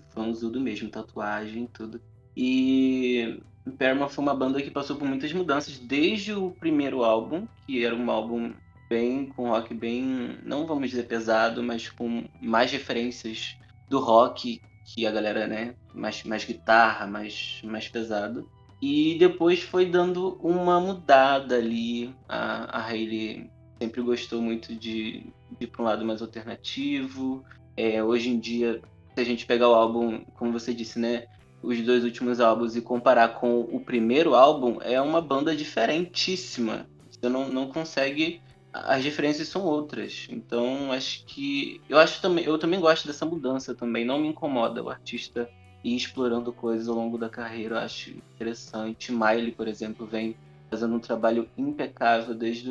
fãzudo 0.10 0.60
mesmo, 0.62 0.90
tatuagem, 0.90 1.68
tudo. 1.74 2.00
E 2.38 3.40
Perma 3.78 4.08
foi 4.08 4.24
uma 4.24 4.36
banda 4.36 4.62
que 4.62 4.70
passou 4.70 4.96
por 4.96 5.08
muitas 5.08 5.34
mudanças 5.34 5.80
desde 5.80 6.34
o 6.34 6.52
primeiro 6.52 7.04
álbum, 7.04 7.48
que 7.66 7.84
era 7.84 7.96
um 7.96 8.10
álbum 8.12 8.54
bem 8.94 9.26
com 9.26 9.50
rock 9.50 9.74
bem, 9.74 10.38
não 10.44 10.68
vamos 10.68 10.91
dizer 10.91 11.08
pesado, 11.08 11.64
mas 11.64 11.89
com 11.89 12.26
mais 12.39 12.72
referências 12.72 13.58
do 13.89 14.00
rock 14.00 14.62
que 14.86 15.08
a 15.08 15.12
galera, 15.12 15.48
né, 15.48 15.74
mais, 15.96 16.24
mais 16.24 16.46
guitarra, 16.46 17.08
mais, 17.08 17.60
mais 17.64 17.88
pesado. 17.88 18.48
E 18.80 19.18
depois 19.18 19.64
foi 19.64 19.88
dando 19.88 20.38
uma 20.44 20.80
mudada 20.80 21.56
ali. 21.56 22.14
A, 22.30 22.82
a 22.82 22.86
Hayley 22.86 23.50
sempre 23.82 24.02
gostou 24.04 24.39
muito 24.39 24.76
de, 24.76 25.26
de 25.58 25.64
ir 25.64 25.68
para 25.68 25.82
um 25.82 25.86
lado 25.86 26.06
mais 26.06 26.22
alternativo. 26.22 27.44
É, 27.76 28.04
hoje 28.04 28.30
em 28.30 28.39
dia, 28.39 28.80
se 29.16 29.22
a 29.22 29.24
gente 29.24 29.48
pegar 29.48 29.70
o 29.70 29.74
álbum, 29.74 30.24
como 30.36 30.52
você 30.52 30.72
disse, 30.72 31.00
né, 31.00 31.26
os 31.64 31.82
dois 31.82 32.04
últimos 32.04 32.39
álbuns 32.39 32.76
e 32.76 32.82
comparar 32.82 33.39
com 33.39 33.62
o 33.62 33.80
primeiro 33.80 34.36
álbum, 34.36 34.78
é 34.82 35.02
uma 35.02 35.22
banda 35.22 35.56
diferentíssima. 35.56 36.86
Você 37.10 37.28
não, 37.28 37.48
não 37.48 37.68
consegue 37.70 38.39
as 38.74 39.04
diferenças 39.04 39.48
são 39.48 39.64
outras. 39.64 40.26
Então, 40.30 40.92
acho 40.92 41.26
que 41.28 41.80
eu 41.88 42.00
acho 42.00 42.22
também, 42.22 42.44
eu 42.44 42.58
também 42.58 42.80
gosto 42.80 43.08
dessa 43.08 43.26
mudança 43.26 43.76
também, 43.76 44.04
não 44.04 44.20
me 44.20 44.28
incomoda 44.28 44.84
o 44.84 44.90
artista 44.90 45.48
ir 45.84 45.96
explorando 45.96 46.52
coisas 46.54 46.88
ao 46.88 46.96
longo 46.96 47.18
da 47.18 47.30
carreira, 47.30 47.76
eu 47.76 47.80
acho 47.80 48.12
interessante. 48.12 49.12
Miley, 49.12 49.52
por 49.52 49.68
exemplo, 49.68 50.08
vem 50.08 50.36
fazendo 50.70 50.96
um 50.96 51.00
trabalho 51.00 51.48
impecável 51.58 52.34
desde, 52.34 52.70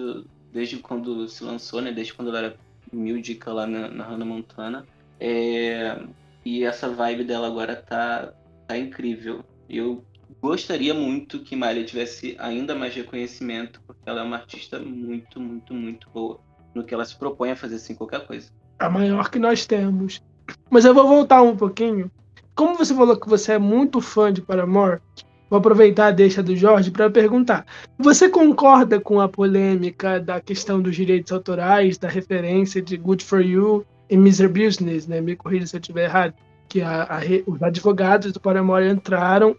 desde 0.53 0.79
quando 0.79 1.29
se 1.29 1.45
lançou, 1.45 1.81
né? 1.81 1.93
Desde 1.93 2.15
quando 2.15 2.29
ela 2.29 2.39
era 2.39 2.57
música 2.93 3.53
lá 3.53 3.67
na, 3.67 3.89
na 3.89 4.05
Hannah 4.05 4.25
Montana. 4.25 4.87
É, 5.21 6.03
e 6.45 6.65
essa 6.65 6.89
vibe 6.89 7.25
dela 7.25 7.47
agora 7.47 7.77
tá, 7.77 8.33
tá 8.67 8.77
incrível. 8.77 9.45
Eu 9.69 10.05
gostaria 10.41 10.95
muito 10.95 11.41
que 11.41 11.57
Miley 11.57 11.85
tivesse 11.85 12.37
ainda 12.39 12.75
mais 12.75 12.95
reconhecimento, 12.95 13.81
porque 13.87 14.03
ela 14.07 14.21
é 14.21 14.25
uma 14.25 14.37
artista 14.37 14.79
muito, 14.79 15.41
muito, 15.41 15.75
muito 15.75 16.09
boa 16.11 16.41
no 16.75 16.85
que 16.85 16.95
ela 16.95 17.05
se 17.05 17.17
propõe 17.17 17.51
a 17.51 17.57
fazer 17.57 17.77
assim 17.77 17.95
qualquer 17.95 18.27
coisa. 18.27 18.49
A 18.79 18.89
maior 18.89 19.31
que 19.31 19.39
nós 19.39 19.67
temos. 19.67 20.23
Mas 20.71 20.85
eu 20.85 20.95
vou 20.95 21.07
voltar 21.07 21.43
um 21.43 21.57
pouquinho. 21.57 22.11
Como 22.55 22.77
você 22.77 22.95
falou 22.95 23.17
que 23.17 23.29
você 23.29 23.53
é 23.53 23.59
muito 23.59 24.01
fã 24.01 24.33
de 24.33 24.43
Paramore, 24.43 25.01
vou 25.49 25.59
aproveitar 25.59 26.07
a 26.07 26.11
deixa 26.11 26.43
do 26.43 26.57
Jorge 26.57 26.91
para 26.91 27.11
perguntar: 27.11 27.67
você 27.99 28.29
concorda 28.29 29.01
com 29.01 29.21
a 29.21 29.29
polêmica 29.29 30.21
da 30.21 30.41
questão 30.41 30.81
dos 30.81 30.97
direitos 30.97 31.33
autorais, 31.33 31.99
da 31.99 32.09
referência 32.09 32.83
de 32.83 32.97
Good 32.97 33.25
for 33.25 33.41
You 33.41 33.87
e 34.09 34.17
Miser 34.17 34.49
Business, 34.49 35.07
né? 35.07 35.21
Me 35.21 35.37
corrija 35.37 35.67
se 35.67 35.77
eu 35.77 35.81
estiver 35.81 36.05
errado. 36.05 36.35
Que 36.69 36.81
a, 36.81 37.03
a, 37.03 37.21
os 37.47 37.63
advogados 37.63 38.33
do 38.33 38.41
Paramore 38.41 38.89
entraram 38.89 39.55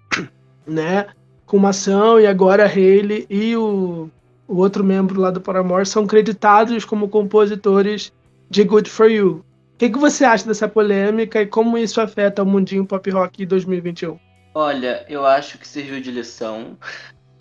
né? 0.66 1.08
Com 1.46 1.58
uma 1.58 1.70
ação, 1.70 2.20
e 2.20 2.26
agora 2.26 2.66
Haley 2.66 3.26
e 3.30 3.56
o, 3.56 4.10
o 4.48 4.58
outro 4.58 4.84
membro 4.84 5.20
lá 5.20 5.32
do 5.32 5.42
Paramore 5.42 5.86
são 5.86 6.08
creditados 6.08 6.86
como 6.86 7.10
compositores 7.10 8.12
de 8.50 8.64
Good 8.64 8.90
For 8.90 9.10
You. 9.10 9.46
O 9.74 9.78
que, 9.78 9.90
que 9.90 9.98
você 9.98 10.24
acha 10.24 10.46
dessa 10.46 10.68
polêmica 10.68 11.42
e 11.42 11.48
como 11.48 11.78
isso 11.78 12.00
afeta 12.00 12.44
o 12.44 12.46
mundinho 12.46 12.86
pop 12.86 13.10
rock 13.10 13.46
2021? 13.46 14.18
Olha, 14.54 15.04
eu 15.10 15.26
acho 15.26 15.58
que 15.58 15.68
serviu 15.68 16.00
de 16.00 16.12
lição, 16.12 16.78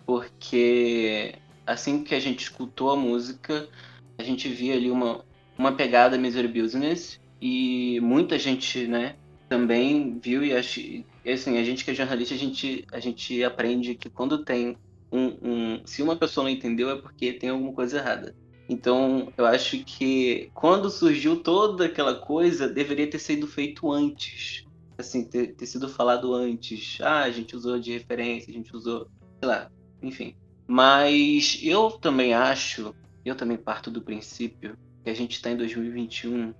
porque 0.07 1.35
assim 1.67 2.03
que 2.03 2.15
a 2.15 2.21
gente 2.21 2.43
escutou 2.45 2.91
a 2.91 2.97
música, 2.97 3.69
a 4.19 4.23
gente 4.23 4.49
via 4.49 4.75
ali 4.75 4.91
uma, 4.91 5.21
uma 5.59 5.73
pegada 5.73 6.17
Misery 6.17 6.49
Business 6.49 7.21
e 7.41 8.01
muita 8.01 8.39
gente, 8.39 8.87
né, 8.87 9.15
também 9.49 10.19
viu 10.23 10.43
e 10.43 10.57
acho, 11.25 11.33
assim, 11.33 11.59
a 11.59 11.65
gente 11.65 11.85
que 11.85 11.91
é 11.91 11.95
jornalista, 11.95 12.35
a 12.35 12.39
gente, 12.39 12.85
a 12.93 13.01
gente 13.01 13.43
aprende 13.43 13.95
que 13.95 14.11
quando 14.11 14.45
tem 14.45 14.77
um, 15.11 15.27
um, 15.43 15.83
Se 15.85 16.03
uma 16.03 16.17
pessoa 16.17 16.45
não 16.45 16.51
entendeu, 16.51 16.91
é 16.91 16.97
porque 16.97 17.35
tem 17.35 17.51
alguma 17.51 17.73
coisa 17.73 17.99
errada. 17.99 18.35
Então, 18.69 19.31
eu 19.37 19.45
acho 19.45 19.85
que 19.85 20.51
quando 20.55 20.89
surgiu 20.89 21.37
toda 21.37 21.85
aquela 21.85 22.15
coisa, 22.15 22.67
deveria 22.67 23.11
ter 23.11 23.19
sido 23.19 23.47
feito 23.47 23.93
antes. 23.93 24.65
Assim, 24.97 25.25
ter, 25.25 25.55
ter 25.55 25.67
sido 25.67 25.89
falado 25.89 26.33
antes. 26.35 26.99
Ah, 27.03 27.25
a 27.25 27.31
gente 27.31 27.55
usou 27.55 27.79
de 27.79 27.93
referência, 27.93 28.51
a 28.51 28.55
gente 28.55 28.75
usou. 28.75 29.07
Sei 29.39 29.49
lá, 29.49 29.71
enfim. 30.03 30.35
Mas 30.67 31.59
eu 31.63 31.91
também 31.91 32.33
acho, 32.33 32.95
eu 33.25 33.35
também 33.35 33.59
parto 33.59 33.91
do 33.91 34.01
princípio 34.01 34.79
que 35.05 35.11
a 35.11 35.15
gente 35.15 35.33
está 35.33 35.51
em 35.51 35.57
2021 35.57 36.55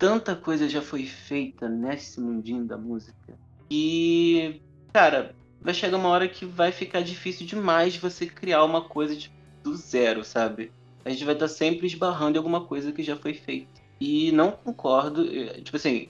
tanta 0.00 0.34
coisa 0.34 0.66
já 0.66 0.80
foi 0.80 1.04
feita 1.04 1.68
nesse 1.68 2.18
mundinho 2.22 2.64
da 2.64 2.78
música 2.78 3.38
e, 3.70 4.60
cara, 4.92 5.34
vai 5.60 5.74
chegar 5.74 5.96
uma 5.96 6.08
hora 6.08 6.28
que 6.28 6.44
vai 6.44 6.72
ficar 6.72 7.02
difícil 7.02 7.46
demais 7.46 7.96
você 7.96 8.26
criar 8.26 8.64
uma 8.64 8.88
coisa 8.88 9.14
de, 9.16 9.30
do 9.64 9.76
zero, 9.76 10.24
sabe? 10.24 10.72
A 11.04 11.10
gente 11.10 11.24
vai 11.24 11.34
estar 11.34 11.48
sempre 11.48 11.86
esbarrando 11.86 12.36
em 12.36 12.38
alguma 12.38 12.66
coisa 12.66 12.92
que 12.92 13.02
já 13.02 13.16
foi 13.16 13.34
feita. 13.34 13.80
E 14.00 14.32
não 14.32 14.52
concordo, 14.52 15.24
eh, 15.30 15.60
tipo 15.62 15.76
assim, 15.76 16.08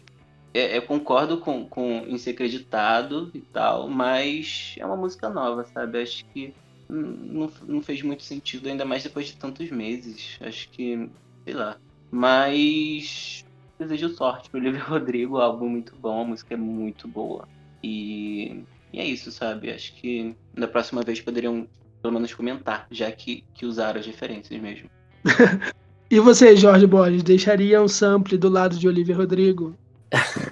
é, 0.55 0.77
eu 0.79 0.87
concordo 0.87 1.41
com, 1.41 1.69
com 1.69 2.07
em 2.07 2.19
ser 2.19 2.31
acreditado 2.31 3.31
e 3.35 3.41
tal, 3.53 3.89
mas 3.89 4.75
é 4.79 4.87
uma 4.87 4.97
música 4.97 5.29
nova, 5.29 5.65
sabe? 5.65 6.03
Acho 6.03 6.25
que 6.33 6.55
não, 6.89 7.47
não 7.67 7.83
fez 7.83 8.03
muito 8.03 8.23
sentido, 8.25 8.69
ainda 8.69 8.85
mais 8.85 9.03
depois 9.03 9.27
de 9.27 9.37
tantos 9.37 9.71
meses. 9.71 10.37
Acho 10.41 10.71
que, 10.71 11.11
sei 11.47 11.55
lá. 11.55 11.79
Mas 12.13 13.45
desejo 13.81 14.11
sorte 14.11 14.51
pro 14.51 14.61
Olivia 14.61 14.83
Rodrigo, 14.85 15.37
o 15.37 15.41
álbum 15.41 15.66
é 15.66 15.70
muito 15.70 15.97
bom, 15.97 16.22
a 16.22 16.24
música 16.24 16.55
é 16.55 16.57
muito 16.57 17.09
boa. 17.09 17.49
E, 17.83 18.62
e 18.93 19.01
é 19.01 19.05
isso, 19.05 19.33
sabe? 19.33 19.70
Acho 19.70 19.95
que 19.95 20.35
da 20.55 20.68
próxima 20.68 21.03
vez 21.03 21.20
poderiam 21.20 21.66
pelo 22.03 22.14
menos 22.14 22.33
comentar, 22.33 22.87
já 22.91 23.11
que, 23.11 23.45
que 23.55 23.66
usaram 23.66 24.01
as 24.01 24.07
referências 24.07 24.61
mesmo. 24.61 24.89
e 26.11 26.18
você, 26.18 26.57
Jorge 26.57 26.87
Borges, 26.87 27.22
deixaria 27.22 27.83
um 27.83 27.89
sample 27.89 28.39
do 28.39 28.49
lado 28.49 28.78
de 28.78 28.89
Olivia 28.89 29.16
Rodrigo? 29.16 29.76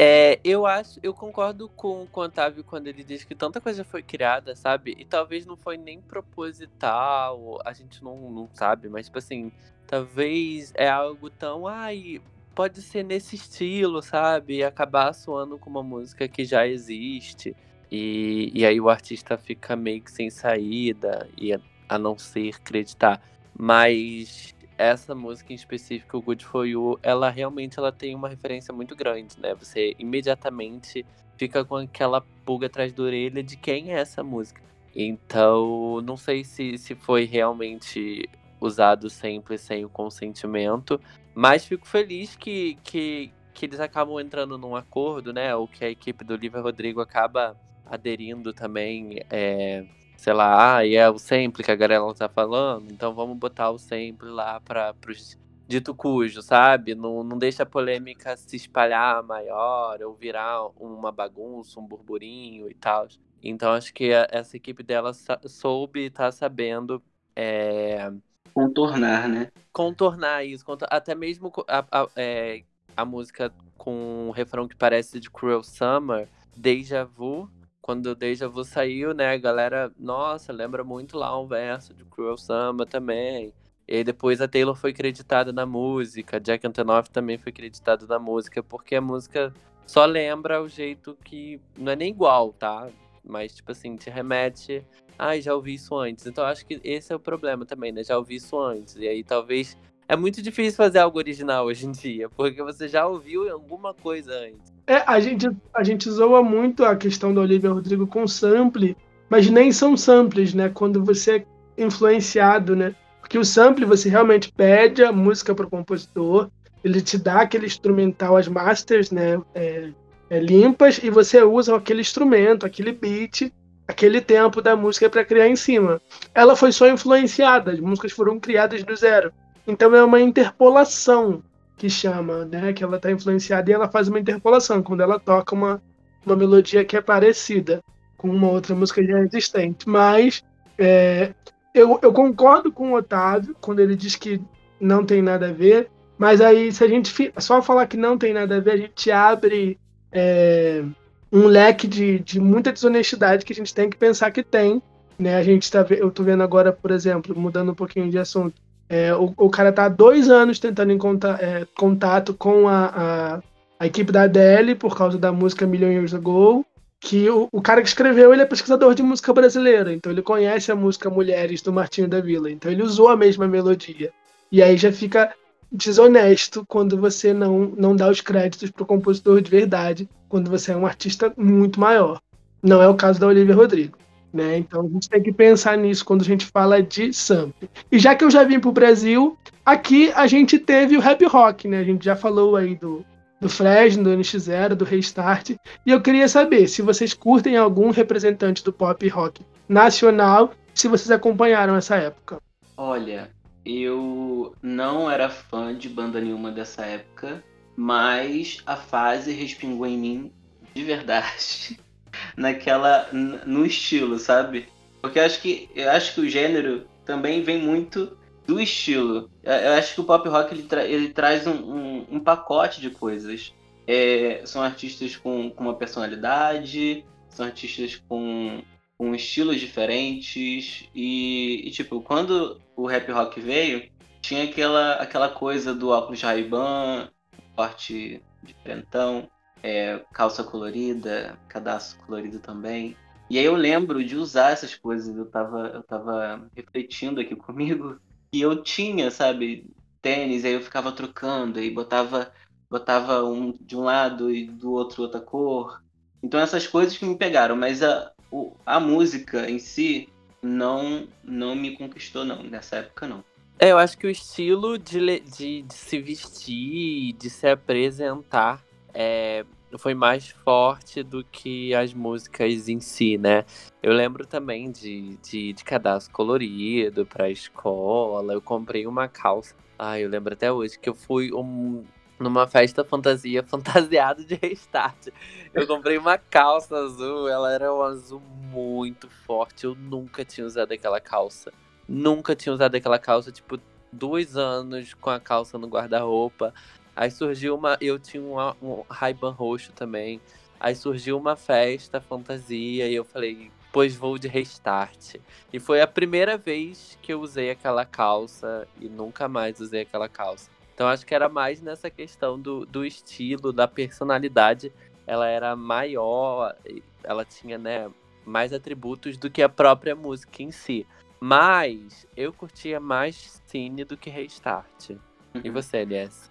É, 0.00 0.38
eu 0.44 0.64
acho, 0.64 1.00
eu 1.02 1.12
concordo 1.12 1.68
com, 1.70 2.06
com 2.06 2.20
o 2.20 2.24
Otávio 2.24 2.62
quando 2.62 2.86
ele 2.86 3.02
diz 3.02 3.24
que 3.24 3.34
tanta 3.34 3.60
coisa 3.60 3.82
foi 3.82 4.00
criada, 4.00 4.54
sabe? 4.54 4.94
E 4.96 5.04
talvez 5.04 5.44
não 5.44 5.56
foi 5.56 5.76
nem 5.76 6.00
proposital, 6.00 7.58
a 7.64 7.72
gente 7.72 8.04
não, 8.04 8.16
não 8.30 8.48
sabe, 8.54 8.88
mas 8.88 9.06
tipo 9.06 9.18
assim, 9.18 9.50
talvez 9.88 10.72
é 10.76 10.88
algo 10.88 11.28
tão, 11.28 11.66
ai, 11.66 12.20
pode 12.54 12.80
ser 12.80 13.02
nesse 13.02 13.34
estilo, 13.34 14.00
sabe? 14.00 14.58
E 14.58 14.62
acabar 14.62 15.12
soando 15.12 15.58
com 15.58 15.68
uma 15.68 15.82
música 15.82 16.28
que 16.28 16.44
já 16.44 16.64
existe. 16.64 17.56
E, 17.90 18.52
e 18.54 18.64
aí 18.64 18.80
o 18.80 18.88
artista 18.88 19.36
fica 19.36 19.74
meio 19.74 20.00
que 20.00 20.12
sem 20.12 20.30
saída, 20.30 21.28
e 21.36 21.52
a, 21.52 21.60
a 21.88 21.98
não 21.98 22.16
ser 22.16 22.54
acreditar. 22.54 23.20
Mas 23.52 24.54
essa 24.78 25.14
música 25.14 25.52
em 25.52 25.56
específico, 25.56 26.22
Good 26.22 26.44
For 26.44 26.66
You, 26.66 26.98
ela 27.02 27.28
realmente 27.28 27.78
ela 27.78 27.90
tem 27.90 28.14
uma 28.14 28.28
referência 28.28 28.72
muito 28.72 28.94
grande, 28.94 29.38
né? 29.40 29.54
Você 29.56 29.96
imediatamente 29.98 31.04
fica 31.36 31.64
com 31.64 31.76
aquela 31.76 32.20
pulga 32.44 32.66
atrás 32.66 32.92
da 32.92 33.02
orelha 33.02 33.42
de 33.42 33.56
quem 33.56 33.92
é 33.92 33.98
essa 33.98 34.22
música. 34.22 34.62
Então, 34.94 36.00
não 36.02 36.16
sei 36.16 36.44
se, 36.44 36.78
se 36.78 36.94
foi 36.94 37.24
realmente 37.24 38.28
usado 38.60 39.10
sempre 39.10 39.58
sem 39.58 39.84
o 39.84 39.88
consentimento, 39.88 41.00
mas 41.34 41.64
fico 41.64 41.86
feliz 41.86 42.34
que, 42.36 42.76
que, 42.82 43.32
que 43.52 43.66
eles 43.66 43.80
acabam 43.80 44.18
entrando 44.20 44.56
num 44.56 44.74
acordo, 44.74 45.32
né? 45.32 45.54
Ou 45.54 45.66
que 45.68 45.84
a 45.84 45.90
equipe 45.90 46.24
do 46.24 46.34
Olivia 46.34 46.60
Rodrigo 46.60 47.00
acaba 47.00 47.56
aderindo 47.84 48.52
também 48.52 49.20
é, 49.30 49.84
sei 50.18 50.32
lá, 50.32 50.76
ah, 50.76 50.84
e 50.84 50.96
é 50.96 51.08
o 51.08 51.16
sample 51.16 51.62
que 51.62 51.70
a 51.70 51.76
galera 51.76 52.02
tá 52.12 52.28
falando, 52.28 52.90
então 52.90 53.14
vamos 53.14 53.38
botar 53.38 53.70
o 53.70 53.78
sample 53.78 54.28
lá 54.28 54.60
para 54.60 54.92
os 55.08 55.38
dito 55.68 55.94
cujo, 55.94 56.42
sabe? 56.42 56.94
Não, 56.94 57.22
não 57.22 57.38
deixa 57.38 57.62
a 57.62 57.66
polêmica 57.66 58.36
se 58.36 58.56
espalhar 58.56 59.22
maior 59.22 60.02
ou 60.02 60.14
virar 60.14 60.66
uma 60.76 61.12
bagunça, 61.12 61.78
um 61.78 61.86
burburinho 61.86 62.68
e 62.68 62.74
tal. 62.74 63.06
Então 63.40 63.72
acho 63.72 63.94
que 63.94 64.12
a, 64.12 64.26
essa 64.32 64.56
equipe 64.56 64.82
dela 64.82 65.12
soube 65.46 66.06
e 66.06 66.10
tá 66.10 66.32
sabendo 66.32 67.00
é... 67.36 68.10
contornar, 68.52 69.28
né? 69.28 69.52
Contornar 69.70 70.44
isso, 70.44 70.64
até 70.90 71.14
mesmo 71.14 71.52
a, 71.68 71.84
a, 71.92 72.08
é, 72.16 72.64
a 72.96 73.04
música 73.04 73.52
com 73.76 74.28
um 74.28 74.30
refrão 74.30 74.66
que 74.66 74.74
parece 74.74 75.20
de 75.20 75.30
Cruel 75.30 75.62
Summer, 75.62 76.28
Deja 76.56 77.04
Vu, 77.04 77.48
quando 77.88 78.08
o 78.08 78.14
Deja 78.14 78.46
Vu 78.46 78.64
saiu, 78.64 79.14
né, 79.14 79.32
a 79.32 79.38
galera, 79.38 79.90
nossa, 79.98 80.52
lembra 80.52 80.84
muito 80.84 81.16
lá 81.16 81.40
um 81.40 81.46
verso 81.46 81.94
de 81.94 82.04
Cruel 82.04 82.36
Samba 82.36 82.84
também. 82.84 83.50
E 83.88 84.04
depois 84.04 84.42
a 84.42 84.46
Taylor 84.46 84.74
foi 84.74 84.92
creditada 84.92 85.54
na 85.54 85.64
música, 85.64 86.38
Jack 86.38 86.66
Antonoff 86.66 87.08
também 87.08 87.38
foi 87.38 87.50
creditado 87.50 88.06
na 88.06 88.18
música, 88.18 88.62
porque 88.62 88.94
a 88.94 89.00
música 89.00 89.54
só 89.86 90.04
lembra 90.04 90.62
o 90.62 90.68
jeito 90.68 91.16
que 91.24 91.58
não 91.78 91.92
é 91.92 91.96
nem 91.96 92.10
igual, 92.10 92.52
tá? 92.52 92.90
Mas 93.24 93.54
tipo 93.54 93.72
assim, 93.72 93.96
te 93.96 94.10
remete, 94.10 94.84
ai, 95.18 95.38
ah, 95.38 95.40
já 95.40 95.54
ouvi 95.54 95.72
isso 95.72 95.96
antes. 95.96 96.26
Então 96.26 96.44
acho 96.44 96.66
que 96.66 96.78
esse 96.84 97.10
é 97.10 97.16
o 97.16 97.18
problema 97.18 97.64
também, 97.64 97.90
né? 97.90 98.04
Já 98.04 98.18
ouvi 98.18 98.34
isso 98.34 98.60
antes. 98.60 98.96
E 98.96 99.08
aí 99.08 99.24
talvez 99.24 99.78
é 100.08 100.16
muito 100.16 100.40
difícil 100.40 100.76
fazer 100.76 101.00
algo 101.00 101.18
original 101.18 101.66
hoje 101.66 101.86
em 101.86 101.92
dia, 101.92 102.30
porque 102.30 102.62
você 102.62 102.88
já 102.88 103.06
ouviu 103.06 103.50
alguma 103.52 103.92
coisa 103.92 104.32
antes. 104.32 104.72
É, 104.86 105.04
a 105.06 105.20
gente, 105.20 105.46
a 105.74 105.84
gente 105.84 106.10
zoa 106.10 106.42
muito 106.42 106.82
a 106.82 106.96
questão 106.96 107.34
da 107.34 107.42
Olivia 107.42 107.70
Rodrigo 107.70 108.06
com 108.06 108.26
sample, 108.26 108.96
mas 109.28 109.50
nem 109.50 109.70
são 109.70 109.96
samples, 109.98 110.54
né? 110.54 110.70
Quando 110.70 111.04
você 111.04 111.36
é 111.36 111.84
influenciado, 111.84 112.74
né? 112.74 112.94
Porque 113.20 113.38
o 113.38 113.44
sample 113.44 113.84
você 113.84 114.08
realmente 114.08 114.50
pede 114.50 115.04
a 115.04 115.12
música 115.12 115.54
para 115.54 115.66
o 115.66 115.70
compositor, 115.70 116.48
ele 116.82 117.02
te 117.02 117.18
dá 117.18 117.42
aquele 117.42 117.66
instrumental, 117.66 118.38
as 118.38 118.48
masters, 118.48 119.10
né? 119.10 119.38
É, 119.54 119.90
é, 120.30 120.40
limpas, 120.40 120.98
e 121.02 121.10
você 121.10 121.42
usa 121.42 121.76
aquele 121.76 122.00
instrumento, 122.00 122.64
aquele 122.64 122.92
beat, 122.92 123.52
aquele 123.86 124.22
tempo 124.22 124.62
da 124.62 124.74
música 124.74 125.10
para 125.10 125.24
criar 125.24 125.48
em 125.48 125.56
cima. 125.56 126.00
Ela 126.34 126.56
foi 126.56 126.72
só 126.72 126.88
influenciada, 126.88 127.72
as 127.72 127.80
músicas 127.80 128.12
foram 128.12 128.40
criadas 128.40 128.82
do 128.82 128.96
zero. 128.96 129.32
Então 129.68 129.94
é 129.94 130.02
uma 130.02 130.18
interpolação 130.18 131.42
que 131.76 131.90
chama, 131.90 132.46
né? 132.46 132.72
Que 132.72 132.82
ela 132.82 132.96
está 132.96 133.12
influenciada 133.12 133.70
e 133.70 133.74
ela 133.74 133.86
faz 133.86 134.08
uma 134.08 134.18
interpolação 134.18 134.82
quando 134.82 135.02
ela 135.02 135.20
toca 135.20 135.54
uma, 135.54 135.82
uma 136.24 136.34
melodia 136.34 136.84
que 136.86 136.96
é 136.96 137.02
parecida 137.02 137.82
com 138.16 138.30
uma 138.30 138.48
outra 138.50 138.74
música 138.74 139.04
já 139.04 139.20
existente. 139.20 139.86
Mas 139.86 140.42
é, 140.78 141.34
eu, 141.74 142.00
eu 142.02 142.12
concordo 142.14 142.72
com 142.72 142.92
o 142.92 142.96
Otávio 142.96 143.54
quando 143.60 143.80
ele 143.80 143.94
diz 143.94 144.16
que 144.16 144.40
não 144.80 145.04
tem 145.04 145.20
nada 145.20 145.50
a 145.50 145.52
ver. 145.52 145.90
Mas 146.16 146.40
aí, 146.40 146.72
se 146.72 146.82
a 146.82 146.88
gente 146.88 147.32
só 147.36 147.60
falar 147.62 147.86
que 147.86 147.96
não 147.96 148.16
tem 148.16 148.32
nada 148.32 148.56
a 148.56 148.60
ver, 148.60 148.72
a 148.72 148.76
gente 148.76 149.10
abre 149.10 149.78
é, 150.10 150.82
um 151.30 151.46
leque 151.46 151.86
de, 151.86 152.18
de 152.20 152.40
muita 152.40 152.72
desonestidade 152.72 153.44
que 153.44 153.52
a 153.52 153.56
gente 153.56 153.74
tem 153.74 153.90
que 153.90 153.98
pensar 153.98 154.30
que 154.30 154.42
tem. 154.42 154.82
Né? 155.18 155.36
A 155.36 155.42
gente 155.42 155.70
tá, 155.70 155.86
eu 155.90 156.08
estou 156.08 156.24
vendo 156.24 156.42
agora, 156.42 156.72
por 156.72 156.90
exemplo, 156.90 157.38
mudando 157.38 157.72
um 157.72 157.74
pouquinho 157.74 158.10
de 158.10 158.18
assunto, 158.18 158.54
é, 158.88 159.14
o, 159.14 159.34
o, 159.36 159.50
cara 159.50 159.72
tá 159.72 159.84
há 159.84 159.88
dois 159.88 160.30
anos 160.30 160.58
tentando 160.58 160.92
encontrar 160.92 161.42
é, 161.42 161.66
contato 161.76 162.32
com 162.32 162.66
a, 162.66 162.86
a, 162.86 163.42
a, 163.80 163.86
equipe 163.86 164.10
da 164.10 164.22
Adele 164.22 164.74
por 164.74 164.96
causa 164.96 165.18
da 165.18 165.30
música 165.30 165.66
Million 165.66 165.90
Years 165.90 166.14
Ago. 166.14 166.64
Que 167.00 167.30
o, 167.30 167.48
o, 167.52 167.62
cara 167.62 167.80
que 167.80 167.88
escreveu 167.88 168.32
ele 168.32 168.42
é 168.42 168.46
pesquisador 168.46 168.92
de 168.94 169.04
música 169.04 169.32
brasileira, 169.32 169.92
então 169.92 170.10
ele 170.10 170.22
conhece 170.22 170.72
a 170.72 170.74
música 170.74 171.08
Mulheres 171.08 171.62
do 171.62 171.72
Martinho 171.72 172.08
da 172.08 172.20
Vila, 172.20 172.50
então 172.50 172.72
ele 172.72 172.82
usou 172.82 173.08
a 173.08 173.16
mesma 173.16 173.46
melodia. 173.46 174.10
E 174.50 174.60
aí 174.60 174.76
já 174.76 174.90
fica 174.90 175.32
desonesto 175.70 176.64
quando 176.66 176.98
você 176.98 177.32
não, 177.32 177.72
não 177.76 177.94
dá 177.94 178.08
os 178.08 178.20
créditos 178.20 178.70
pro 178.70 178.86
compositor 178.86 179.40
de 179.40 179.50
verdade, 179.50 180.08
quando 180.28 180.50
você 180.50 180.72
é 180.72 180.76
um 180.76 180.86
artista 180.86 181.32
muito 181.36 181.78
maior. 181.78 182.20
Não 182.60 182.82
é 182.82 182.88
o 182.88 182.96
caso 182.96 183.20
da 183.20 183.28
Olivia 183.28 183.54
Rodrigo. 183.54 183.96
Né? 184.32 184.58
Então 184.58 184.84
a 184.84 184.88
gente 184.88 185.08
tem 185.08 185.22
que 185.22 185.32
pensar 185.32 185.76
nisso 185.78 186.04
quando 186.04 186.20
a 186.20 186.24
gente 186.24 186.44
fala 186.46 186.82
de 186.82 187.12
sample. 187.12 187.68
E 187.90 187.98
já 187.98 188.14
que 188.14 188.24
eu 188.24 188.30
já 188.30 188.44
vim 188.44 188.60
para 188.60 188.68
o 188.68 188.72
Brasil, 188.72 189.38
aqui 189.64 190.12
a 190.14 190.26
gente 190.26 190.58
teve 190.58 190.96
o 190.96 191.00
rap 191.00 191.24
rock, 191.24 191.66
né? 191.66 191.80
A 191.80 191.84
gente 191.84 192.04
já 192.04 192.14
falou 192.14 192.54
aí 192.54 192.74
do, 192.74 193.04
do 193.40 193.48
Fresno, 193.48 194.04
do 194.04 194.10
NX0, 194.10 194.74
do 194.74 194.84
Restart. 194.84 195.50
E 195.86 195.90
eu 195.90 196.00
queria 196.02 196.28
saber 196.28 196.68
se 196.68 196.82
vocês 196.82 197.14
curtem 197.14 197.56
algum 197.56 197.90
representante 197.90 198.62
do 198.62 198.72
pop 198.72 199.06
rock 199.08 199.42
nacional, 199.68 200.52
se 200.74 200.88
vocês 200.88 201.10
acompanharam 201.10 201.74
essa 201.74 201.96
época. 201.96 202.38
Olha, 202.76 203.30
eu 203.64 204.54
não 204.62 205.10
era 205.10 205.28
fã 205.28 205.76
de 205.76 205.88
banda 205.88 206.20
nenhuma 206.20 206.50
dessa 206.50 206.84
época, 206.84 207.42
mas 207.76 208.62
a 208.66 208.76
fase 208.76 209.32
respingou 209.32 209.86
em 209.86 209.98
mim 209.98 210.32
de 210.74 210.84
verdade. 210.84 211.78
naquela 212.36 213.08
no 213.12 213.64
estilo, 213.64 214.18
sabe? 214.18 214.68
Porque 215.00 215.18
eu 215.18 215.24
acho 215.24 215.40
que 215.40 215.70
eu 215.74 215.90
acho 215.90 216.14
que 216.14 216.20
o 216.20 216.28
gênero 216.28 216.86
também 217.04 217.42
vem 217.42 217.60
muito 217.62 218.16
do 218.46 218.60
estilo. 218.60 219.30
Eu 219.42 219.74
acho 219.74 219.94
que 219.94 220.00
o 220.00 220.04
pop 220.04 220.26
rock 220.28 220.54
ele, 220.54 220.62
tra 220.62 220.84
ele 220.84 221.10
traz 221.10 221.46
um, 221.46 221.52
um, 221.52 222.06
um, 222.12 222.20
pacote 222.20 222.80
de 222.80 222.90
coisas. 222.90 223.54
É, 223.86 224.42
são 224.44 224.62
artistas 224.62 225.16
com, 225.16 225.50
com, 225.50 225.64
uma 225.64 225.74
personalidade, 225.74 227.04
são 227.30 227.46
artistas 227.46 228.02
com, 228.08 228.62
com 228.96 229.14
estilos 229.14 229.60
diferentes 229.60 230.88
e, 230.94 231.66
e, 231.66 231.70
tipo 231.70 232.00
quando 232.02 232.60
o 232.76 232.86
rap 232.86 233.10
rock 233.10 233.40
veio 233.40 233.88
tinha 234.20 234.44
aquela 234.44 234.94
aquela 234.94 235.28
coisa 235.30 235.74
do 235.74 235.88
óculos 235.88 236.20
Ray-Ban, 236.20 237.08
corte 237.56 238.22
diferentão 238.42 239.28
é, 239.62 240.00
calça 240.12 240.44
colorida, 240.44 241.38
cadastro 241.48 241.98
colorido 242.04 242.38
também. 242.38 242.96
E 243.30 243.38
aí 243.38 243.44
eu 243.44 243.54
lembro 243.54 244.02
de 244.04 244.16
usar 244.16 244.52
essas 244.52 244.74
coisas, 244.74 245.14
eu 245.16 245.26
tava, 245.26 245.68
eu 245.74 245.82
tava 245.82 246.48
refletindo 246.56 247.20
aqui 247.20 247.34
comigo, 247.36 248.00
e 248.32 248.40
eu 248.40 248.62
tinha, 248.62 249.10
sabe, 249.10 249.66
tênis, 250.00 250.44
aí 250.44 250.52
eu 250.52 250.62
ficava 250.62 250.92
trocando, 250.92 251.60
e 251.60 251.70
botava, 251.70 252.32
botava 252.70 253.24
um 253.24 253.52
de 253.60 253.76
um 253.76 253.84
lado 253.84 254.30
e 254.30 254.46
do 254.46 254.72
outro 254.72 255.02
outra 255.02 255.20
cor. 255.20 255.82
Então 256.22 256.40
essas 256.40 256.66
coisas 256.66 256.96
que 256.96 257.04
me 257.04 257.16
pegaram, 257.16 257.56
mas 257.56 257.82
a, 257.82 258.12
o, 258.30 258.54
a 258.64 258.80
música 258.80 259.48
em 259.50 259.58
si 259.58 260.08
não, 260.42 261.06
não 261.22 261.54
me 261.54 261.76
conquistou 261.76 262.24
não, 262.24 262.42
nessa 262.42 262.76
época 262.76 263.06
não. 263.06 263.24
É, 263.58 263.72
eu 263.72 263.78
acho 263.78 263.98
que 263.98 264.06
o 264.06 264.10
estilo 264.10 264.78
de, 264.78 265.20
de, 265.20 265.62
de 265.62 265.74
se 265.74 265.98
vestir, 265.98 267.12
de 267.14 267.28
se 267.28 267.48
apresentar, 267.48 268.64
é, 269.00 269.44
foi 269.78 269.94
mais 269.94 270.30
forte 270.30 271.04
do 271.04 271.22
que 271.22 271.72
as 271.72 271.94
músicas 271.94 272.68
em 272.68 272.80
si, 272.80 273.16
né? 273.16 273.44
Eu 273.80 273.92
lembro 273.92 274.26
também 274.26 274.72
de, 274.72 275.16
de, 275.18 275.52
de 275.52 275.62
cadastro 275.62 276.12
colorido 276.12 277.06
pra 277.06 277.30
escola. 277.30 278.32
Eu 278.32 278.42
comprei 278.42 278.88
uma 278.88 279.06
calça. 279.06 279.54
Ai, 279.78 280.04
eu 280.04 280.08
lembro 280.08 280.32
até 280.34 280.50
hoje 280.50 280.76
que 280.76 280.88
eu 280.88 280.96
fui 280.96 281.32
um, 281.32 281.84
numa 282.18 282.48
festa 282.48 282.84
fantasia 282.84 283.40
fantasiado 283.46 284.24
de 284.24 284.34
restart. 284.34 285.10
Eu 285.54 285.64
comprei 285.64 285.96
uma 285.96 286.18
calça 286.18 286.76
azul, 286.76 287.28
ela 287.28 287.52
era 287.52 287.72
um 287.72 287.82
azul 287.82 288.20
muito 288.50 289.08
forte. 289.24 289.64
Eu 289.64 289.76
nunca 289.76 290.24
tinha 290.24 290.44
usado 290.44 290.72
aquela 290.72 291.00
calça. 291.00 291.52
Nunca 291.88 292.34
tinha 292.34 292.52
usado 292.52 292.74
aquela 292.74 292.98
calça, 292.98 293.30
tipo, 293.30 293.60
dois 293.92 294.36
anos 294.36 294.92
com 294.94 295.10
a 295.10 295.20
calça 295.20 295.56
no 295.56 295.68
guarda-roupa. 295.68 296.52
Aí 296.98 297.12
surgiu 297.12 297.54
uma. 297.54 297.78
Eu 297.80 297.96
tinha 297.96 298.20
um, 298.20 298.36
um 298.60 298.82
Ray-Ban 298.90 299.30
roxo 299.30 299.70
também. 299.72 300.20
Aí 300.58 300.74
surgiu 300.74 301.16
uma 301.16 301.36
festa, 301.36 302.00
fantasia, 302.00 302.88
e 302.88 302.94
eu 302.96 303.04
falei, 303.04 303.52
pois 303.72 303.94
vou 303.94 304.18
de 304.18 304.26
restart. 304.26 305.14
E 305.52 305.60
foi 305.60 305.80
a 305.80 305.86
primeira 305.86 306.36
vez 306.36 306.98
que 307.00 307.12
eu 307.12 307.20
usei 307.20 307.52
aquela 307.52 307.84
calça 307.84 308.66
e 308.80 308.88
nunca 308.88 309.28
mais 309.28 309.60
usei 309.60 309.82
aquela 309.82 310.08
calça. 310.08 310.50
Então 310.74 310.88
acho 310.88 311.06
que 311.06 311.14
era 311.14 311.28
mais 311.28 311.62
nessa 311.62 311.88
questão 311.88 312.36
do, 312.36 312.66
do 312.66 312.84
estilo, 312.84 313.52
da 313.52 313.68
personalidade. 313.68 314.72
Ela 315.06 315.28
era 315.28 315.54
maior, 315.54 316.56
ela 317.04 317.24
tinha, 317.24 317.56
né, 317.56 317.88
mais 318.26 318.52
atributos 318.52 319.16
do 319.16 319.30
que 319.30 319.40
a 319.40 319.48
própria 319.48 319.94
música 319.94 320.42
em 320.42 320.50
si. 320.50 320.84
Mas 321.20 322.08
eu 322.16 322.32
curtia 322.32 322.80
mais 322.80 323.40
Cine 323.46 323.84
do 323.84 323.96
que 323.96 324.10
Restart. 324.10 324.96
E 325.44 325.50
você, 325.50 325.78
Elias? 325.78 326.28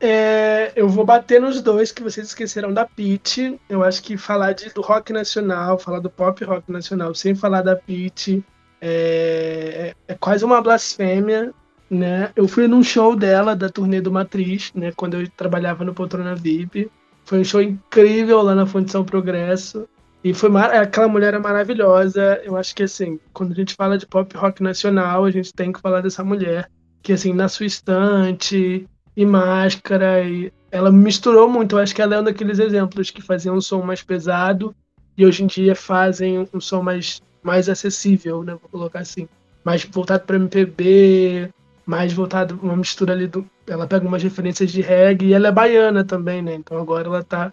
É, 0.00 0.72
eu 0.76 0.88
vou 0.88 1.04
bater 1.04 1.40
nos 1.40 1.60
dois 1.60 1.90
que 1.90 2.02
vocês 2.02 2.28
esqueceram 2.28 2.72
da 2.72 2.86
Pete. 2.86 3.58
Eu 3.68 3.82
acho 3.82 4.02
que 4.02 4.16
falar 4.16 4.52
de, 4.52 4.70
do 4.70 4.80
rock 4.80 5.12
nacional, 5.12 5.78
falar 5.78 5.98
do 5.98 6.10
pop 6.10 6.44
rock 6.44 6.70
nacional 6.70 7.14
sem 7.14 7.34
falar 7.34 7.62
da 7.62 7.74
Pete 7.74 8.44
é, 8.80 9.94
é, 10.08 10.12
é 10.12 10.14
quase 10.14 10.44
uma 10.44 10.62
blasfêmia. 10.62 11.52
Né? 11.90 12.30
Eu 12.36 12.46
fui 12.46 12.68
num 12.68 12.82
show 12.82 13.16
dela, 13.16 13.56
da 13.56 13.68
turnê 13.68 14.00
do 14.00 14.12
Matriz, 14.12 14.70
né? 14.74 14.92
quando 14.94 15.14
eu 15.14 15.28
trabalhava 15.30 15.84
no 15.84 15.94
Poltrona 15.94 16.34
VIP. 16.34 16.90
Foi 17.24 17.40
um 17.40 17.44
show 17.44 17.60
incrível 17.60 18.40
lá 18.42 18.54
na 18.54 18.66
Fundição 18.66 19.04
Progresso. 19.04 19.88
E 20.22 20.34
foi 20.34 20.50
aquela 20.56 21.08
mulher 21.08 21.34
é 21.34 21.38
maravilhosa. 21.38 22.40
Eu 22.44 22.56
acho 22.56 22.74
que 22.74 22.84
assim, 22.84 23.18
quando 23.32 23.52
a 23.52 23.54
gente 23.54 23.74
fala 23.74 23.98
de 23.98 24.06
pop 24.06 24.36
rock 24.36 24.62
nacional, 24.62 25.24
a 25.24 25.30
gente 25.30 25.52
tem 25.52 25.72
que 25.72 25.80
falar 25.80 26.00
dessa 26.02 26.22
mulher 26.22 26.70
que 27.02 27.12
assim 27.12 27.32
na 27.32 27.48
sua 27.48 27.66
estante 27.66 28.86
e 29.18 29.26
máscara 29.26 30.22
e 30.22 30.52
ela 30.70 30.92
misturou 30.92 31.48
muito. 31.48 31.74
Eu 31.74 31.80
acho 31.80 31.92
que 31.92 32.00
ela 32.00 32.14
é 32.14 32.20
um 32.20 32.22
daqueles 32.22 32.60
exemplos 32.60 33.10
que 33.10 33.20
faziam 33.20 33.56
um 33.56 33.60
som 33.60 33.82
mais 33.82 34.00
pesado 34.00 34.72
e 35.16 35.26
hoje 35.26 35.42
em 35.42 35.48
dia 35.48 35.74
fazem 35.74 36.48
um 36.54 36.60
som 36.60 36.82
mais 36.82 37.20
mais 37.42 37.68
acessível, 37.68 38.44
né? 38.44 38.52
Vou 38.52 38.70
colocar 38.70 39.00
assim, 39.00 39.28
mais 39.64 39.82
voltado 39.84 40.24
para 40.24 40.36
MPB, 40.36 41.50
mais 41.84 42.12
voltado 42.12 42.60
uma 42.62 42.76
mistura 42.76 43.12
ali 43.12 43.26
do. 43.26 43.44
Ela 43.66 43.88
pega 43.88 44.06
umas 44.06 44.22
referências 44.22 44.70
de 44.70 44.82
reggae 44.82 45.26
e 45.26 45.34
ela 45.34 45.48
é 45.48 45.52
baiana 45.52 46.04
também, 46.04 46.40
né? 46.40 46.54
Então 46.54 46.78
agora 46.78 47.08
ela 47.08 47.24
tá 47.24 47.52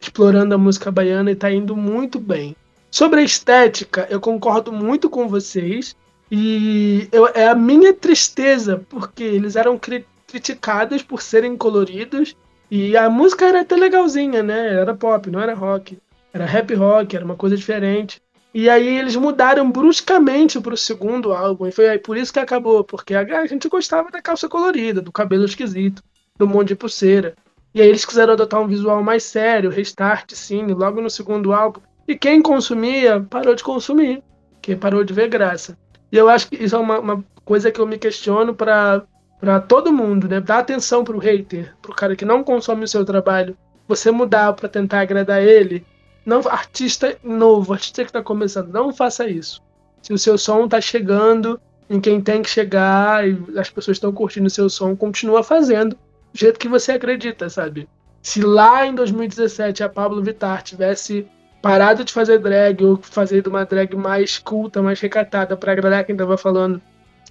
explorando 0.00 0.52
a 0.52 0.58
música 0.58 0.90
baiana 0.90 1.30
e 1.30 1.36
tá 1.36 1.48
indo 1.48 1.76
muito 1.76 2.18
bem. 2.18 2.56
Sobre 2.90 3.20
a 3.20 3.24
estética, 3.24 4.08
eu 4.10 4.20
concordo 4.20 4.72
muito 4.72 5.08
com 5.08 5.28
vocês. 5.28 5.94
E 6.28 7.06
eu, 7.12 7.28
é 7.28 7.46
a 7.46 7.54
minha 7.54 7.94
tristeza, 7.94 8.82
porque 8.88 9.22
eles 9.22 9.54
eram 9.54 9.78
cri 9.78 10.04
criticados 10.34 11.00
por 11.02 11.22
serem 11.22 11.56
coloridos. 11.56 12.34
E 12.68 12.96
a 12.96 13.08
música 13.08 13.44
era 13.44 13.60
até 13.60 13.76
legalzinha, 13.76 14.42
né? 14.42 14.74
Era 14.74 14.94
pop, 14.94 15.30
não 15.30 15.40
era 15.40 15.54
rock. 15.54 15.96
Era 16.32 16.44
rap 16.44 16.74
rock, 16.74 17.14
era 17.14 17.24
uma 17.24 17.36
coisa 17.36 17.56
diferente. 17.56 18.20
E 18.52 18.68
aí 18.68 18.98
eles 18.98 19.14
mudaram 19.14 19.70
bruscamente 19.70 20.60
para 20.60 20.74
o 20.74 20.76
segundo 20.76 21.32
álbum. 21.32 21.66
E 21.68 21.72
foi 21.72 21.88
aí 21.88 21.98
por 21.98 22.16
isso 22.16 22.32
que 22.32 22.40
acabou. 22.40 22.82
Porque 22.82 23.14
a 23.14 23.46
gente 23.46 23.68
gostava 23.68 24.10
da 24.10 24.20
calça 24.20 24.48
colorida, 24.48 25.00
do 25.00 25.12
cabelo 25.12 25.44
esquisito, 25.44 26.02
do 26.36 26.48
monte 26.48 26.68
de 26.68 26.76
pulseira. 26.76 27.36
E 27.72 27.80
aí 27.80 27.88
eles 27.88 28.04
quiseram 28.04 28.32
adotar 28.32 28.60
um 28.60 28.68
visual 28.68 29.02
mais 29.02 29.22
sério, 29.22 29.70
restart, 29.70 30.32
sim, 30.32 30.66
logo 30.66 31.00
no 31.00 31.10
segundo 31.10 31.52
álbum. 31.52 31.80
E 32.08 32.16
quem 32.16 32.42
consumia 32.42 33.20
parou 33.20 33.54
de 33.54 33.62
consumir, 33.62 34.22
que 34.60 34.74
parou 34.74 35.04
de 35.04 35.14
ver 35.14 35.28
graça. 35.28 35.76
E 36.10 36.16
eu 36.16 36.28
acho 36.28 36.48
que 36.48 36.56
isso 36.56 36.76
é 36.76 36.78
uma, 36.78 36.98
uma 36.98 37.24
coisa 37.44 37.70
que 37.70 37.80
eu 37.80 37.86
me 37.86 37.98
questiono 37.98 38.54
para 38.54 39.04
para 39.44 39.60
todo 39.60 39.92
mundo, 39.92 40.26
né? 40.26 40.40
Dar 40.40 40.60
atenção 40.60 41.04
pro 41.04 41.18
hater, 41.18 41.74
pro 41.82 41.94
cara 41.94 42.16
que 42.16 42.24
não 42.24 42.42
consome 42.42 42.84
o 42.84 42.88
seu 42.88 43.04
trabalho. 43.04 43.54
Você 43.86 44.10
mudar 44.10 44.54
para 44.54 44.70
tentar 44.70 45.00
agradar 45.00 45.42
ele, 45.42 45.84
não 46.24 46.40
artista 46.48 47.18
novo, 47.22 47.74
artista 47.74 48.06
que 48.06 48.12
tá 48.12 48.22
começando, 48.22 48.72
não 48.72 48.90
faça 48.90 49.28
isso. 49.28 49.62
Se 50.00 50.14
o 50.14 50.18
seu 50.18 50.38
som 50.38 50.66
tá 50.66 50.80
chegando 50.80 51.60
em 51.90 52.00
quem 52.00 52.22
tem 52.22 52.40
que 52.40 52.48
chegar 52.48 53.28
e 53.28 53.38
as 53.58 53.68
pessoas 53.68 53.98
estão 53.98 54.10
curtindo 54.12 54.46
o 54.46 54.50
seu 54.50 54.70
som, 54.70 54.96
continua 54.96 55.42
fazendo 55.42 55.94
do 55.94 56.38
jeito 56.38 56.58
que 56.58 56.66
você 56.66 56.92
acredita, 56.92 57.50
sabe? 57.50 57.86
Se 58.22 58.40
lá 58.40 58.86
em 58.86 58.94
2017 58.94 59.82
a 59.82 59.90
Pablo 59.90 60.22
Vittar 60.22 60.62
tivesse 60.62 61.26
parado 61.60 62.02
de 62.02 62.14
fazer 62.14 62.38
drag 62.38 62.82
ou 62.82 62.96
fazer 62.96 63.46
uma 63.46 63.66
drag 63.66 63.94
mais 63.94 64.38
culta, 64.38 64.80
mais 64.80 64.98
recatada 65.00 65.54
para 65.54 65.72
agradar 65.72 66.04
quem 66.04 66.16
tava 66.16 66.38
falando 66.38 66.80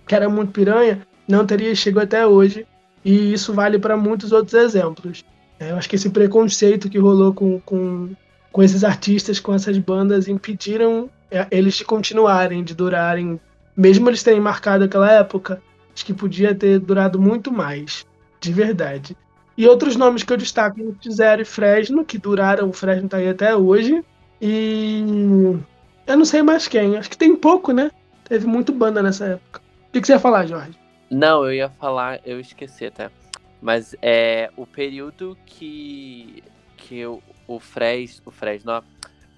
que 0.06 0.14
era 0.14 0.30
muito 0.30 0.52
piranha, 0.52 1.02
não 1.28 1.46
teria 1.46 1.74
chegado 1.76 2.04
até 2.04 2.26
hoje. 2.26 2.66
E 3.04 3.34
isso 3.34 3.54
vale 3.54 3.78
para 3.78 3.98
muitos 3.98 4.32
outros 4.32 4.54
exemplos. 4.54 5.26
É, 5.60 5.72
eu 5.72 5.76
acho 5.76 5.90
que 5.90 5.96
esse 5.96 6.10
preconceito 6.10 6.90
que 6.90 6.98
rolou 6.98 7.34
com, 7.34 7.60
com, 7.62 8.10
com 8.52 8.64
esses 8.64 8.84
artistas, 8.84 9.40
com 9.40 9.54
essas 9.54 9.78
bandas, 9.78 10.28
impediram 10.28 11.10
é, 11.30 11.46
eles 11.52 11.76
de 11.76 11.86
continuarem, 11.86 12.64
de 12.64 12.74
durarem. 12.74 13.40
Mesmo 13.76 14.10
eles 14.10 14.24
terem 14.24 14.40
marcado 14.40 14.84
aquela 14.84 15.12
época, 15.12 15.62
acho 15.94 16.06
que 16.06 16.14
podia 16.14 16.56
ter 16.56 16.80
durado 16.80 17.20
muito 17.20 17.52
mais 17.52 18.06
de 18.40 18.54
verdade. 18.54 19.18
E 19.58 19.68
outros 19.68 19.96
nomes 19.96 20.24
que 20.24 20.34
eu 20.34 20.38
destaco, 20.38 20.80
Zero 21.10 21.42
e 21.42 21.46
Fresno, 21.46 22.04
que 22.04 22.18
duraram, 22.18 22.70
o 22.70 22.74
Fresno 22.74 23.08
tá 23.08 23.18
aí 23.18 23.30
até 23.30 23.56
hoje. 23.56 24.04
E 24.42 25.04
eu 26.08 26.18
não 26.18 26.26
sei 26.26 26.42
mais 26.42 26.68
quem, 26.68 26.98
acho 26.98 27.10
que 27.10 27.18
tem 27.18 27.36
pouco, 27.36 27.72
né? 27.72 27.92
Teve 28.26 28.48
muito 28.48 28.74
banda 28.74 29.02
nessa 29.02 29.26
época. 29.26 29.62
O 29.90 29.92
que, 29.94 30.02
que 30.02 30.08
você 30.08 30.14
ia 30.14 30.20
falar, 30.20 30.46
Jorge? 30.46 30.83
Não, 31.14 31.46
eu 31.46 31.54
ia 31.54 31.70
falar, 31.70 32.20
eu 32.26 32.40
esqueci 32.40 32.88
até. 32.88 33.12
Mas 33.62 33.96
é 34.02 34.50
o 34.58 34.66
período 34.66 35.38
que, 35.46 36.44
que 36.76 37.06
o, 37.06 37.22
o 37.48 37.60
Fres, 37.60 38.20
o 38.26 38.32
Fresno, 38.32 38.84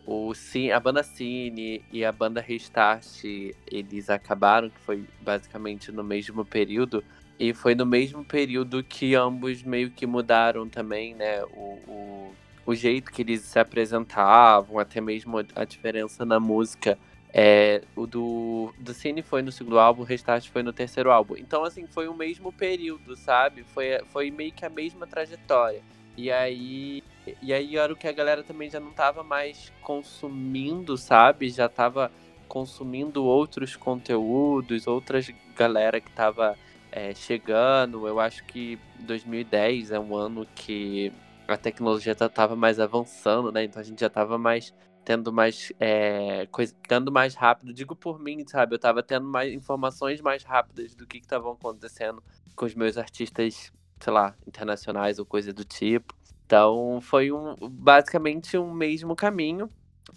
o 0.05 0.34
Cine, 0.34 0.71
a 0.71 0.80
banda 0.80 1.03
Cine 1.03 1.84
e 1.91 2.05
a 2.05 2.13
banda 2.13 2.39
Restart, 2.39 3.26
eles 3.69 4.09
acabaram, 4.09 4.69
que 4.69 4.80
foi 4.80 5.03
basicamente 5.19 5.91
no 5.91 6.01
mesmo 6.01 6.45
período. 6.45 7.03
E 7.38 7.53
foi 7.53 7.76
no 7.76 7.86
mesmo 7.86 8.23
período 8.23 8.82
que 8.82 9.13
ambos 9.13 9.61
meio 9.61 9.91
que 9.91 10.07
mudaram 10.07 10.69
também, 10.69 11.13
né? 11.13 11.43
O, 11.43 11.78
o, 11.88 12.36
o 12.67 12.73
jeito 12.73 13.11
que 13.11 13.21
eles 13.21 13.41
se 13.41 13.59
apresentavam, 13.59 14.80
até 14.80 15.01
mesmo 15.01 15.39
a 15.53 15.65
diferença 15.65 16.23
na 16.23 16.39
música. 16.39 16.97
É, 17.38 17.81
o 17.97 18.07
do, 18.07 18.73
do 18.79 18.93
Cine 18.93 19.21
foi 19.21 19.41
no 19.41 19.51
segundo 19.51 19.77
álbum, 19.77 20.03
o 20.03 20.05
Restart 20.05 20.47
foi 20.47 20.63
no 20.63 20.71
terceiro 20.71 21.11
álbum. 21.11 21.36
Então, 21.36 21.65
assim, 21.65 21.86
foi 21.86 22.07
o 22.07 22.13
mesmo 22.13 22.49
período, 22.49 23.13
sabe? 23.17 23.65
Foi, 23.65 23.99
foi 24.05 24.31
meio 24.31 24.53
que 24.53 24.63
a 24.63 24.69
mesma 24.69 25.05
trajetória. 25.05 25.81
E 26.15 26.31
aí, 26.31 27.03
e 27.41 27.51
aí 27.51 27.75
era 27.75 27.91
o 27.91 27.95
que 27.97 28.07
a 28.07 28.13
galera 28.13 28.41
também 28.41 28.69
já 28.69 28.79
não 28.79 28.91
tava 28.91 29.21
mais 29.21 29.69
consumindo, 29.81 30.95
sabe? 30.95 31.49
Já 31.49 31.67
tava 31.67 32.09
consumindo 32.47 33.25
outros 33.25 33.75
conteúdos, 33.75 34.88
outras 34.88 35.29
galera 35.57 35.99
que 35.99 36.11
tava 36.11 36.57
é, 36.89 37.13
chegando. 37.13 38.07
Eu 38.07 38.17
acho 38.17 38.45
que 38.45 38.79
2010 39.01 39.91
é 39.91 39.99
um 39.99 40.15
ano 40.15 40.47
que 40.55 41.11
a 41.45 41.57
tecnologia 41.57 42.13
estava 42.13 42.55
mais 42.55 42.79
avançando, 42.79 43.51
né? 43.51 43.65
Então 43.65 43.81
a 43.81 43.86
gente 43.86 43.99
já 43.99 44.07
estava 44.07 44.38
mais 44.38 44.73
tendo 45.06 45.32
mais 45.32 45.72
é, 45.80 46.47
coisa, 46.47 46.74
tendo 46.88 47.12
mais 47.12 47.36
rápido. 47.36 47.72
Digo 47.72 47.95
por 47.95 48.20
mim, 48.20 48.43
sabe? 48.47 48.74
Eu 48.74 48.78
estava 48.78 49.03
tendo 49.03 49.28
mais 49.28 49.53
informações 49.53 50.20
mais 50.20 50.43
rápidas 50.43 50.95
do 50.95 51.06
que 51.06 51.20
estavam 51.20 51.51
acontecendo 51.51 52.24
com 52.56 52.66
os 52.66 52.74
meus 52.74 52.97
artistas, 52.97 53.72
sei 53.99 54.14
lá, 54.14 54.36
internacionais 54.47 55.20
ou 55.20 55.26
coisa 55.26 55.53
do 55.53 55.64
tipo. 55.64 56.16
Então 56.45 56.99
foi 57.01 57.32
um 57.32 57.56
basicamente 57.70 58.58
um 58.58 58.74
mesmo 58.74 59.16
caminho. 59.16 59.70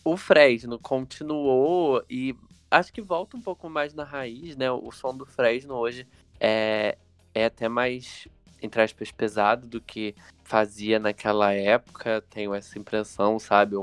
O 0.04 0.16
Fresno 0.16 0.78
continuou 0.78 2.02
e 2.08 2.34
acho 2.70 2.92
que 2.92 3.02
volta 3.02 3.36
um 3.36 3.42
pouco 3.42 3.68
mais 3.68 3.92
na 3.92 4.04
raiz, 4.04 4.56
né? 4.56 4.70
O 4.70 4.90
som 4.90 5.14
do 5.14 5.26
Fresno 5.26 5.74
hoje 5.74 6.06
é, 6.40 6.96
é 7.34 7.44
até 7.44 7.68
mais, 7.68 8.26
entre 8.62 8.82
aspas, 8.82 9.10
pesado 9.10 9.66
do 9.66 9.80
que 9.80 10.14
fazia 10.44 10.98
naquela 10.98 11.52
época, 11.52 12.22
tenho 12.30 12.54
essa 12.54 12.78
impressão, 12.78 13.38
sabe? 13.38 13.76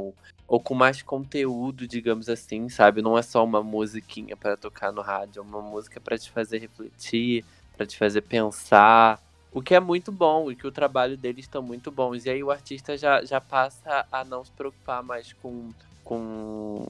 Ou 0.47 0.59
com 0.59 0.75
mais 0.75 1.01
conteúdo, 1.01 1.87
digamos 1.87 2.29
assim, 2.29 2.69
sabe? 2.69 3.01
Não 3.01 3.17
é 3.17 3.21
só 3.21 3.43
uma 3.43 3.63
musiquinha 3.63 4.37
para 4.37 4.55
tocar 4.55 4.91
no 4.91 5.01
rádio, 5.01 5.39
é 5.39 5.41
uma 5.41 5.61
música 5.61 5.99
para 5.99 6.17
te 6.17 6.29
fazer 6.29 6.59
refletir, 6.59 7.43
para 7.75 7.85
te 7.85 7.97
fazer 7.97 8.21
pensar. 8.21 9.21
O 9.51 9.61
que 9.61 9.73
é 9.73 9.79
muito 9.79 10.11
bom 10.11 10.51
e 10.51 10.55
que 10.55 10.67
o 10.67 10.71
trabalho 10.71 11.17
deles 11.17 11.45
está 11.45 11.61
muito 11.61 11.89
bons. 11.91 12.25
E 12.25 12.29
aí 12.29 12.43
o 12.43 12.51
artista 12.51 12.97
já, 12.97 13.23
já 13.23 13.41
passa 13.41 14.05
a 14.11 14.23
não 14.23 14.43
se 14.43 14.51
preocupar 14.51 15.01
mais 15.01 15.33
com, 15.33 15.71
com, 16.03 16.85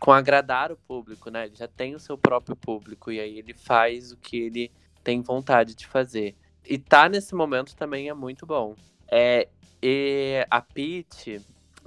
com 0.00 0.12
agradar 0.12 0.70
o 0.70 0.76
público, 0.76 1.30
né? 1.30 1.46
Ele 1.46 1.56
já 1.56 1.66
tem 1.66 1.94
o 1.94 2.00
seu 2.00 2.16
próprio 2.16 2.54
público 2.54 3.10
e 3.10 3.18
aí 3.18 3.38
ele 3.38 3.54
faz 3.54 4.12
o 4.12 4.16
que 4.16 4.36
ele 4.36 4.70
tem 5.02 5.20
vontade 5.20 5.74
de 5.74 5.86
fazer. 5.86 6.36
E 6.64 6.78
tá 6.78 7.08
nesse 7.08 7.34
momento 7.34 7.74
também 7.74 8.08
é 8.08 8.14
muito 8.14 8.46
bom. 8.46 8.76
É, 9.10 9.48
e 9.82 10.46
a 10.50 10.60
Pete 10.60 11.40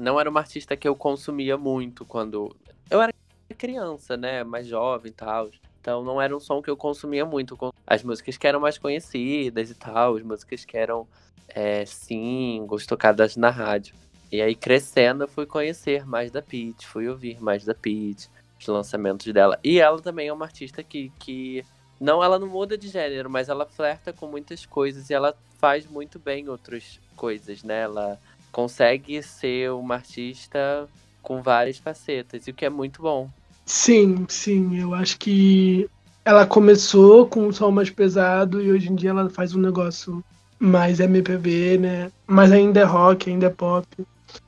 não 0.03 0.19
era 0.19 0.29
uma 0.29 0.41
artista 0.41 0.75
que 0.75 0.87
eu 0.87 0.95
consumia 0.95 1.57
muito 1.57 2.05
quando 2.05 2.55
eu 2.89 3.01
era 3.01 3.13
criança, 3.57 4.17
né? 4.17 4.43
Mais 4.43 4.67
jovem 4.67 5.09
e 5.09 5.13
tal. 5.13 5.49
Então 5.79 6.03
não 6.03 6.21
era 6.21 6.35
um 6.35 6.39
som 6.39 6.61
que 6.61 6.69
eu 6.69 6.77
consumia 6.77 7.25
muito. 7.25 7.57
As 7.87 8.03
músicas 8.03 8.37
que 8.37 8.45
eram 8.45 8.59
mais 8.59 8.77
conhecidas 8.77 9.69
e 9.71 9.75
tal, 9.75 10.15
as 10.15 10.23
músicas 10.23 10.65
que 10.65 10.77
eram 10.77 11.07
é, 11.47 11.85
singles 11.85 12.85
tocadas 12.85 13.35
na 13.35 13.49
rádio. 13.49 13.95
E 14.31 14.41
aí, 14.41 14.55
crescendo, 14.55 15.23
eu 15.23 15.27
fui 15.27 15.45
conhecer 15.45 16.05
mais 16.05 16.31
da 16.31 16.41
Pete, 16.41 16.87
fui 16.87 17.07
ouvir 17.07 17.39
mais 17.41 17.63
da 17.63 17.75
Pete, 17.75 18.29
os 18.59 18.67
lançamentos 18.67 19.31
dela. 19.31 19.59
E 19.63 19.79
ela 19.79 20.01
também 20.01 20.27
é 20.27 20.33
uma 20.33 20.45
artista 20.45 20.81
que, 20.81 21.11
que 21.19 21.63
não, 21.99 22.23
ela 22.23 22.39
não 22.39 22.47
muda 22.47 22.77
de 22.77 22.87
gênero, 22.87 23.29
mas 23.29 23.47
ela 23.47 23.65
flerta 23.65 24.11
com 24.11 24.27
muitas 24.27 24.65
coisas 24.65 25.09
e 25.09 25.13
ela 25.13 25.35
faz 25.59 25.85
muito 25.85 26.17
bem 26.17 26.49
outras 26.49 26.99
coisas, 27.15 27.63
né? 27.63 27.81
Ela 27.81 28.19
consegue 28.53 29.21
ser 29.23 29.71
uma 29.71 29.95
artista 29.95 30.87
com 31.21 31.41
várias 31.41 31.77
facetas, 31.77 32.47
e 32.47 32.51
o 32.51 32.53
que 32.53 32.63
é 32.63 32.69
muito 32.69 33.01
bom. 33.01 33.29
Sim, 33.65 34.25
sim, 34.29 34.79
eu 34.79 34.93
acho 34.93 35.17
que 35.17 35.89
ela 36.23 36.45
começou 36.45 37.27
com 37.27 37.47
um 37.47 37.51
som 37.51 37.71
mais 37.71 37.89
pesado 37.89 38.61
e 38.61 38.71
hoje 38.71 38.91
em 38.91 38.95
dia 38.95 39.09
ela 39.09 39.29
faz 39.29 39.55
um 39.55 39.59
negócio 39.59 40.23
mais 40.59 40.99
MPB, 40.99 41.77
né? 41.79 42.11
Mas 42.27 42.51
ainda 42.51 42.81
é 42.81 42.83
rock, 42.83 43.29
ainda 43.29 43.47
é 43.47 43.49
pop. 43.49 43.87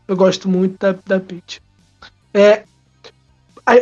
Eu 0.07 0.15
gosto 0.15 0.47
muito 0.47 0.77
da, 0.79 0.95
da 1.05 1.19
Peach. 1.19 1.61
É, 2.33 2.63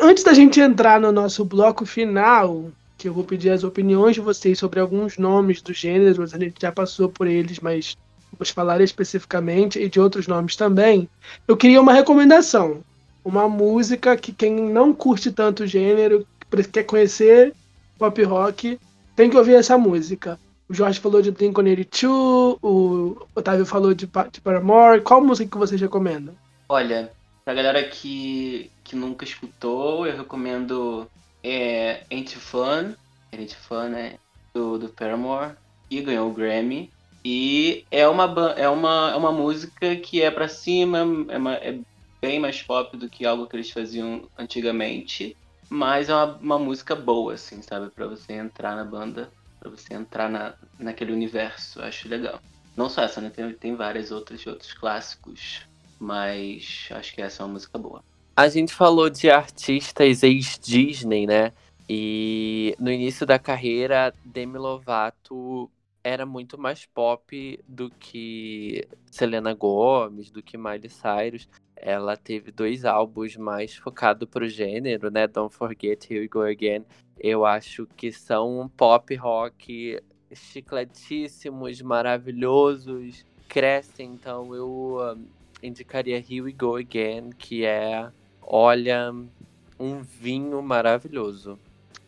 antes 0.01 0.23
da 0.23 0.33
gente 0.33 0.59
entrar 0.59 0.99
no 0.99 1.11
nosso 1.11 1.43
bloco 1.43 1.85
final, 1.85 2.71
que 2.97 3.09
eu 3.09 3.13
vou 3.13 3.23
pedir 3.23 3.49
as 3.49 3.63
opiniões 3.63 4.15
de 4.15 4.21
vocês 4.21 4.57
sobre 4.57 4.79
alguns 4.79 5.17
nomes 5.17 5.61
dos 5.61 5.77
gêneros, 5.77 6.33
a 6.33 6.39
gente 6.39 6.55
já 6.61 6.71
passou 6.71 7.09
por 7.09 7.27
eles, 7.27 7.59
mas 7.59 7.97
vamos 8.33 8.49
falar 8.49 8.81
especificamente, 8.81 9.79
e 9.79 9.89
de 9.89 9.99
outros 9.99 10.27
nomes 10.27 10.55
também, 10.55 11.07
eu 11.47 11.55
queria 11.55 11.81
uma 11.81 11.93
recomendação. 11.93 12.83
Uma 13.23 13.47
música 13.47 14.17
que 14.17 14.33
quem 14.33 14.53
não 14.53 14.93
curte 14.93 15.31
tanto 15.31 15.63
o 15.63 15.67
gênero, 15.67 16.27
quer 16.71 16.83
conhecer 16.83 17.53
pop 17.97 18.21
rock, 18.23 18.79
tem 19.15 19.29
que 19.29 19.37
ouvir 19.37 19.55
essa 19.55 19.77
música. 19.77 20.39
O 20.67 20.73
Jorge 20.73 20.99
falou 20.99 21.21
de 21.21 21.31
Blink-182, 21.31 22.57
o 22.61 23.27
Otávio 23.35 23.65
falou 23.65 23.93
de, 23.93 24.09
de 24.31 24.41
Paramore. 24.41 25.01
Qual 25.01 25.23
música 25.23 25.49
que 25.51 25.57
vocês 25.57 25.79
recomendam? 25.79 26.33
Olha, 26.67 27.11
pra 27.45 27.53
galera 27.53 27.83
que, 27.83 28.71
que 28.83 28.95
nunca 28.95 29.23
escutou, 29.23 30.07
eu 30.07 30.17
recomendo 30.17 31.07
é, 31.43 32.03
Ain't 32.09 32.35
Fun, 32.37 32.93
Ain't 33.31 33.55
Fun, 33.55 33.89
né? 33.89 34.15
Do, 34.53 34.77
do 34.77 34.89
Paramore, 34.89 35.51
que 35.89 36.01
ganhou 36.01 36.29
o 36.29 36.33
Grammy. 36.33 36.89
E 37.25 37.85
é 37.89 38.07
uma, 38.07 38.25
é 38.57 38.67
uma, 38.67 39.11
é 39.11 39.15
uma 39.15 39.31
música 39.31 39.95
que 39.95 40.21
é 40.21 40.29
para 40.29 40.47
cima, 40.47 40.99
é, 41.29 41.37
uma, 41.37 41.53
é, 41.55 41.79
bem 42.21 42.39
mais 42.39 42.61
pop 42.61 42.97
do 42.97 43.09
que 43.09 43.25
algo 43.25 43.47
que 43.47 43.55
eles 43.55 43.71
faziam 43.71 44.27
antigamente. 44.37 45.37
Mas 45.69 46.09
é 46.09 46.13
uma, 46.13 46.25
uma 46.35 46.59
música 46.59 46.95
boa, 46.95 47.33
assim, 47.33 47.61
sabe? 47.61 47.89
para 47.89 48.07
você 48.07 48.33
entrar 48.33 48.75
na 48.75 48.83
banda, 48.83 49.31
para 49.59 49.69
você 49.69 49.93
entrar 49.93 50.29
na, 50.29 50.53
naquele 50.77 51.13
universo. 51.13 51.79
Eu 51.79 51.85
acho 51.85 52.09
legal. 52.09 52.39
Não 52.75 52.89
só 52.89 53.03
essa, 53.03 53.21
né? 53.21 53.29
Tem, 53.29 53.53
tem 53.53 53.75
várias 53.75 54.11
outras, 54.11 54.45
outros 54.45 54.73
clássicos. 54.73 55.61
Mas 55.99 56.89
acho 56.91 57.15
que 57.15 57.21
essa 57.21 57.41
é 57.41 57.45
uma 57.45 57.53
música 57.53 57.77
boa. 57.77 58.03
A 58.35 58.49
gente 58.49 58.73
falou 58.73 59.09
de 59.09 59.29
artistas 59.29 60.23
ex-Disney, 60.23 61.25
né? 61.25 61.53
E 61.87 62.75
no 62.79 62.91
início 62.91 63.25
da 63.25 63.37
carreira, 63.37 64.13
Demi 64.25 64.57
Lovato 64.57 65.69
era 66.03 66.25
muito 66.25 66.59
mais 66.59 66.85
pop 66.85 67.59
do 67.67 67.89
que 67.89 68.85
Selena 69.09 69.53
Gomez, 69.53 70.29
do 70.29 70.43
que 70.43 70.57
Miley 70.57 70.89
Cyrus. 70.89 71.47
Ela 71.75 72.17
teve 72.17 72.51
dois 72.51 72.85
álbuns 72.85 73.37
mais 73.37 73.75
focados 73.75 74.27
pro 74.29 74.47
gênero, 74.47 75.09
né? 75.09 75.27
Don't 75.27 75.53
Forget 75.53 76.11
Here 76.11 76.21
We 76.21 76.27
Go 76.27 76.41
Again. 76.41 76.85
Eu 77.19 77.45
acho 77.45 77.87
que 77.95 78.11
são 78.11 78.69
pop 78.75 79.15
rock 79.15 79.99
chicletíssimos, 80.33 81.81
maravilhosos, 81.81 83.25
crescem. 83.47 84.13
Então 84.13 84.53
eu 84.53 85.17
indicaria 85.61 86.17
Here 86.17 86.41
We 86.41 86.51
Go 86.51 86.75
Again, 86.75 87.29
que 87.37 87.65
é, 87.65 88.09
olha, 88.41 89.13
um 89.79 90.01
vinho 90.01 90.61
maravilhoso. 90.61 91.57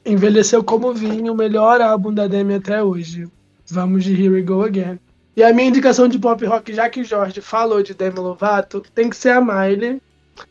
Envelheceu 0.05 0.63
como 0.63 0.93
vinho, 0.93 1.33
o 1.33 1.35
melhor 1.35 1.81
álbum 1.81 2.13
da 2.13 2.27
Demi 2.27 2.55
até 2.55 2.83
hoje. 2.83 3.27
Vamos 3.69 4.03
de 4.03 4.13
Here 4.13 4.29
We 4.29 4.41
Go 4.41 4.63
Again. 4.63 4.99
E 5.35 5.43
a 5.43 5.51
minha 5.51 5.67
indicação 5.67 6.07
de 6.07 6.19
pop 6.19 6.45
rock, 6.45 6.73
já 6.73 6.89
que 6.89 7.03
Jorge 7.03 7.41
falou 7.41 7.83
de 7.83 7.93
Demi 7.93 8.19
Lovato, 8.19 8.81
tem 8.93 9.09
que 9.09 9.17
ser 9.17 9.29
a 9.29 9.41
Miley. 9.41 10.01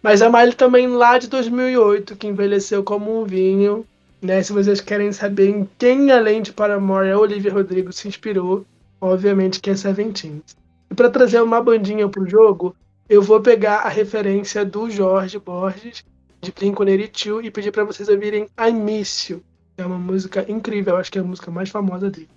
Mas 0.03 0.21
a 0.21 0.29
Miley 0.29 0.55
também 0.55 0.89
lá 0.89 1.17
de 1.17 1.29
2008, 1.29 2.17
que 2.17 2.27
envelheceu 2.27 2.83
como 2.83 3.21
um 3.21 3.25
vinho. 3.25 3.87
Né? 4.21 4.43
Se 4.43 4.53
vocês 4.53 4.81
querem 4.81 5.13
saber 5.13 5.49
em 5.49 5.69
quem, 5.79 6.11
além 6.11 6.43
de 6.43 6.53
Paramore, 6.53 7.11
a 7.11 7.19
Olivia 7.19 7.53
Rodrigo 7.53 7.93
se 7.93 8.09
inspirou, 8.09 8.67
obviamente 9.01 9.61
que 9.61 9.71
é 9.71 9.77
Seventeen. 9.77 10.43
E 10.91 10.95
para 10.95 11.09
trazer 11.09 11.43
uma 11.43 11.63
bandinha 11.63 12.09
pro 12.09 12.29
jogo, 12.29 12.75
eu 13.09 13.23
vou 13.23 13.41
pegar 13.41 13.81
a 13.81 13.89
referência 13.89 14.65
do 14.65 14.91
Jorge 14.91 15.39
Borges, 15.39 16.05
de 16.41 16.53
Blink-182, 16.53 17.45
e 17.45 17.51
pedir 17.51 17.71
para 17.71 17.85
vocês 17.85 18.09
ouvirem 18.09 18.49
I 18.59 18.73
Miss 18.73 19.29
You. 19.29 19.43
É 19.77 19.85
uma 19.85 19.99
música 19.99 20.45
incrível, 20.49 20.97
acho 20.97 21.13
que 21.13 21.19
é 21.19 21.21
a 21.21 21.25
música 21.25 21.51
mais 21.51 21.69
famosa 21.69 22.11
dele. 22.11 22.29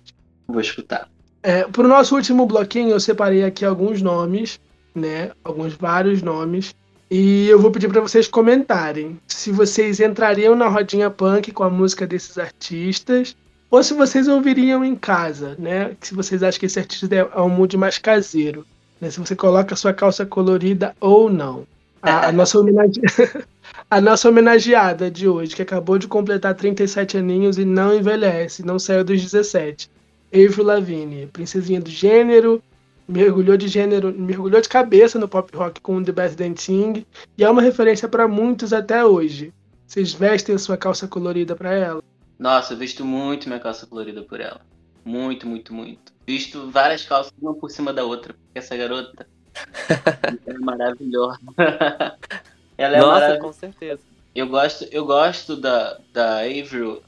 Vou 0.48 0.60
escutar. 0.60 1.08
É, 1.42 1.64
Para 1.64 1.84
o 1.84 1.88
nosso 1.88 2.16
último 2.16 2.46
bloquinho, 2.46 2.90
eu 2.90 3.00
separei 3.00 3.44
aqui 3.44 3.64
alguns 3.64 4.00
nomes, 4.00 4.58
né? 4.94 5.30
Alguns 5.44 5.74
vários 5.74 6.22
nomes. 6.22 6.74
E 7.10 7.48
eu 7.48 7.60
vou 7.60 7.70
pedir 7.70 7.88
para 7.88 8.00
vocês 8.00 8.28
comentarem 8.28 9.18
se 9.26 9.50
vocês 9.50 10.00
entrariam 10.00 10.54
na 10.56 10.68
rodinha 10.68 11.10
punk 11.10 11.52
com 11.52 11.64
a 11.64 11.70
música 11.70 12.06
desses 12.06 12.36
artistas 12.36 13.36
ou 13.70 13.82
se 13.82 13.94
vocês 13.94 14.28
ouviriam 14.28 14.84
em 14.84 14.94
casa, 14.94 15.54
né? 15.58 15.94
Se 16.00 16.14
vocês 16.14 16.42
acham 16.42 16.60
que 16.60 16.66
esse 16.66 16.78
artista 16.78 17.14
é 17.14 17.40
um 17.40 17.48
mood 17.48 17.76
mais 17.76 17.98
caseiro, 17.98 18.66
né? 19.00 19.10
Se 19.10 19.20
você 19.20 19.36
coloca 19.36 19.76
sua 19.76 19.92
calça 19.94 20.26
colorida 20.26 20.94
ou 21.00 21.30
não. 21.30 21.66
A, 22.00 22.28
a 22.28 22.32
nossa 22.32 22.58
homenage... 22.58 23.00
a 23.90 24.00
nossa 24.00 24.28
homenageada 24.28 25.10
de 25.10 25.28
hoje, 25.28 25.54
que 25.54 25.62
acabou 25.62 25.98
de 25.98 26.08
completar 26.08 26.54
37 26.54 27.18
aninhos 27.18 27.58
e 27.58 27.64
não 27.64 27.94
envelhece, 27.94 28.64
não 28.64 28.78
saiu 28.78 29.04
dos 29.04 29.20
17. 29.20 29.90
Avril 30.32 30.64
Lavigne, 30.64 31.26
princesinha 31.26 31.80
do 31.80 31.90
gênero, 31.90 32.62
mergulhou 33.08 33.56
de 33.56 33.66
gênero, 33.68 34.12
mergulhou 34.12 34.60
de 34.60 34.68
cabeça 34.68 35.18
no 35.18 35.26
pop 35.26 35.56
rock 35.56 35.80
com 35.80 36.02
The 36.02 36.12
Best 36.12 36.36
Dancing 36.36 37.06
e 37.36 37.44
é 37.44 37.50
uma 37.50 37.62
referência 37.62 38.06
para 38.08 38.28
muitos 38.28 38.72
até 38.72 39.04
hoje. 39.04 39.52
Vocês 39.86 40.12
vestem 40.12 40.54
a 40.54 40.58
sua 40.58 40.76
calça 40.76 41.08
colorida 41.08 41.56
para 41.56 41.72
ela? 41.72 42.02
Nossa, 42.38 42.74
eu 42.74 42.78
visto 42.78 43.04
muito 43.04 43.48
minha 43.48 43.58
calça 43.58 43.86
colorida 43.86 44.22
por 44.22 44.38
ela. 44.40 44.60
Muito, 45.04 45.46
muito, 45.46 45.72
muito. 45.72 46.12
Visto 46.26 46.70
várias 46.70 47.04
calças 47.04 47.32
uma 47.40 47.54
por 47.54 47.70
cima 47.70 47.92
da 47.92 48.04
outra, 48.04 48.34
porque 48.34 48.58
essa 48.58 48.76
garota 48.76 49.26
é 50.46 50.52
maravilhosa. 50.58 51.40
ela 52.76 52.96
é 52.96 53.00
Nossa, 53.00 53.12
maravilhosa. 53.12 53.40
com 53.40 53.52
certeza. 53.52 54.02
Eu 54.34 54.46
gosto, 54.46 54.84
eu 54.90 55.06
gosto 55.06 55.56
da, 55.56 55.98
da 56.12 56.40
Avril. 56.40 57.02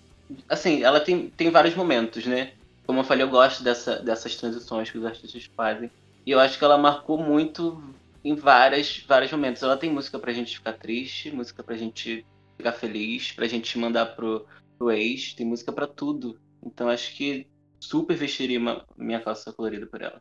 Assim, 0.48 0.82
ela 0.82 0.98
tem, 0.98 1.28
tem 1.28 1.50
vários 1.50 1.74
momentos, 1.74 2.24
né? 2.24 2.52
Como 2.91 2.99
eu 2.99 3.05
falei, 3.05 3.22
eu 3.22 3.30
gosto 3.30 3.62
dessa, 3.62 4.01
dessas 4.01 4.34
transições 4.34 4.91
que 4.91 4.99
os 4.99 5.05
artistas 5.05 5.49
fazem. 5.57 5.88
E 6.26 6.32
eu 6.32 6.41
acho 6.41 6.59
que 6.59 6.64
ela 6.64 6.76
marcou 6.76 7.16
muito 7.16 7.80
em 8.24 8.34
várias, 8.34 9.05
vários 9.07 9.30
momentos. 9.30 9.62
Ela 9.62 9.76
tem 9.76 9.88
música 9.88 10.18
pra 10.18 10.32
gente 10.32 10.59
ficar 10.59 10.72
triste, 10.72 11.30
música 11.30 11.62
pra 11.62 11.76
gente 11.76 12.26
ficar 12.57 12.72
feliz, 12.72 13.30
pra 13.30 13.47
gente 13.47 13.78
mandar 13.78 14.07
pro, 14.16 14.45
pro 14.76 14.91
ex, 14.91 15.34
tem 15.34 15.47
música 15.47 15.70
para 15.70 15.86
tudo. 15.86 16.36
Então 16.66 16.88
acho 16.88 17.14
que 17.14 17.47
super 17.78 18.16
vestiria 18.16 18.59
uma, 18.59 18.84
minha 18.97 19.20
calça 19.20 19.53
colorida 19.53 19.86
por 19.86 20.03
ela. 20.03 20.20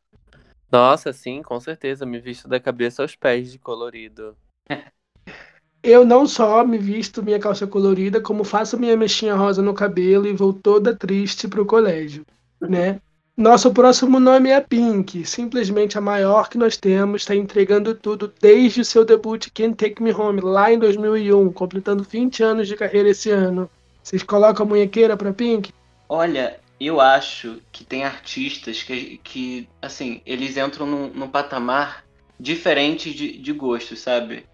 Nossa, 0.72 1.12
sim, 1.12 1.42
com 1.42 1.60
certeza. 1.60 2.06
Me 2.06 2.20
visto 2.20 2.48
da 2.48 2.60
cabeça 2.60 3.02
aos 3.02 3.16
pés 3.16 3.52
de 3.52 3.58
colorido. 3.58 4.38
Eu 5.82 6.06
não 6.06 6.28
só 6.28 6.64
me 6.64 6.78
visto 6.78 7.24
minha 7.24 7.40
calça 7.40 7.66
colorida, 7.66 8.22
como 8.22 8.44
faço 8.44 8.78
minha 8.78 8.96
mexinha 8.96 9.34
rosa 9.34 9.60
no 9.60 9.74
cabelo 9.74 10.28
e 10.28 10.34
vou 10.34 10.54
toda 10.54 10.96
triste 10.96 11.48
pro 11.48 11.66
colégio 11.66 12.24
né? 12.62 13.00
Nosso 13.40 13.72
próximo 13.72 14.20
nome 14.20 14.50
é 14.50 14.60
Pink, 14.60 15.24
simplesmente 15.26 15.98
a 15.98 16.02
maior 16.02 16.50
que 16.50 16.58
nós 16.58 16.76
temos, 16.76 17.22
está 17.22 17.34
entregando 17.34 17.96
tudo 17.96 18.34
desde 18.42 18.82
o 18.82 18.86
seu 18.86 19.06
debut 19.06 19.48
Can't 19.54 19.76
Take 19.76 20.04
Me 20.04 20.14
Home, 20.14 20.42
lá 20.42 20.74
em 20.74 20.78
2001, 20.78 21.54
completando 21.54 22.04
20 22.04 22.44
anos 22.44 22.68
de 22.68 22.76
carreira 22.76 23.10
esse 23.10 23.30
ano. 23.30 23.70
Vocês 24.04 24.24
colocam 24.24 24.66
a 24.66 24.70
munhequeira 24.70 25.16
para 25.16 25.32
Pink? 25.32 25.72
Olha, 26.10 26.60
eu 26.80 27.00
acho 27.00 27.62
que 27.72 27.86
tem 27.86 28.04
artistas 28.04 28.84
que, 28.84 29.22
que 29.24 29.70
assim, 29.82 30.22
eles 30.26 30.58
entram 30.58 30.86
num, 30.86 31.08
num 31.08 31.30
patamar 31.30 32.04
diferente 32.38 33.14
de, 33.14 33.38
de 33.38 33.54
gosto, 33.54 33.96
sabe? 33.96 34.46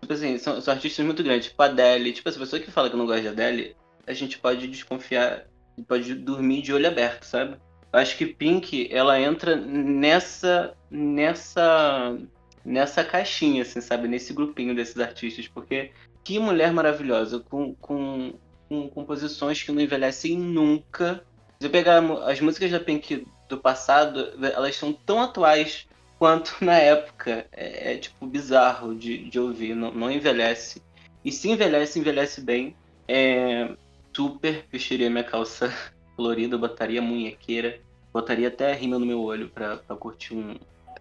Tipo 0.00 0.12
assim, 0.12 0.36
são, 0.36 0.60
são 0.60 0.74
artistas 0.74 1.02
muito 1.02 1.22
grandes, 1.22 1.48
tipo 1.48 1.62
a 1.62 1.66
Adele. 1.66 2.12
Tipo, 2.12 2.28
essa 2.28 2.38
pessoa 2.38 2.60
que 2.60 2.70
fala 2.70 2.90
que 2.90 2.96
não 2.96 3.06
gosta 3.06 3.22
de 3.22 3.28
Adele, 3.28 3.76
a 4.06 4.12
gente 4.12 4.38
pode 4.38 4.66
desconfiar 4.66 5.46
pode 5.82 6.14
dormir 6.14 6.62
de 6.62 6.72
olho 6.72 6.88
aberto, 6.88 7.24
sabe? 7.24 7.56
Acho 7.92 8.16
que 8.16 8.26
Pink, 8.26 8.88
ela 8.90 9.20
entra 9.20 9.54
nessa 9.56 10.74
nessa 10.90 12.18
nessa 12.64 13.04
caixinha, 13.04 13.62
assim, 13.62 13.80
sabe? 13.80 14.08
Nesse 14.08 14.32
grupinho 14.32 14.74
desses 14.74 14.98
artistas, 14.98 15.46
porque 15.46 15.92
que 16.24 16.38
mulher 16.38 16.72
maravilhosa, 16.72 17.38
com, 17.38 17.74
com, 17.74 18.32
com 18.68 18.88
composições 18.88 19.62
que 19.62 19.70
não 19.70 19.82
envelhecem 19.82 20.36
nunca. 20.38 21.22
Se 21.60 21.66
eu 21.66 21.70
pegar 21.70 22.02
as 22.26 22.40
músicas 22.40 22.70
da 22.70 22.80
Pink 22.80 23.26
do 23.48 23.58
passado, 23.58 24.32
elas 24.42 24.74
são 24.76 24.92
tão 24.92 25.20
atuais 25.20 25.86
quanto 26.18 26.56
na 26.64 26.78
época. 26.78 27.46
É, 27.52 27.92
é 27.92 27.98
tipo 27.98 28.26
bizarro 28.26 28.94
de, 28.94 29.18
de 29.28 29.38
ouvir, 29.38 29.74
não, 29.74 29.92
não 29.92 30.10
envelhece. 30.10 30.82
E 31.22 31.30
se 31.30 31.50
envelhece, 31.50 31.98
envelhece 31.98 32.40
bem. 32.40 32.74
É, 33.06 33.76
super 34.14 34.64
vestiria 34.70 35.10
minha 35.10 35.24
calça 35.24 35.72
colorida, 36.16 36.56
botaria 36.56 37.02
munhequeira, 37.02 37.80
botaria 38.12 38.48
até 38.48 38.72
rima 38.72 38.98
no 38.98 39.06
meu 39.06 39.20
olho 39.22 39.48
pra, 39.48 39.76
pra 39.78 39.96
curtir 39.96 40.34
um. 40.34 40.54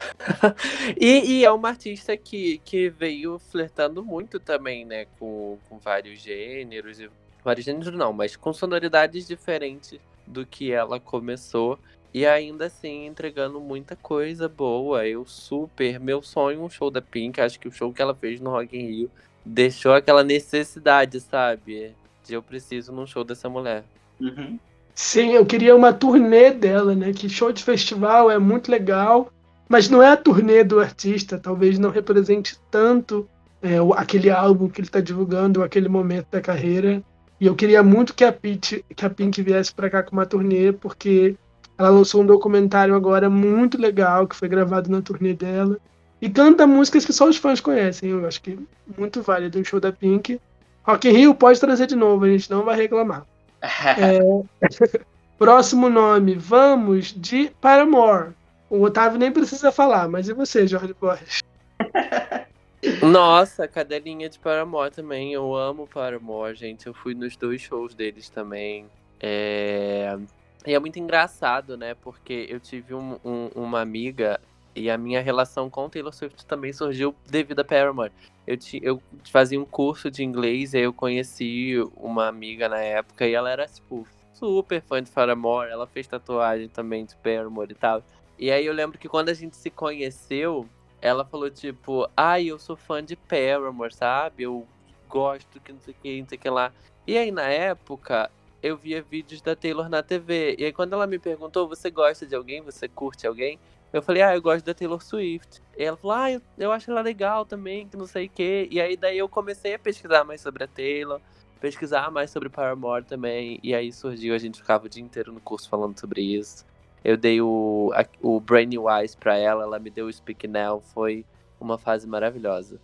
e, 1.00 1.40
e, 1.40 1.46
é 1.46 1.52
uma 1.52 1.70
artista 1.70 2.18
que, 2.18 2.60
que 2.66 2.90
veio 2.90 3.40
flertando 3.40 4.04
muito 4.04 4.40
também, 4.40 4.86
né? 4.86 5.06
Com, 5.20 5.58
com 5.70 5.78
vários 5.78 6.20
gêneros. 6.20 7.00
Vários 7.44 7.66
gêneros 7.66 7.94
não, 7.94 8.12
mas 8.12 8.36
com 8.36 8.52
sonoridades 8.52 9.28
diferentes 9.28 10.00
do 10.26 10.46
que 10.46 10.72
ela 10.72 11.00
começou. 11.00 11.80
E 12.14 12.28
ainda 12.28 12.68
assim 12.68 13.08
entregando 13.08 13.60
muita 13.60 13.96
coisa 13.96 14.48
boa. 14.50 15.08
Eu 15.08 15.26
super. 15.26 16.00
Meu 16.00 16.22
sonho 16.22 16.64
um 16.64 16.70
show 16.70 16.92
da 16.92 17.02
Pink. 17.02 17.40
Acho 17.40 17.60
que 17.60 17.68
o 17.68 17.72
show 17.72 17.94
que 17.94 18.02
ela 18.02 18.14
fez 18.14 18.40
no 18.40 18.52
Rock 18.52 18.78
in 18.78 18.86
Rio 18.86 19.12
deixou 19.46 19.94
aquela 19.94 20.24
necessidade, 20.24 21.20
sabe? 21.20 21.94
De 22.26 22.34
eu 22.34 22.42
preciso 22.42 22.92
num 22.92 23.06
show 23.06 23.24
dessa 23.24 23.50
mulher. 23.50 23.84
Uhum. 24.20 24.60
Sim, 24.96 25.32
eu 25.32 25.46
queria 25.46 25.76
uma 25.76 25.92
turnê 25.92 26.52
dela, 26.52 26.96
né? 26.96 27.12
Que 27.14 27.28
show 27.28 27.52
de 27.52 27.64
festival 27.64 28.30
é 28.30 28.38
muito 28.38 28.72
legal, 28.72 29.32
mas 29.68 29.90
não 29.90 30.02
é 30.02 30.12
a 30.12 30.18
turnê 30.18 30.64
do 30.64 30.80
artista, 30.80 31.38
talvez 31.38 31.80
não 31.80 31.90
represente 31.90 32.60
tanto 32.70 33.28
é, 33.62 33.78
aquele 33.96 34.30
álbum 34.30 34.70
que 34.70 34.82
ele 34.82 34.88
está 34.88 35.00
divulgando, 35.00 35.64
aquele 35.64 35.90
momento 35.90 36.28
da 36.30 36.42
carreira. 36.42 37.02
E 37.40 37.48
eu 37.48 37.56
queria 37.56 37.82
muito 37.82 38.14
que 38.14 38.24
a, 38.24 38.32
Pete, 38.32 38.86
que 38.96 39.06
a 39.06 39.10
Pink 39.10 39.42
viesse 39.42 39.74
para 39.74 39.90
cá 39.90 40.04
com 40.04 40.12
uma 40.12 40.26
turnê, 40.26 40.72
porque 40.72 41.36
ela 41.78 41.90
lançou 41.90 42.22
um 42.22 42.26
documentário 42.26 42.96
agora 42.96 43.30
muito 43.30 43.78
legal, 43.78 44.28
que 44.28 44.36
foi 44.36 44.48
gravado 44.48 44.90
na 44.92 45.02
turnê 45.02 45.34
dela. 45.34 45.78
E 46.22 46.30
canta 46.30 46.68
músicas 46.68 47.04
que 47.04 47.12
só 47.12 47.28
os 47.28 47.38
fãs 47.38 47.60
conhecem. 47.60 48.12
Eu 48.12 48.26
acho 48.26 48.42
que 48.42 48.58
muito 48.98 49.22
válido 49.22 49.60
um 49.60 49.64
show 49.64 49.80
da 49.80 49.92
Pink. 49.92 50.40
Rock 50.84 51.08
in 51.08 51.12
Rio 51.12 51.36
pode 51.36 51.60
trazer 51.60 51.88
de 51.88 51.96
novo, 51.96 52.26
a 52.26 52.30
gente 52.30 52.50
não 52.50 52.64
vai 52.64 52.76
reclamar. 52.76 53.26
é... 53.62 54.20
Próximo 55.38 55.90
nome, 55.90 56.36
vamos 56.36 57.14
de 57.14 57.50
Paramore. 57.60 58.34
O 58.70 58.82
Otávio 58.82 59.20
nem 59.20 59.32
precisa 59.32 59.72
falar, 59.72 60.08
mas 60.08 60.30
e 60.30 60.34
você, 60.34 60.66
Jorge 60.68 60.94
Borges? 61.00 61.42
Nossa, 63.02 63.68
cadelinha 63.68 64.30
de 64.30 64.40
Paramore 64.40 64.92
também. 64.92 65.34
Eu 65.34 65.56
amo 65.56 65.88
Paramore, 65.88 66.56
gente. 66.56 66.88
Eu 66.88 66.94
fui 66.94 67.14
nos 67.14 67.36
dois 67.36 67.62
shows 67.62 67.94
deles 67.94 68.30
também. 68.30 68.86
É... 69.20 70.18
E 70.66 70.74
é 70.74 70.80
muito 70.80 71.00
engraçado, 71.00 71.78
né? 71.78 71.96
Porque 72.02 72.48
eu 72.50 72.60
tive 72.60 72.94
um, 72.94 73.18
um, 73.24 73.50
uma 73.56 73.82
amiga 73.82 74.40
e 74.76 74.90
a 74.90 74.98
minha 74.98 75.22
relação 75.22 75.70
com 75.70 75.90
Taylor 75.90 76.14
Swift 76.14 76.46
também 76.46 76.74
surgiu 76.74 77.16
devido 77.28 77.60
a 77.60 77.64
Paramore. 77.64 78.12
Eu, 78.46 78.58
eu 78.82 79.02
fazia 79.32 79.60
um 79.60 79.66
curso 79.66 80.10
de 80.10 80.24
inglês 80.24 80.74
e 80.74 80.80
eu 80.80 80.92
conheci 80.92 81.76
uma 81.96 82.28
amiga 82.28 82.68
na 82.68 82.80
época 82.80 83.28
e 83.28 83.34
ela 83.34 83.50
era, 83.50 83.68
tipo, 83.68 84.08
super 84.34 84.82
fã 84.82 85.02
de 85.02 85.12
Paramore. 85.12 85.70
Ela 85.70 85.88
fez 85.88 86.08
tatuagem 86.08 86.68
também 86.68 87.06
de 87.06 87.16
Paramore 87.16 87.72
e 87.72 87.76
tal. 87.76 88.04
E 88.38 88.52
aí 88.52 88.66
eu 88.66 88.74
lembro 88.74 88.98
que 88.98 89.08
quando 89.08 89.30
a 89.30 89.34
gente 89.34 89.56
se 89.56 89.70
conheceu, 89.70 90.68
ela 91.02 91.24
falou, 91.24 91.50
tipo, 91.50 92.10
ai, 92.18 92.44
ah, 92.44 92.50
eu 92.50 92.60
sou 92.60 92.76
fã 92.76 93.04
de 93.04 93.16
Paramore, 93.16 93.94
sabe? 93.94 94.44
Eu 94.44 94.68
gosto 95.08 95.60
que 95.62 95.72
não 95.72 95.80
sei 95.80 95.94
o 95.94 95.98
que, 96.02 96.22
não 96.22 96.28
sei 96.28 96.38
o 96.38 96.42
que 96.42 96.50
lá. 96.50 96.74
E 97.06 97.18
aí 97.18 97.32
na 97.32 97.48
época, 97.48 98.32
eu 98.62 98.76
via 98.76 99.02
vídeos 99.04 99.42
da 99.42 99.56
Taylor 99.56 99.88
na 99.88 100.02
TV. 100.02 100.56
E 100.58 100.66
aí 100.66 100.74
quando 100.74 100.94
ela 100.94 101.06
me 101.06 101.20
perguntou, 101.20 101.68
você 101.68 101.92
gosta 101.92 102.26
de 102.26 102.36
alguém? 102.36 102.62
Você 102.62 102.88
curte 102.88 103.28
alguém? 103.28 103.60
Eu 103.94 104.02
falei, 104.02 104.24
ah, 104.24 104.36
eu 104.36 104.42
gosto 104.42 104.66
da 104.66 104.74
Taylor 104.74 105.02
Swift. 105.04 105.62
E 105.78 105.84
ela 105.84 105.96
falou, 105.96 106.18
ah, 106.18 106.32
eu, 106.32 106.42
eu 106.58 106.72
acho 106.72 106.90
ela 106.90 107.02
legal 107.02 107.46
também, 107.46 107.88
que 107.88 107.96
não 107.96 108.08
sei 108.08 108.26
o 108.26 108.30
quê. 108.30 108.68
E 108.72 108.82
aí 108.82 108.98
daí 108.98 109.20
eu 109.20 109.30
comecei 109.30 109.76
a 109.76 109.80
pesquisar 109.80 110.24
mais 110.24 110.42
sobre 110.42 110.64
a 110.64 110.68
Taylor, 110.68 111.22
pesquisar 111.62 112.10
mais 112.10 112.32
sobre 112.32 112.50
Paramore 112.50 113.06
também. 113.06 113.60
E 113.62 113.76
aí 113.76 113.94
surgiu, 113.94 114.34
a 114.34 114.40
gente 114.40 114.60
ficava 114.60 114.88
o 114.88 114.90
dia 114.90 115.04
inteiro 115.04 115.32
no 115.32 115.40
curso 115.40 115.70
falando 115.70 116.00
sobre 116.00 116.22
isso. 116.22 116.66
Eu 117.04 117.16
dei 117.16 117.40
o, 117.40 117.92
o 118.20 118.40
Brainy 118.40 118.80
Wise 118.80 119.16
pra 119.16 119.38
ela, 119.38 119.64
ela 119.64 119.78
me 119.78 119.92
deu 119.92 120.08
o 120.08 120.14
Speak 120.14 120.48
Now, 120.48 120.82
foi 120.82 121.24
uma 121.60 121.78
fase 121.78 122.08
maravilhosa. 122.08 122.82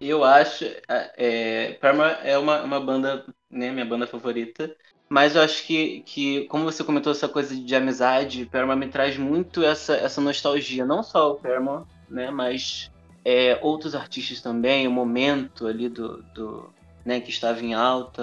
Eu 0.00 0.24
acho, 0.24 0.64
é, 0.64 1.12
é 1.16 1.72
Paramore 1.74 2.16
é 2.22 2.38
uma, 2.38 2.62
uma 2.62 2.80
banda, 2.80 3.26
né, 3.50 3.70
minha 3.70 3.84
banda 3.84 4.06
favorita. 4.06 4.74
Mas 5.08 5.36
eu 5.36 5.42
acho 5.42 5.66
que, 5.66 6.00
que, 6.00 6.44
como 6.46 6.64
você 6.64 6.82
comentou 6.82 7.12
essa 7.12 7.28
coisa 7.28 7.54
de 7.54 7.76
amizade, 7.76 8.46
Paramore 8.46 8.78
me 8.78 8.88
traz 8.88 9.16
muito 9.16 9.62
essa, 9.62 9.94
essa 9.94 10.20
nostalgia. 10.20 10.84
Não 10.84 11.02
só 11.02 11.32
o 11.32 11.34
Paramore, 11.36 11.84
né? 12.08 12.30
Mas 12.30 12.90
é, 13.24 13.58
outros 13.62 13.94
artistas 13.94 14.40
também, 14.40 14.88
o 14.88 14.90
momento 14.90 15.66
ali 15.66 15.88
do, 15.88 16.22
do 16.34 16.70
né, 17.04 17.20
que 17.20 17.30
estava 17.30 17.60
em 17.60 17.74
alta, 17.74 18.22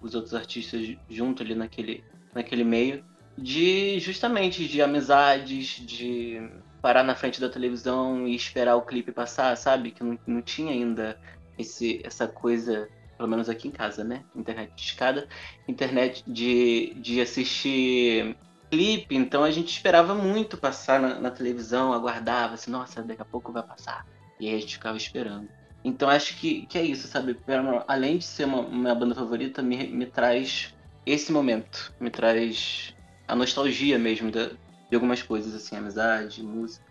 os 0.00 0.14
outros 0.14 0.34
artistas 0.34 0.96
junto 1.08 1.42
ali 1.42 1.54
naquele, 1.54 2.02
naquele 2.34 2.64
meio. 2.64 3.04
De 3.36 3.98
justamente 3.98 4.66
de 4.66 4.82
amizades, 4.82 5.80
de 5.86 6.50
parar 6.82 7.02
na 7.02 7.14
frente 7.14 7.40
da 7.40 7.48
televisão 7.48 8.26
e 8.26 8.34
esperar 8.34 8.76
o 8.76 8.82
clipe 8.82 9.12
passar, 9.12 9.56
sabe? 9.56 9.90
Que 9.90 10.02
não, 10.02 10.18
não 10.26 10.42
tinha 10.42 10.72
ainda 10.72 11.18
esse, 11.58 12.00
essa 12.04 12.26
coisa 12.26 12.88
pelo 13.22 13.30
menos 13.30 13.48
aqui 13.48 13.68
em 13.68 13.70
casa, 13.70 14.02
né? 14.02 14.24
Internet 14.34 14.72
de 14.74 14.82
escada, 14.82 15.28
internet 15.68 16.24
de, 16.26 16.92
de 16.96 17.20
assistir 17.20 18.36
clipe, 18.68 19.14
então 19.14 19.44
a 19.44 19.50
gente 19.50 19.68
esperava 19.68 20.12
muito 20.12 20.56
passar 20.56 21.00
na, 21.00 21.20
na 21.20 21.30
televisão, 21.30 21.92
aguardava, 21.92 22.54
assim, 22.54 22.70
nossa, 22.70 23.00
daqui 23.02 23.22
a 23.22 23.24
pouco 23.24 23.52
vai 23.52 23.62
passar. 23.62 24.04
E 24.40 24.48
aí 24.48 24.56
a 24.56 24.58
gente 24.58 24.74
ficava 24.74 24.96
esperando. 24.96 25.48
Então 25.84 26.08
acho 26.08 26.36
que, 26.36 26.66
que 26.66 26.76
é 26.76 26.82
isso, 26.82 27.06
sabe? 27.06 27.36
Além 27.86 28.18
de 28.18 28.24
ser 28.24 28.44
uma, 28.44 28.94
banda 28.94 29.14
favorita, 29.14 29.62
me, 29.62 29.86
me 29.86 30.06
traz 30.06 30.74
esse 31.06 31.30
momento, 31.30 31.92
me 32.00 32.10
traz 32.10 32.92
a 33.28 33.36
nostalgia 33.36 33.98
mesmo 33.98 34.32
de, 34.32 34.48
de 34.48 34.94
algumas 34.94 35.22
coisas, 35.22 35.54
assim, 35.54 35.76
amizade, 35.76 36.42
música. 36.42 36.84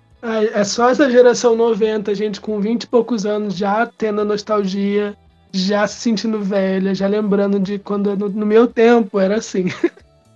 É 0.54 0.64
só 0.64 0.90
essa 0.90 1.10
geração 1.10 1.56
90, 1.56 2.14
gente 2.14 2.40
com 2.40 2.62
20 2.62 2.84
e 2.84 2.88
poucos 2.88 3.26
anos 3.26 3.58
já 3.58 3.88
tendo 3.88 4.22
a 4.22 4.26
nostalgia 4.26 5.18
já 5.54 5.88
se 5.88 5.96
sentindo 5.96 6.40
velha, 6.40 6.96
já 6.96 7.08
lembrando 7.08 7.60
de 7.60 7.78
quando 7.78 8.16
no, 8.16 8.30
no 8.30 8.46
meu 8.46 8.68
tempo 8.68 9.20
era 9.20 9.36
assim. 9.36 9.66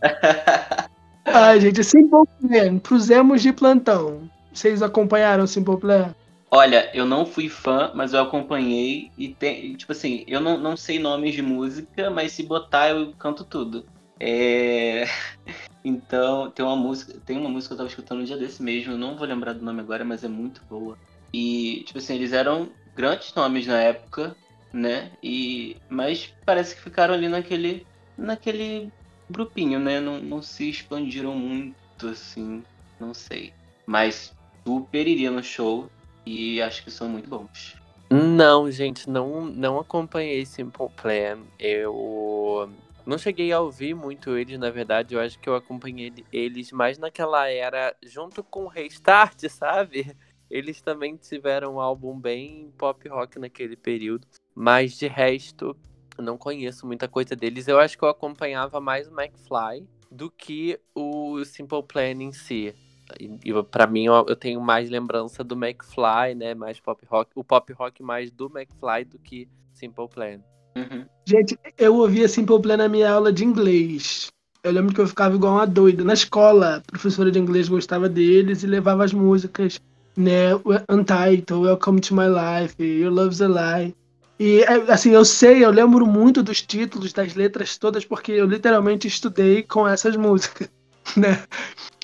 Ai, 1.25 1.59
gente, 1.59 1.83
Simple 1.83 2.23
Plan, 2.41 2.77
pros 2.79 3.09
emos 3.09 3.41
de 3.41 3.51
plantão. 3.51 4.29
Vocês 4.53 4.81
acompanharam 4.81 5.47
Simple 5.47 5.77
Plan? 5.77 6.13
Olha, 6.51 6.89
eu 6.93 7.05
não 7.05 7.25
fui 7.25 7.49
fã, 7.49 7.91
mas 7.93 8.13
eu 8.13 8.21
acompanhei 8.21 9.11
e 9.17 9.29
tem, 9.29 9.73
tipo 9.75 9.91
assim, 9.91 10.23
eu 10.27 10.39
não, 10.39 10.57
não 10.57 10.77
sei 10.77 10.99
nomes 10.99 11.33
de 11.33 11.41
música, 11.41 12.09
mas 12.09 12.31
se 12.31 12.43
botar 12.43 12.89
eu 12.89 13.13
canto 13.13 13.43
tudo. 13.43 13.85
É... 14.19 15.05
Então, 15.87 16.49
tem 16.49 16.65
uma 16.65 16.75
música, 16.75 17.13
tem 17.23 17.37
uma 17.37 17.47
música 17.47 17.69
que 17.69 17.73
eu 17.73 17.77
tava 17.77 17.89
escutando 17.89 18.21
um 18.21 18.23
dia 18.23 18.35
desse 18.35 18.63
mesmo, 18.63 18.93
eu 18.93 18.97
não 18.97 19.15
vou 19.15 19.27
lembrar 19.27 19.53
do 19.53 19.63
nome 19.63 19.81
agora, 19.81 20.03
mas 20.03 20.23
é 20.23 20.27
muito 20.27 20.63
boa. 20.67 20.97
E, 21.31 21.83
tipo 21.85 21.99
assim, 21.99 22.15
eles 22.15 22.33
eram 22.33 22.69
grandes 22.95 23.31
nomes 23.35 23.67
na 23.67 23.79
época, 23.79 24.35
né? 24.75 25.09
E 25.23 25.77
mas 25.89 26.33
parece 26.45 26.75
que 26.75 26.81
ficaram 26.81 27.13
ali 27.13 27.29
naquele 27.29 27.87
naquele 28.17 28.91
grupinho, 29.29 29.79
né? 29.79 29.99
Não, 29.99 30.19
não 30.19 30.41
se 30.41 30.69
expandiram 30.69 31.33
muito 31.33 31.75
assim, 32.07 32.61
não 32.99 33.13
sei. 33.13 33.53
Mas 33.87 34.33
super 34.67 35.07
iria 35.07 35.31
no 35.31 35.41
show 35.41 35.89
e 36.25 36.61
acho 36.61 36.83
que 36.83 36.91
são 36.91 37.07
muito 37.07 37.29
bons. 37.29 37.77
Não, 38.11 38.69
gente, 38.69 39.09
não 39.09 39.45
não 39.45 39.79
acompanhei 39.79 40.45
Simple 40.45 40.89
Plan. 40.89 41.39
Eu 41.57 42.69
não 43.05 43.17
cheguei 43.17 43.51
a 43.51 43.61
ouvir 43.61 43.95
muito 43.95 44.37
eles, 44.37 44.59
na 44.59 44.69
verdade. 44.69 45.15
Eu 45.15 45.21
acho 45.21 45.39
que 45.39 45.47
eu 45.47 45.55
acompanhei 45.55 46.13
eles 46.31 46.71
mais 46.71 46.97
naquela 46.97 47.47
era 47.47 47.95
junto 48.03 48.43
com 48.43 48.67
Restart, 48.67 49.47
sabe? 49.49 50.15
Eles 50.49 50.81
também 50.81 51.15
tiveram 51.15 51.75
um 51.75 51.79
álbum 51.79 52.19
bem 52.19 52.71
pop 52.77 53.07
rock 53.07 53.39
naquele 53.39 53.75
período. 53.75 54.27
Mas 54.55 54.97
de 54.97 55.07
resto, 55.07 55.75
não 56.17 56.37
conheço 56.37 56.87
muita 56.87 57.07
coisa 57.07 57.35
deles. 57.35 57.67
Eu 57.67 57.77
acho 57.77 57.97
que 57.97 58.03
eu 58.03 58.09
acompanhava 58.09 58.79
mais 58.79 59.07
o 59.07 59.19
McFly 59.19 59.85
do 60.09 60.31
que 60.31 60.79
o 60.95 61.43
Simple 61.43 61.83
Plan 61.83 62.23
em 62.23 62.31
si. 62.31 62.73
E, 63.19 63.53
para 63.69 63.85
mim, 63.85 64.05
eu, 64.05 64.25
eu, 64.27 64.35
tenho 64.35 64.59
mais 64.61 64.89
lembrança 64.89 65.43
do 65.43 65.55
McFly, 65.55 66.33
né? 66.35 66.55
Mais 66.55 66.79
pop 66.79 67.05
rock. 67.05 67.31
O 67.35 67.43
pop 67.43 67.71
rock 67.73 68.01
mais 68.01 68.31
do 68.31 68.45
McFly 68.45 69.05
do 69.05 69.19
que 69.19 69.47
Simple 69.73 70.07
Plan. 70.07 70.39
Uhum. 70.75 71.05
Gente, 71.25 71.57
eu 71.77 71.95
ouvia 71.95 72.27
Simple 72.27 72.61
Plan 72.61 72.77
na 72.77 72.87
minha 72.87 73.11
aula 73.11 73.31
de 73.31 73.43
inglês. 73.43 74.27
Eu 74.63 74.71
lembro 74.71 74.95
que 74.95 75.01
eu 75.01 75.07
ficava 75.07 75.35
igual 75.35 75.53
uma 75.53 75.67
doida. 75.67 76.03
Na 76.03 76.13
escola, 76.13 76.77
a 76.77 76.81
professora 76.81 77.29
de 77.29 77.37
inglês 77.37 77.69
gostava 77.69 78.09
deles 78.09 78.63
e 78.63 78.67
levava 78.67 79.03
as 79.03 79.13
músicas, 79.13 79.79
né? 80.17 80.55
Untitled, 80.89 81.53
Welcome 81.53 82.01
to 82.01 82.15
My 82.15 82.27
Life, 82.27 82.81
Your 82.81 83.13
Love's 83.13 83.41
a 83.41 83.47
Lie. 83.47 83.93
E, 84.39 84.61
é, 84.61 84.91
assim, 84.91 85.11
eu 85.11 85.23
sei, 85.23 85.63
eu 85.63 85.71
lembro 85.71 86.05
muito 86.05 86.43
dos 86.43 86.61
títulos, 86.61 87.13
das 87.13 87.35
letras 87.35 87.77
todas, 87.77 88.03
porque 88.03 88.31
eu 88.33 88.45
literalmente 88.45 89.07
estudei 89.07 89.63
com 89.63 89.87
essas 89.87 90.15
músicas. 90.15 90.69
né? 91.15 91.43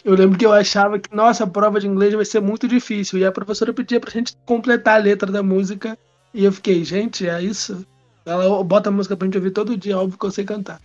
Eu 0.03 0.15
lembro 0.15 0.37
que 0.37 0.45
eu 0.45 0.53
achava 0.53 0.97
que, 0.97 1.13
nossa, 1.15 1.43
a 1.43 1.47
prova 1.47 1.79
de 1.79 1.87
inglês 1.87 2.13
vai 2.13 2.25
ser 2.25 2.41
muito 2.41 2.67
difícil. 2.67 3.19
E 3.19 3.25
a 3.25 3.31
professora 3.31 3.73
pedia 3.73 3.99
pra 3.99 4.11
gente 4.11 4.35
completar 4.45 4.99
a 4.99 5.03
letra 5.03 5.31
da 5.31 5.43
música. 5.43 5.97
E 6.33 6.45
eu 6.45 6.51
fiquei, 6.51 6.83
gente, 6.83 7.27
é 7.27 7.41
isso? 7.41 7.85
Ela 8.25 8.63
bota 8.63 8.89
a 8.89 8.91
música 8.91 9.15
pra 9.17 9.25
gente 9.25 9.37
ouvir 9.37 9.51
todo 9.51 9.77
dia, 9.77 9.97
óbvio 9.97 10.17
que 10.17 10.25
eu 10.25 10.31
sei 10.31 10.45
cantar. 10.45 10.79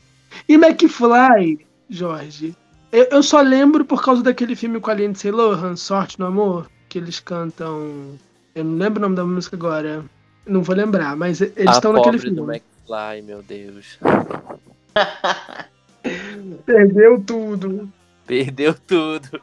E 0.49 0.55
McFly, 0.55 1.67
Jorge, 1.89 2.55
eu, 2.91 3.05
eu 3.11 3.23
só 3.23 3.41
lembro 3.41 3.85
por 3.85 4.03
causa 4.03 4.23
daquele 4.23 4.57
filme 4.57 4.81
com 4.81 4.91
a 4.91 4.95
Lindsay 4.95 5.31
Lohan, 5.31 5.77
Sorte 5.77 6.19
no 6.19 6.27
Amor, 6.27 6.69
que 6.89 6.99
eles 6.99 7.21
cantam. 7.21 8.19
Eu 8.55 8.65
não 8.65 8.77
lembro 8.77 8.99
o 8.99 9.03
nome 9.03 9.17
da 9.17 9.25
música 9.25 9.57
agora. 9.57 10.05
Não 10.47 10.63
vou 10.63 10.77
lembrar, 10.77 11.17
mas 11.17 11.41
eles 11.41 11.67
a 11.67 11.73
estão 11.73 11.93
naquele 11.93 12.19
pobre 12.19 12.31
do 12.31 12.37
filme. 12.37 12.63
McFly, 12.89 13.23
meu 13.23 13.43
Deus. 13.43 13.99
Perdeu 16.65 17.21
tudo. 17.21 17.91
Perdeu 18.27 18.75
tudo. 18.75 19.41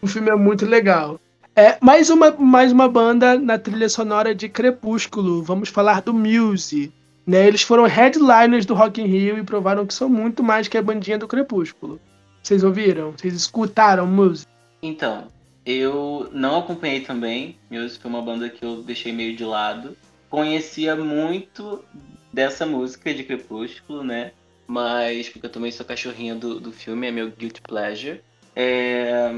O 0.00 0.06
filme 0.06 0.30
é 0.30 0.34
muito 0.34 0.64
legal. 0.64 1.20
É, 1.56 1.76
mais 1.80 2.10
uma, 2.10 2.30
mais 2.32 2.72
uma 2.72 2.88
banda 2.88 3.38
na 3.38 3.58
trilha 3.58 3.88
sonora 3.88 4.34
de 4.34 4.48
Crepúsculo. 4.48 5.42
Vamos 5.42 5.68
falar 5.68 6.02
do 6.02 6.12
Muse. 6.12 6.92
Né? 7.26 7.46
Eles 7.46 7.62
foram 7.62 7.84
headliners 7.84 8.66
do 8.66 8.74
Rock 8.74 9.00
in 9.00 9.06
Rio 9.06 9.38
e 9.38 9.42
provaram 9.42 9.86
que 9.86 9.94
são 9.94 10.08
muito 10.08 10.42
mais 10.42 10.68
que 10.68 10.76
a 10.76 10.82
bandinha 10.82 11.18
do 11.18 11.28
Crepúsculo. 11.28 12.00
Vocês 12.42 12.64
ouviram? 12.64 13.12
Vocês 13.12 13.34
escutaram 13.34 14.06
Muse? 14.06 14.46
Então, 14.82 15.28
eu 15.64 16.28
não 16.32 16.58
acompanhei 16.58 17.00
também. 17.00 17.58
Muse 17.70 17.98
foi 17.98 18.10
uma 18.10 18.22
banda 18.22 18.48
que 18.48 18.64
eu 18.64 18.82
deixei 18.82 19.12
meio 19.12 19.34
de 19.34 19.44
lado. 19.44 19.96
Conhecia 20.28 20.94
muito 20.96 21.84
dessa 22.32 22.66
música 22.66 23.14
de 23.14 23.24
Crepúsculo, 23.24 24.02
né? 24.02 24.32
Mas, 24.66 25.28
porque 25.28 25.46
eu 25.46 25.50
também 25.50 25.70
sou 25.70 25.86
cachorrinha 25.86 26.34
do, 26.34 26.58
do 26.58 26.72
filme, 26.72 27.06
é 27.06 27.10
meu 27.10 27.30
guilty 27.30 27.60
pleasure. 27.62 28.20
É, 28.56 29.30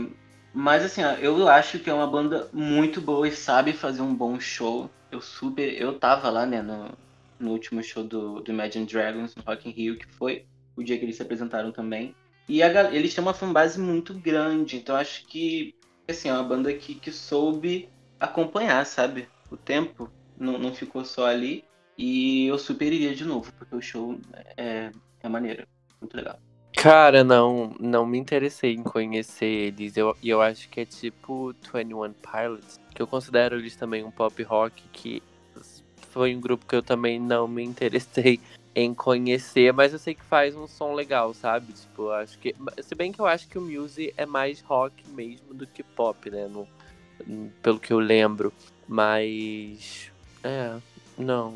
mas 0.53 0.85
assim, 0.85 1.03
ó, 1.03 1.13
eu 1.15 1.49
acho 1.49 1.79
que 1.79 1.91
é 1.91 1.95
uma 1.95 2.07
banda 2.07 2.49
muito 2.53 3.01
boa 3.01 3.29
e 3.29 3.33
sabe 3.33 3.73
fazer 3.73 4.03
um 4.03 4.15
bom 4.15 4.41
show. 4.41 4.91
Eu 5.11 5.21
super. 5.21 5.81
Eu 5.81 5.99
tava 5.99 6.31
lá, 6.31 6.47
né, 6.47 6.63
no, 6.63 6.91
no 7.39 7.51
último 7.51 7.83
show 7.83 8.03
do, 8.03 8.41
do 8.41 8.51
Imagine 8.51 8.87
Dragons 8.87 9.35
no 9.35 9.43
Rock 9.43 9.69
in 9.69 9.73
Rio, 9.73 9.99
que 9.99 10.07
foi 10.07 10.45
o 10.77 10.83
dia 10.83 10.99
que 10.99 11.05
eles 11.05 11.17
se 11.17 11.23
apresentaram 11.23 11.73
também. 11.73 12.15
E 12.49 12.63
a 12.63 12.95
eles 12.95 13.15
têm 13.15 13.23
uma 13.23 13.35
fanbase 13.35 13.81
muito 13.81 14.15
grande, 14.15 14.77
então 14.77 14.95
acho 14.95 15.27
que 15.27 15.75
assim, 16.13 16.29
é 16.29 16.33
uma 16.33 16.43
banda 16.43 16.73
que, 16.73 16.95
que 16.95 17.13
soube 17.13 17.89
acompanhar, 18.19 18.85
sabe? 18.87 19.29
O 19.51 19.57
tempo 19.57 20.11
não, 20.39 20.59
não 20.59 20.75
ficou 20.75 21.05
só 21.05 21.27
ali. 21.27 21.65
E 21.99 22.47
eu 22.47 22.59
super 22.59 22.93
iria 22.93 23.15
de 23.15 23.25
novo, 23.25 23.53
porque 23.59 23.75
o 23.75 23.81
show 23.81 24.19
é, 24.57 24.91
é 25.21 25.29
maneiro. 25.29 25.67
Muito 26.01 26.15
legal. 26.15 26.39
Cara, 26.77 27.25
não, 27.25 27.75
não 27.81 28.05
me 28.05 28.19
interessei 28.19 28.75
em 28.75 28.83
conhecer 28.83 29.47
eles. 29.47 29.97
Eu, 29.97 30.15
eu 30.23 30.43
acho 30.43 30.69
que 30.69 30.81
é 30.81 30.85
tipo 30.85 31.55
21 31.73 32.13
Pilots, 32.13 32.79
que 32.95 33.01
eu 33.01 33.07
considero 33.07 33.57
eles 33.57 33.75
também 33.77 34.05
um 34.05 34.11
pop 34.11 34.43
rock, 34.43 34.83
que 34.93 35.23
foi 36.11 36.37
um 36.37 36.41
grupo 36.41 36.67
que 36.67 36.77
eu 36.77 36.83
também 36.83 37.19
não 37.19 37.49
me 37.49 37.65
interessei 37.65 38.39
em 38.77 38.93
conhecer, 38.93 39.73
mas 39.73 39.95
eu 39.95 39.99
sei 39.99 40.15
que 40.15 40.23
faz 40.23 40.55
um 40.55 40.67
som 40.67 40.93
legal, 40.93 41.33
sabe? 41.33 41.73
Tipo, 41.73 42.11
acho 42.11 42.39
que. 42.39 42.55
Se 42.83 42.95
bem 42.95 43.11
que 43.11 43.19
eu 43.19 43.25
acho 43.25 43.49
que 43.49 43.57
o 43.57 43.63
Muse 43.63 44.13
é 44.19 44.27
mais 44.27 44.61
rock 44.61 45.03
mesmo 45.09 45.55
do 45.55 45.67
que 45.67 45.83
pop, 45.83 46.31
né? 46.31 46.47
No, 46.47 46.69
pelo 47.63 47.81
que 47.81 47.91
eu 47.91 47.99
lembro. 47.99 48.53
Mas. 48.87 50.13
É, 50.45 50.77
não. 51.17 51.55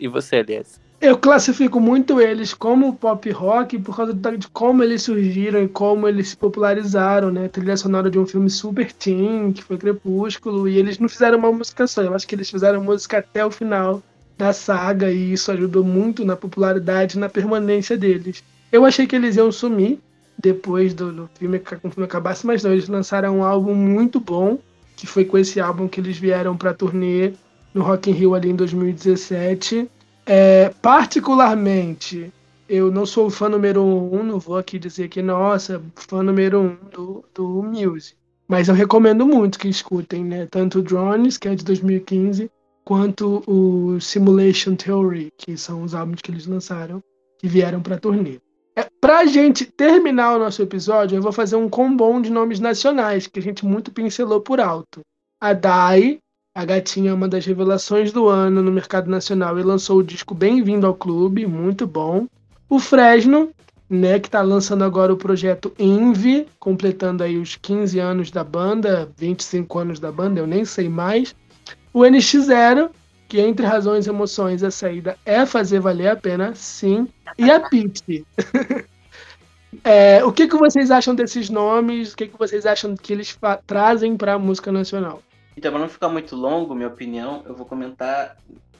E 0.00 0.08
você, 0.08 0.38
aliás? 0.38 0.80
Eu 1.00 1.16
classifico 1.16 1.78
muito 1.78 2.20
eles 2.20 2.52
como 2.52 2.96
pop 2.96 3.30
rock 3.30 3.78
por 3.78 3.96
causa 3.96 4.12
de 4.12 4.48
como 4.48 4.82
eles 4.82 5.02
surgiram 5.02 5.62
e 5.62 5.68
como 5.68 6.08
eles 6.08 6.30
se 6.30 6.36
popularizaram, 6.36 7.30
né? 7.30 7.46
Trilha 7.46 7.76
sonora 7.76 8.10
de 8.10 8.18
um 8.18 8.26
filme 8.26 8.50
super 8.50 8.92
teen, 8.92 9.52
que 9.52 9.62
foi 9.62 9.78
Crepúsculo, 9.78 10.68
e 10.68 10.76
eles 10.76 10.98
não 10.98 11.08
fizeram 11.08 11.38
uma 11.38 11.52
música 11.52 11.86
só, 11.86 12.02
eu 12.02 12.12
acho 12.12 12.26
que 12.28 12.34
eles 12.34 12.50
fizeram 12.50 12.82
música 12.82 13.18
até 13.18 13.46
o 13.46 13.50
final 13.50 14.02
da 14.40 14.54
saga 14.54 15.10
e 15.10 15.32
isso 15.32 15.52
ajudou 15.52 15.84
muito 15.84 16.24
na 16.24 16.34
popularidade 16.34 17.16
e 17.16 17.20
na 17.20 17.28
permanência 17.28 17.96
deles. 17.96 18.42
Eu 18.72 18.86
achei 18.86 19.06
que 19.06 19.14
eles 19.14 19.36
iam 19.36 19.52
sumir 19.52 19.98
depois 20.38 20.94
do, 20.94 21.12
do 21.12 21.30
filme, 21.34 21.58
que 21.58 21.74
o 21.74 21.90
filme 21.90 22.04
acabasse, 22.04 22.46
mas 22.46 22.62
não, 22.62 22.72
eles 22.72 22.88
lançaram 22.88 23.38
um 23.38 23.44
álbum 23.44 23.74
muito 23.74 24.18
bom, 24.18 24.58
que 24.96 25.06
foi 25.06 25.26
com 25.26 25.36
esse 25.36 25.60
álbum 25.60 25.86
que 25.86 26.00
eles 26.00 26.16
vieram 26.16 26.56
pra 26.56 26.72
turnê 26.72 27.34
no 27.74 27.82
Rock 27.82 28.10
in 28.10 28.14
Rio 28.14 28.34
ali 28.34 28.48
em 28.48 28.56
2017. 28.56 29.90
É, 30.24 30.70
particularmente, 30.80 32.32
eu 32.66 32.90
não 32.90 33.04
sou 33.04 33.26
o 33.26 33.30
fã 33.30 33.48
número 33.48 33.82
um, 33.84 34.22
não 34.22 34.38
vou 34.38 34.56
aqui 34.56 34.78
dizer 34.78 35.08
que, 35.08 35.20
nossa, 35.20 35.82
fã 35.94 36.22
número 36.22 36.60
um 36.60 36.76
do, 36.90 37.24
do 37.34 37.62
Muse. 37.62 38.14
Mas 38.48 38.68
eu 38.68 38.74
recomendo 38.74 39.26
muito 39.26 39.58
que 39.58 39.68
escutem, 39.68 40.24
né? 40.24 40.48
Tanto 40.50 40.80
Drones, 40.80 41.36
que 41.36 41.46
é 41.46 41.54
de 41.54 41.64
2015, 41.64 42.50
quanto 42.90 43.40
o 43.46 44.00
Simulation 44.00 44.74
Theory, 44.74 45.32
que 45.38 45.56
são 45.56 45.84
os 45.84 45.94
álbuns 45.94 46.20
que 46.20 46.28
eles 46.28 46.44
lançaram, 46.44 47.00
que 47.38 47.46
vieram 47.46 47.80
pra 47.80 47.96
turnê. 47.96 48.40
É, 48.74 48.84
pra 49.00 49.24
gente 49.26 49.64
terminar 49.64 50.34
o 50.34 50.40
nosso 50.40 50.60
episódio, 50.60 51.14
eu 51.14 51.22
vou 51.22 51.30
fazer 51.30 51.54
um 51.54 51.68
combom 51.68 52.20
de 52.20 52.30
nomes 52.30 52.58
nacionais, 52.58 53.28
que 53.28 53.38
a 53.38 53.42
gente 53.42 53.64
muito 53.64 53.92
pincelou 53.92 54.40
por 54.40 54.58
alto. 54.58 55.02
A 55.40 55.52
Dai, 55.52 56.18
a 56.52 56.64
gatinha 56.64 57.12
é 57.12 57.14
uma 57.14 57.28
das 57.28 57.46
revelações 57.46 58.10
do 58.10 58.26
ano 58.26 58.60
no 58.60 58.72
mercado 58.72 59.08
nacional 59.08 59.56
e 59.56 59.62
lançou 59.62 59.98
o 59.98 60.04
disco 60.04 60.34
Bem-vindo 60.34 60.84
ao 60.84 60.94
Clube, 60.96 61.46
muito 61.46 61.86
bom. 61.86 62.26
O 62.68 62.80
Fresno, 62.80 63.50
né, 63.88 64.18
que 64.18 64.26
está 64.26 64.42
lançando 64.42 64.82
agora 64.82 65.12
o 65.12 65.16
projeto 65.16 65.72
Envy, 65.78 66.44
completando 66.58 67.22
aí 67.22 67.38
os 67.38 67.54
15 67.54 68.00
anos 68.00 68.32
da 68.32 68.42
banda, 68.42 69.08
25 69.16 69.78
anos 69.78 70.00
da 70.00 70.10
banda, 70.10 70.40
eu 70.40 70.46
nem 70.48 70.64
sei 70.64 70.88
mais. 70.88 71.36
O 71.92 72.00
NX0, 72.00 72.90
que 73.28 73.40
entre 73.40 73.66
razões 73.66 74.06
e 74.06 74.10
emoções 74.10 74.62
a 74.62 74.70
saída 74.70 75.16
é 75.24 75.44
fazer 75.44 75.80
valer 75.80 76.08
a 76.08 76.16
pena, 76.16 76.54
sim. 76.54 77.08
E 77.38 77.50
a 77.50 77.60
Pixie. 77.60 78.24
É, 79.84 80.22
o 80.24 80.32
que, 80.32 80.48
que 80.48 80.56
vocês 80.56 80.90
acham 80.90 81.14
desses 81.14 81.48
nomes? 81.48 82.12
O 82.12 82.16
que, 82.16 82.26
que 82.26 82.38
vocês 82.38 82.66
acham 82.66 82.96
que 82.96 83.12
eles 83.12 83.38
trazem 83.66 84.16
para 84.16 84.34
a 84.34 84.38
música 84.38 84.72
nacional? 84.72 85.22
Então, 85.56 85.70
para 85.70 85.80
não 85.80 85.88
ficar 85.88 86.08
muito 86.08 86.34
longo, 86.34 86.74
minha 86.74 86.88
opinião, 86.88 87.42
eu 87.46 87.54
vou 87.54 87.64
comentar, 87.64 88.36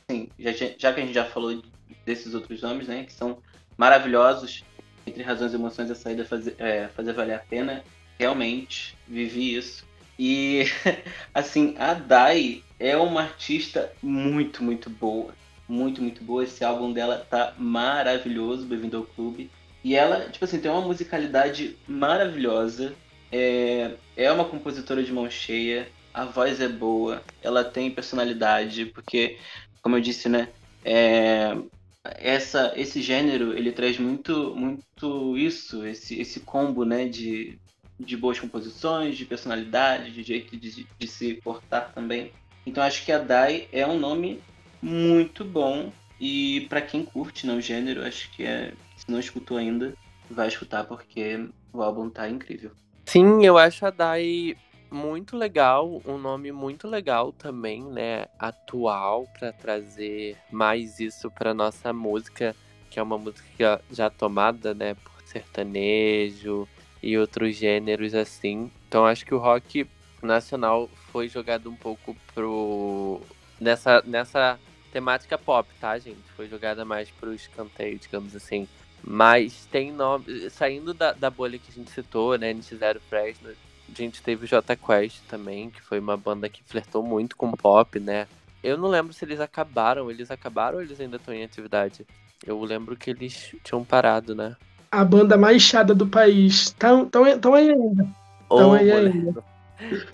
assim, 0.08 0.28
já, 0.38 0.50
já 0.52 0.92
que 0.92 1.00
a 1.00 1.04
gente 1.04 1.14
já 1.14 1.24
falou 1.24 1.62
desses 2.04 2.34
outros 2.34 2.62
nomes, 2.62 2.88
né, 2.88 3.04
que 3.04 3.12
são 3.12 3.38
maravilhosos, 3.76 4.64
entre 5.06 5.22
razões 5.22 5.52
e 5.52 5.56
emoções, 5.56 5.90
a 5.90 5.94
saída 5.94 6.24
fazer, 6.24 6.54
é, 6.58 6.88
fazer 6.88 7.12
valer 7.12 7.34
a 7.34 7.38
pena, 7.38 7.84
realmente, 8.18 8.96
vivi 9.06 9.54
isso. 9.54 9.84
E, 10.22 10.66
assim, 11.32 11.74
a 11.78 11.94
Dai 11.94 12.62
é 12.78 12.94
uma 12.94 13.22
artista 13.22 13.90
muito, 14.02 14.62
muito 14.62 14.90
boa, 14.90 15.34
muito, 15.66 16.02
muito 16.02 16.22
boa, 16.22 16.44
esse 16.44 16.62
álbum 16.62 16.92
dela 16.92 17.26
tá 17.30 17.54
maravilhoso, 17.56 18.66
Bem-vindo 18.66 18.98
ao 18.98 19.04
Clube, 19.04 19.50
e 19.82 19.96
ela, 19.96 20.28
tipo 20.28 20.44
assim, 20.44 20.60
tem 20.60 20.70
uma 20.70 20.82
musicalidade 20.82 21.74
maravilhosa, 21.88 22.94
é, 23.32 23.92
é 24.14 24.30
uma 24.30 24.44
compositora 24.44 25.02
de 25.02 25.10
mão 25.10 25.30
cheia, 25.30 25.88
a 26.12 26.26
voz 26.26 26.60
é 26.60 26.68
boa, 26.68 27.22
ela 27.42 27.64
tem 27.64 27.90
personalidade, 27.90 28.84
porque, 28.84 29.38
como 29.80 29.96
eu 29.96 30.02
disse, 30.02 30.28
né, 30.28 30.50
é, 30.84 31.56
essa, 32.04 32.74
esse 32.76 33.00
gênero, 33.00 33.56
ele 33.56 33.72
traz 33.72 33.98
muito, 33.98 34.54
muito 34.54 35.38
isso, 35.38 35.82
esse, 35.86 36.20
esse 36.20 36.40
combo, 36.40 36.84
né, 36.84 37.08
de, 37.08 37.58
de 38.00 38.16
boas 38.16 38.40
composições, 38.40 39.16
de 39.16 39.24
personalidade, 39.24 40.10
de 40.10 40.22
jeito 40.22 40.56
de, 40.56 40.86
de 40.98 41.06
se 41.06 41.34
portar 41.34 41.92
também. 41.92 42.32
Então 42.66 42.82
acho 42.82 43.04
que 43.04 43.12
a 43.12 43.18
Dai 43.18 43.68
é 43.72 43.86
um 43.86 43.98
nome 43.98 44.40
muito 44.82 45.44
bom 45.44 45.92
e 46.18 46.66
para 46.68 46.80
quem 46.80 47.04
curte 47.04 47.46
né, 47.46 47.54
o 47.54 47.60
gênero, 47.60 48.02
acho 48.02 48.30
que 48.32 48.44
é, 48.44 48.72
se 48.96 49.10
não 49.10 49.20
escutou 49.20 49.56
ainda, 49.56 49.94
vai 50.30 50.48
escutar 50.48 50.84
porque 50.84 51.46
o 51.72 51.82
álbum 51.82 52.08
tá 52.08 52.28
incrível. 52.28 52.72
Sim, 53.04 53.44
eu 53.44 53.58
acho 53.58 53.84
a 53.84 53.90
Dai 53.90 54.56
muito 54.90 55.36
legal, 55.36 56.02
um 56.04 56.18
nome 56.18 56.50
muito 56.52 56.88
legal 56.88 57.32
também, 57.32 57.84
né? 57.84 58.26
Atual 58.38 59.26
para 59.38 59.52
trazer 59.52 60.36
mais 60.50 60.98
isso 60.98 61.30
para 61.30 61.54
nossa 61.54 61.92
música, 61.92 62.56
que 62.90 62.98
é 62.98 63.02
uma 63.02 63.16
música 63.16 63.80
já 63.90 64.10
tomada, 64.10 64.74
né, 64.74 64.94
por 64.94 65.12
sertanejo 65.24 66.68
e 67.02 67.16
outros 67.16 67.56
gêneros 67.56 68.14
assim. 68.14 68.70
Então 68.88 69.06
acho 69.06 69.24
que 69.24 69.34
o 69.34 69.38
rock 69.38 69.86
nacional 70.22 70.88
foi 71.12 71.28
jogado 71.28 71.70
um 71.70 71.76
pouco 71.76 72.16
pro 72.34 73.20
nessa 73.60 74.02
nessa 74.06 74.58
temática 74.92 75.38
pop, 75.38 75.68
tá, 75.80 75.98
gente? 75.98 76.30
Foi 76.36 76.48
jogada 76.48 76.84
mais 76.84 77.10
pro 77.10 77.34
escanteio, 77.34 77.98
digamos 77.98 78.34
assim. 78.34 78.68
Mas 79.02 79.66
tem 79.66 79.92
nome. 79.92 80.50
Saindo 80.50 80.92
da, 80.92 81.12
da 81.12 81.30
bolha 81.30 81.58
que 81.58 81.70
a 81.70 81.74
gente 81.74 81.90
citou, 81.90 82.36
né? 82.36 82.52
NX0 82.52 83.00
Fresno, 83.08 83.50
a 83.50 83.92
gente 83.94 84.22
teve 84.22 84.44
o 84.44 84.48
J 84.48 84.76
Quest 84.76 85.22
também, 85.28 85.70
que 85.70 85.80
foi 85.80 85.98
uma 85.98 86.16
banda 86.16 86.48
que 86.48 86.62
flertou 86.64 87.02
muito 87.02 87.36
com 87.36 87.50
pop, 87.52 87.98
né? 87.98 88.28
Eu 88.62 88.76
não 88.76 88.88
lembro 88.88 89.12
se 89.12 89.24
eles 89.24 89.40
acabaram. 89.40 90.10
Eles 90.10 90.30
acabaram 90.30 90.76
ou 90.76 90.82
eles 90.82 91.00
ainda 91.00 91.16
estão 91.16 91.32
em 91.32 91.44
atividade? 91.44 92.06
Eu 92.44 92.62
lembro 92.62 92.96
que 92.96 93.10
eles 93.10 93.54
tinham 93.62 93.84
parado, 93.84 94.34
né? 94.34 94.56
A 94.90 95.04
banda 95.04 95.36
mais 95.36 95.62
chata 95.62 95.94
do 95.94 96.06
país. 96.06 96.70
Tão, 96.72 97.06
tão, 97.08 97.38
tão 97.38 97.54
aí 97.54 97.70
ainda. 97.70 98.08
Tão 98.48 98.70
Ô, 98.70 98.72
aí 98.72 98.88
moleque. 98.88 99.18
ainda. 99.18 99.44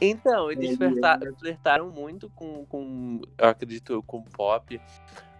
Então, 0.00 0.50
eles 0.50 0.78
é. 0.80 1.32
flertaram 1.40 1.90
muito 1.90 2.30
com, 2.36 2.64
com, 2.66 3.20
eu 3.36 3.48
acredito, 3.48 4.02
com 4.06 4.22
pop. 4.22 4.80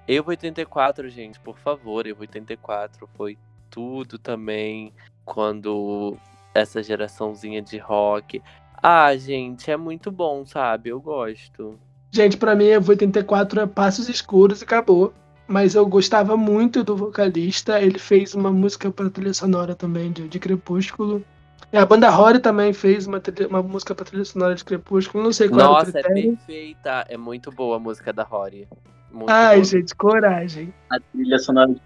Eu 0.09 0.24
84, 0.26 1.09
gente, 1.09 1.39
por 1.39 1.59
favor, 1.59 2.07
eu 2.07 2.16
84 2.18 3.09
foi 3.16 3.39
tudo 3.70 4.18
também 4.18 4.93
quando 5.24 6.16
essa 6.55 6.82
geraçãozinha 6.82 7.62
de 7.62 7.78
rock. 7.78 8.43
Ah, 8.82 9.16
gente, 9.16 9.70
é 9.70 9.76
muito 9.76 10.11
bom, 10.11 10.45
sabe? 10.45 10.91
Eu 10.91 11.01
gosto. 11.01 11.78
Gente, 12.11 12.37
pra 12.37 12.55
mim, 12.55 12.72
a 12.72 12.80
84 12.80 13.61
é 13.61 13.66
Passos 13.66 14.09
Escuros 14.09 14.61
e 14.61 14.64
acabou. 14.64 15.12
Mas 15.49 15.74
eu 15.74 15.86
gostava 15.86 16.36
muito 16.36 16.82
do 16.82 16.97
vocalista. 16.97 17.80
Ele 17.80 17.99
fez 17.99 18.34
uma 18.34 18.51
música 18.51 18.90
pra 18.90 19.09
trilha 19.11 19.32
sonora 19.34 19.74
também 19.74 20.11
de, 20.12 20.28
de 20.28 20.38
Crepúsculo. 20.38 21.24
E 21.72 21.76
a 21.78 21.86
banda 21.86 22.09
Rory 22.11 22.38
também 22.40 22.72
fez 22.72 23.07
uma, 23.07 23.20
trilha- 23.20 23.49
uma 23.49 23.62
música 23.62 23.94
pra 23.94 24.05
trilha 24.05 24.24
sonora 24.24 24.55
de 24.55 24.64
Crepúsculo. 24.64 25.22
Não 25.22 25.32
sei 25.32 25.49
qual 25.49 25.72
Nossa, 25.72 25.86
é 25.86 25.90
o 25.90 25.92
critério. 26.05 26.36
perfeita. 26.36 27.05
É 27.09 27.16
muito 27.16 27.51
boa 27.53 27.76
a 27.76 27.78
música 27.78 28.12
da 28.12 28.22
Rory. 28.22 28.68
Muito 29.11 29.30
Ai, 29.30 29.57
boa. 29.57 29.64
gente, 29.64 29.94
coragem. 29.94 30.74
A 30.90 30.99
trilha 31.01 31.38
sonora 31.38 31.70
de 31.72 31.80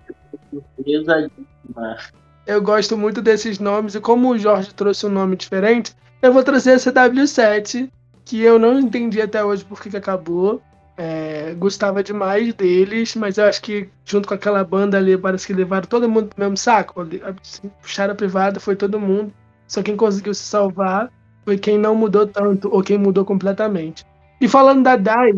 pesadíssima. 0.83 1.97
Eu 2.47 2.61
gosto 2.63 2.97
muito 2.97 3.21
desses 3.23 3.59
nomes. 3.59 3.95
E 3.95 4.01
como 4.01 4.31
o 4.31 4.39
Jorge 4.39 4.73
trouxe 4.75 5.07
um 5.07 5.11
nome 5.11 5.37
diferente, 5.37 5.95
eu 6.23 6.33
vou 6.33 6.43
trazer 6.43 6.73
a 6.73 6.77
CW7, 6.77 7.91
que 8.25 8.41
eu 8.41 8.59
não 8.59 8.79
entendi 8.79 9.21
até 9.21 9.45
hoje 9.45 9.65
por 9.65 9.81
que 9.81 9.91
que 9.91 9.97
acabou. 9.97 10.61
É, 11.03 11.55
gostava 11.55 12.05
demais 12.05 12.53
deles, 12.53 13.17
mas 13.17 13.39
eu 13.39 13.47
acho 13.47 13.63
que 13.63 13.89
junto 14.05 14.29
com 14.29 14.35
aquela 14.35 14.63
banda 14.63 14.99
ali, 14.99 15.17
parece 15.17 15.47
que 15.47 15.55
levaram 15.55 15.89
todo 15.89 16.07
mundo 16.07 16.29
pro 16.29 16.45
mesmo 16.45 16.59
saco. 16.59 17.01
Assim, 17.01 17.71
puxaram 17.81 18.13
a 18.13 18.15
privada, 18.15 18.61
foi 18.61 18.77
todo 18.77 19.01
mundo. 19.01 19.33
Só 19.67 19.83
quem 19.83 19.97
conseguiu 19.97 20.35
se 20.35 20.43
salvar 20.43 21.11
foi 21.43 21.57
quem 21.57 21.79
não 21.79 21.95
mudou 21.95 22.27
tanto, 22.27 22.69
ou 22.71 22.83
quem 22.83 22.99
mudou 22.99 23.25
completamente. 23.25 24.05
E 24.43 24.47
falando 24.47 24.83
da 24.83 24.95
Dai, 24.95 25.33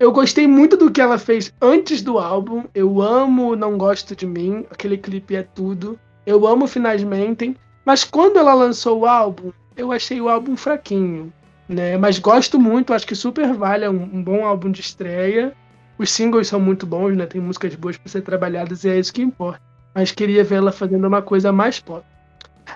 eu 0.00 0.10
gostei 0.10 0.48
muito 0.48 0.76
do 0.76 0.90
que 0.90 1.00
ela 1.00 1.16
fez 1.16 1.54
antes 1.62 2.02
do 2.02 2.18
álbum. 2.18 2.64
Eu 2.74 3.00
amo 3.00 3.54
Não 3.54 3.78
Gosto 3.78 4.16
de 4.16 4.26
Mim, 4.26 4.66
aquele 4.68 4.98
clipe 4.98 5.36
é 5.36 5.44
tudo. 5.44 5.96
Eu 6.26 6.44
amo 6.44 6.66
Finais 6.66 7.04
Mentem. 7.04 7.54
Mas 7.86 8.02
quando 8.02 8.36
ela 8.36 8.52
lançou 8.52 9.02
o 9.02 9.06
álbum, 9.06 9.52
eu 9.76 9.92
achei 9.92 10.20
o 10.20 10.28
álbum 10.28 10.56
fraquinho. 10.56 11.32
Né? 11.68 11.96
Mas 11.96 12.18
gosto 12.18 12.58
muito, 12.60 12.92
acho 12.92 13.06
que 13.06 13.14
super 13.14 13.52
vale, 13.54 13.84
é 13.84 13.90
um, 13.90 14.02
um 14.02 14.22
bom 14.22 14.44
álbum 14.44 14.70
de 14.70 14.80
estreia. 14.80 15.54
Os 15.98 16.10
singles 16.10 16.48
são 16.48 16.60
muito 16.60 16.86
bons, 16.86 17.16
né? 17.16 17.24
Tem 17.26 17.40
músicas 17.40 17.74
boas 17.74 17.96
para 17.96 18.10
ser 18.10 18.22
trabalhadas 18.22 18.84
e 18.84 18.88
é 18.90 18.98
isso 18.98 19.12
que 19.12 19.22
importa. 19.22 19.60
Mas 19.94 20.10
queria 20.10 20.42
ver 20.44 20.56
ela 20.56 20.72
fazendo 20.72 21.06
uma 21.06 21.22
coisa 21.22 21.52
mais 21.52 21.78
pop. 21.80 22.04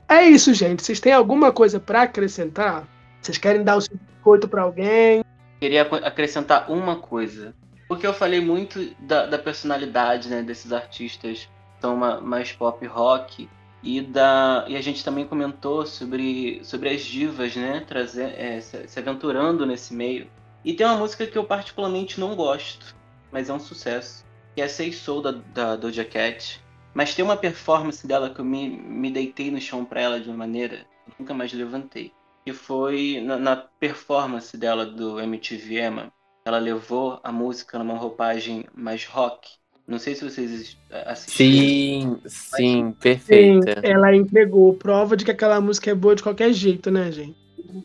É 0.09 0.23
isso, 0.25 0.55
gente. 0.55 0.83
Vocês 0.83 1.01
têm 1.01 1.13
alguma 1.13 1.51
coisa 1.53 1.81
para 1.81 2.03
acrescentar? 2.03 2.87
Vocês 3.21 3.37
querem 3.37 3.65
dar 3.65 3.77
o 3.77 3.81
seu 3.81 3.97
biscoito 3.97 4.47
para 4.49 4.63
alguém? 4.63 5.25
Queria 5.61 5.83
ac- 5.83 6.05
acrescentar 6.05 6.71
uma 6.71 6.97
coisa. 6.97 7.55
Porque 7.89 8.07
eu 8.07 8.15
falei 8.15 8.41
muito 8.41 8.95
da, 9.01 9.27
da 9.27 9.39
personalidade 9.39 10.29
né, 10.29 10.43
desses 10.43 10.73
artistas 10.73 11.49
são 11.81 11.97
ma- 11.97 12.21
mais 12.21 12.53
pop 12.53 12.87
rock. 12.87 13.49
E, 13.83 14.01
da, 14.01 14.65
e 14.69 14.77
a 14.77 14.81
gente 14.81 15.05
também 15.05 15.27
comentou 15.27 15.87
sobre, 15.87 16.63
sobre 16.65 16.89
as 16.89 17.03
divas, 17.03 17.55
né? 17.55 17.81
Trazer, 17.81 18.35
é, 18.39 18.61
se, 18.61 18.99
aventurando 18.99 19.65
nesse 19.65 19.95
meio. 19.95 20.29
E 20.65 20.75
tem 20.75 20.87
uma 20.87 20.97
música 20.97 21.27
que 21.27 21.39
eu 21.39 21.45
particularmente 21.45 22.19
não 22.19 22.35
gosto, 22.35 22.95
mas 23.31 23.49
é 23.49 23.53
um 23.53 23.61
sucesso. 23.61 24.25
Que 24.55 24.63
é 24.63 24.69
Say 24.69 24.93
Soul 24.93 25.23
da, 25.23 25.31
da 25.33 25.77
Doja 25.77 26.05
Cat. 26.05 26.61
Mas 26.93 27.15
tem 27.15 27.25
uma 27.25 27.37
performance 27.37 28.05
dela 28.07 28.31
que 28.31 28.41
eu 28.41 28.45
me, 28.45 28.69
me 28.69 29.11
deitei 29.11 29.51
no 29.51 29.61
chão 29.61 29.85
pra 29.85 30.01
ela 30.01 30.21
de 30.21 30.29
uma 30.29 30.39
maneira 30.39 30.85
que 31.05 31.13
nunca 31.19 31.33
mais 31.33 31.53
levantei. 31.53 32.13
Que 32.45 32.53
foi 32.53 33.21
na, 33.25 33.37
na 33.39 33.57
performance 33.57 34.57
dela 34.57 34.85
do 34.85 35.21
MTV 35.21 35.81
Emma. 35.81 36.13
Ela 36.45 36.59
levou 36.59 37.21
a 37.23 37.31
música 37.31 37.79
numa 37.79 37.97
roupagem 37.97 38.65
mais 38.75 39.05
rock. 39.05 39.58
Não 39.89 39.99
sei 39.99 40.15
se 40.15 40.23
vocês 40.23 40.77
assistiram. 41.07 42.21
Sim, 42.21 42.21
sim, 42.27 42.93
perfeita. 43.01 43.81
ela 43.83 44.15
entregou 44.15 44.75
prova 44.75 45.17
de 45.17 45.25
que 45.25 45.31
aquela 45.31 45.59
música 45.63 45.91
é 45.91 45.95
boa 45.95 46.15
de 46.15 46.23
qualquer 46.23 46.53
jeito, 46.53 46.91
né, 46.91 47.11
gente? 47.11 47.35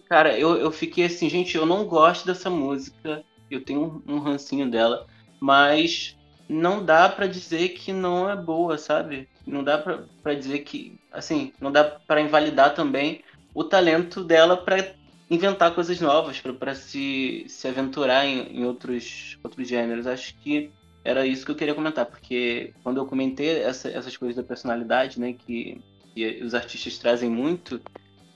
Cara, 0.09 0.37
eu, 0.37 0.57
eu 0.57 0.69
fiquei 0.69 1.05
assim, 1.05 1.29
gente, 1.29 1.55
eu 1.55 1.65
não 1.65 1.85
gosto 1.85 2.25
dessa 2.25 2.49
música. 2.49 3.23
Eu 3.49 3.63
tenho 3.63 4.03
um, 4.05 4.15
um 4.15 4.19
rancinho 4.19 4.69
dela. 4.69 5.07
Mas 5.39 6.17
não 6.49 6.83
dá 6.83 7.07
pra 7.07 7.25
dizer 7.25 7.69
que 7.69 7.93
não 7.93 8.29
é 8.29 8.35
boa, 8.35 8.77
sabe? 8.77 9.29
Não 9.47 9.63
dá 9.63 9.77
pra, 9.77 10.03
pra 10.21 10.33
dizer 10.33 10.59
que. 10.59 10.99
Assim, 11.09 11.53
não 11.61 11.71
dá 11.71 11.85
pra 11.85 12.19
invalidar 12.19 12.75
também 12.75 13.23
o 13.55 13.63
talento 13.63 14.25
dela 14.25 14.57
pra 14.57 14.93
inventar 15.29 15.73
coisas 15.73 16.01
novas, 16.01 16.41
pra, 16.41 16.51
pra 16.51 16.75
se, 16.75 17.45
se 17.47 17.65
aventurar 17.65 18.25
em, 18.25 18.59
em 18.59 18.65
outros, 18.65 19.37
outros 19.41 19.69
gêneros. 19.69 20.05
Acho 20.05 20.35
que 20.39 20.69
era 21.03 21.25
isso 21.25 21.45
que 21.45 21.51
eu 21.51 21.55
queria 21.55 21.75
comentar, 21.75 22.05
porque 22.05 22.73
quando 22.83 22.97
eu 22.97 23.05
comentei 23.05 23.61
essa- 23.61 23.89
essas 23.89 24.15
coisas 24.15 24.35
da 24.37 24.43
personalidade, 24.43 25.19
né, 25.19 25.33
que, 25.33 25.81
que 26.13 26.41
os 26.43 26.53
artistas 26.53 26.97
trazem 26.97 27.29
muito, 27.29 27.81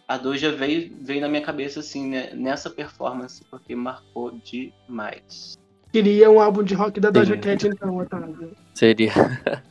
a 0.08 0.18
Doja 0.18 0.52
veio, 0.52 0.96
veio 1.02 1.22
na 1.22 1.28
minha 1.28 1.42
cabeça, 1.42 1.80
assim, 1.80 2.10
né, 2.10 2.32
nessa 2.34 2.70
performance, 2.70 3.44
porque 3.50 3.76
marcou 3.76 4.32
demais. 4.44 5.58
Queria 5.92 6.30
um 6.30 6.40
álbum 6.40 6.64
de 6.64 6.74
rock 6.74 7.00
da 7.00 7.10
Doja. 7.10 7.38
Cat, 7.38 7.68
então, 7.68 7.98
Otávio. 7.98 8.56
Seria. 8.74 9.12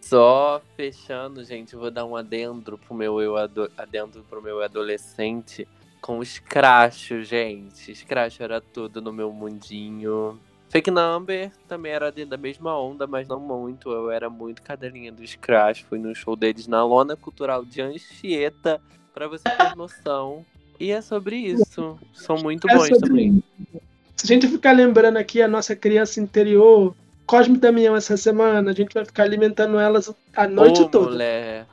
Só 0.00 0.60
fechando, 0.76 1.44
gente, 1.44 1.74
eu 1.74 1.80
vou 1.80 1.90
dar 1.90 2.04
um 2.04 2.16
adendo 2.16 2.76
pro 2.78 2.94
meu 2.94 3.20
eu, 3.20 3.36
ado... 3.36 3.70
adendo 3.76 4.24
pro 4.28 4.42
meu 4.42 4.60
adolescente 4.62 5.68
com 6.00 6.18
os 6.18 6.38
crachos, 6.38 7.28
gente. 7.28 7.94
Scratch 7.94 8.40
era 8.40 8.60
tudo 8.60 9.00
no 9.00 9.12
meu 9.12 9.32
mundinho. 9.32 10.40
Fake 10.70 10.90
Number 10.90 11.50
também 11.66 11.90
era 11.90 12.12
dentro 12.12 12.30
da 12.30 12.36
mesma 12.36 12.78
onda, 12.80 13.04
mas 13.04 13.26
não 13.26 13.40
muito. 13.40 13.90
Eu 13.90 14.08
era 14.08 14.30
muito 14.30 14.62
cadelinha 14.62 15.10
do 15.10 15.26
Scratch. 15.26 15.82
Fui 15.82 15.98
no 15.98 16.14
show 16.14 16.36
deles 16.36 16.68
na 16.68 16.84
Lona 16.84 17.16
Cultural 17.16 17.64
de 17.64 17.82
Anchieta, 17.82 18.80
pra 19.12 19.26
você 19.26 19.42
ter 19.42 19.74
noção. 19.76 20.46
E 20.78 20.92
é 20.92 21.00
sobre 21.00 21.36
isso. 21.36 21.98
São 22.14 22.38
muito 22.38 22.70
É 22.70 22.74
bons 22.74 22.86
sobre 22.86 23.08
também. 23.08 23.42
Se 24.16 24.24
a 24.24 24.28
gente 24.28 24.46
ficar 24.46 24.72
lembrando 24.72 25.16
aqui 25.16 25.42
a 25.42 25.48
nossa 25.48 25.74
criança 25.74 26.20
interior, 26.20 26.94
Cosme 27.30 27.54
e 27.54 27.60
Damião 27.60 27.94
essa 27.94 28.16
semana, 28.16 28.72
a 28.72 28.74
gente 28.74 28.92
vai 28.92 29.04
ficar 29.04 29.22
alimentando 29.22 29.78
elas 29.78 30.12
a 30.34 30.48
noite 30.48 30.82
Ô, 30.82 30.88
toda. 30.88 31.12
mulher, 31.12 31.66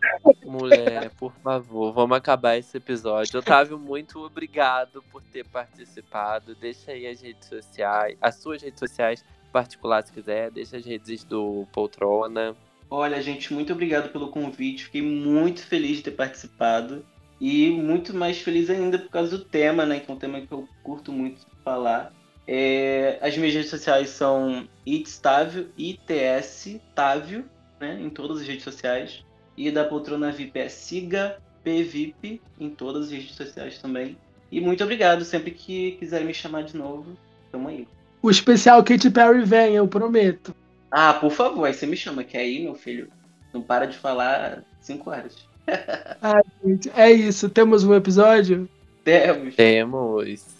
mulher, 0.45 1.09
por 1.17 1.33
favor, 1.43 1.91
vamos 1.91 2.15
acabar 2.15 2.57
esse 2.57 2.77
episódio. 2.77 3.39
Otávio, 3.39 3.79
muito 3.79 4.23
obrigado 4.23 5.03
por 5.11 5.19
ter 5.23 5.43
participado. 5.45 6.53
Deixa 6.53 6.91
aí 6.91 7.07
as 7.07 7.19
redes 7.23 7.49
sociais, 7.49 8.15
as 8.21 8.35
suas 8.35 8.61
redes 8.61 8.77
sociais 8.77 9.25
particulares 9.51 10.09
se 10.09 10.13
quiser, 10.13 10.51
deixa 10.51 10.77
as 10.77 10.85
redes 10.85 11.23
do 11.23 11.65
Poltrona. 11.73 12.55
Olha, 12.87 13.19
gente, 13.19 13.51
muito 13.51 13.73
obrigado 13.73 14.11
pelo 14.11 14.27
convite. 14.27 14.85
Fiquei 14.85 15.01
muito 15.01 15.61
feliz 15.61 15.97
de 15.97 16.03
ter 16.03 16.11
participado. 16.11 17.03
E 17.41 17.71
muito 17.71 18.13
mais 18.13 18.37
feliz 18.37 18.69
ainda 18.69 18.99
por 18.99 19.09
causa 19.09 19.35
do 19.35 19.43
tema, 19.43 19.87
né? 19.87 19.99
Que 19.99 20.11
é 20.11 20.13
um 20.13 20.17
tema 20.19 20.39
que 20.39 20.51
eu 20.51 20.69
curto 20.83 21.11
muito 21.11 21.47
falar. 21.63 22.13
É, 22.47 23.19
as 23.21 23.37
minhas 23.37 23.53
redes 23.53 23.69
sociais 23.69 24.09
são 24.09 24.67
itstávio, 24.85 25.69
ITS 25.77 26.79
Távio, 26.95 27.45
né? 27.79 27.99
Em 28.01 28.09
todas 28.09 28.41
as 28.41 28.47
redes 28.47 28.63
sociais. 28.63 29.25
E 29.57 29.69
da 29.69 29.83
Poltrona 29.83 30.31
VIP 30.31 30.59
é 30.59 30.69
siga 30.69 31.37
PVIP 31.63 32.41
em 32.59 32.69
todas 32.69 33.07
as 33.07 33.11
redes 33.11 33.35
sociais 33.35 33.79
também. 33.79 34.17
E 34.51 34.61
muito 34.61 34.83
obrigado. 34.83 35.25
Sempre 35.25 35.51
que 35.51 35.93
quiserem 35.93 36.27
me 36.27 36.33
chamar 36.33 36.63
de 36.63 36.77
novo, 36.77 37.17
tamo 37.51 37.67
aí. 37.67 37.87
O 38.21 38.29
especial 38.29 38.83
Katy 38.83 39.09
Perry 39.09 39.43
vem, 39.43 39.75
eu 39.75 39.87
prometo. 39.87 40.55
Ah, 40.89 41.13
por 41.13 41.31
favor, 41.31 41.65
aí 41.65 41.73
você 41.73 41.85
me 41.85 41.97
chama, 41.97 42.23
que 42.23 42.37
aí, 42.37 42.63
meu 42.63 42.75
filho, 42.75 43.09
não 43.53 43.61
para 43.61 43.85
de 43.85 43.97
falar 43.97 44.63
cinco 44.79 45.09
horas. 45.09 45.35
Gente, 46.63 46.89
É 46.95 47.11
isso, 47.11 47.49
temos 47.49 47.83
um 47.83 47.93
episódio? 47.93 48.69
Temos. 49.03 49.55
Temos. 49.55 50.56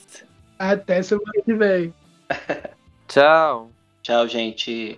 Até 0.58 1.02
semana 1.02 1.42
que 1.44 1.54
vem. 1.54 1.94
Tchau. 3.08 3.70
Tchau, 4.02 4.28
gente. 4.28 4.98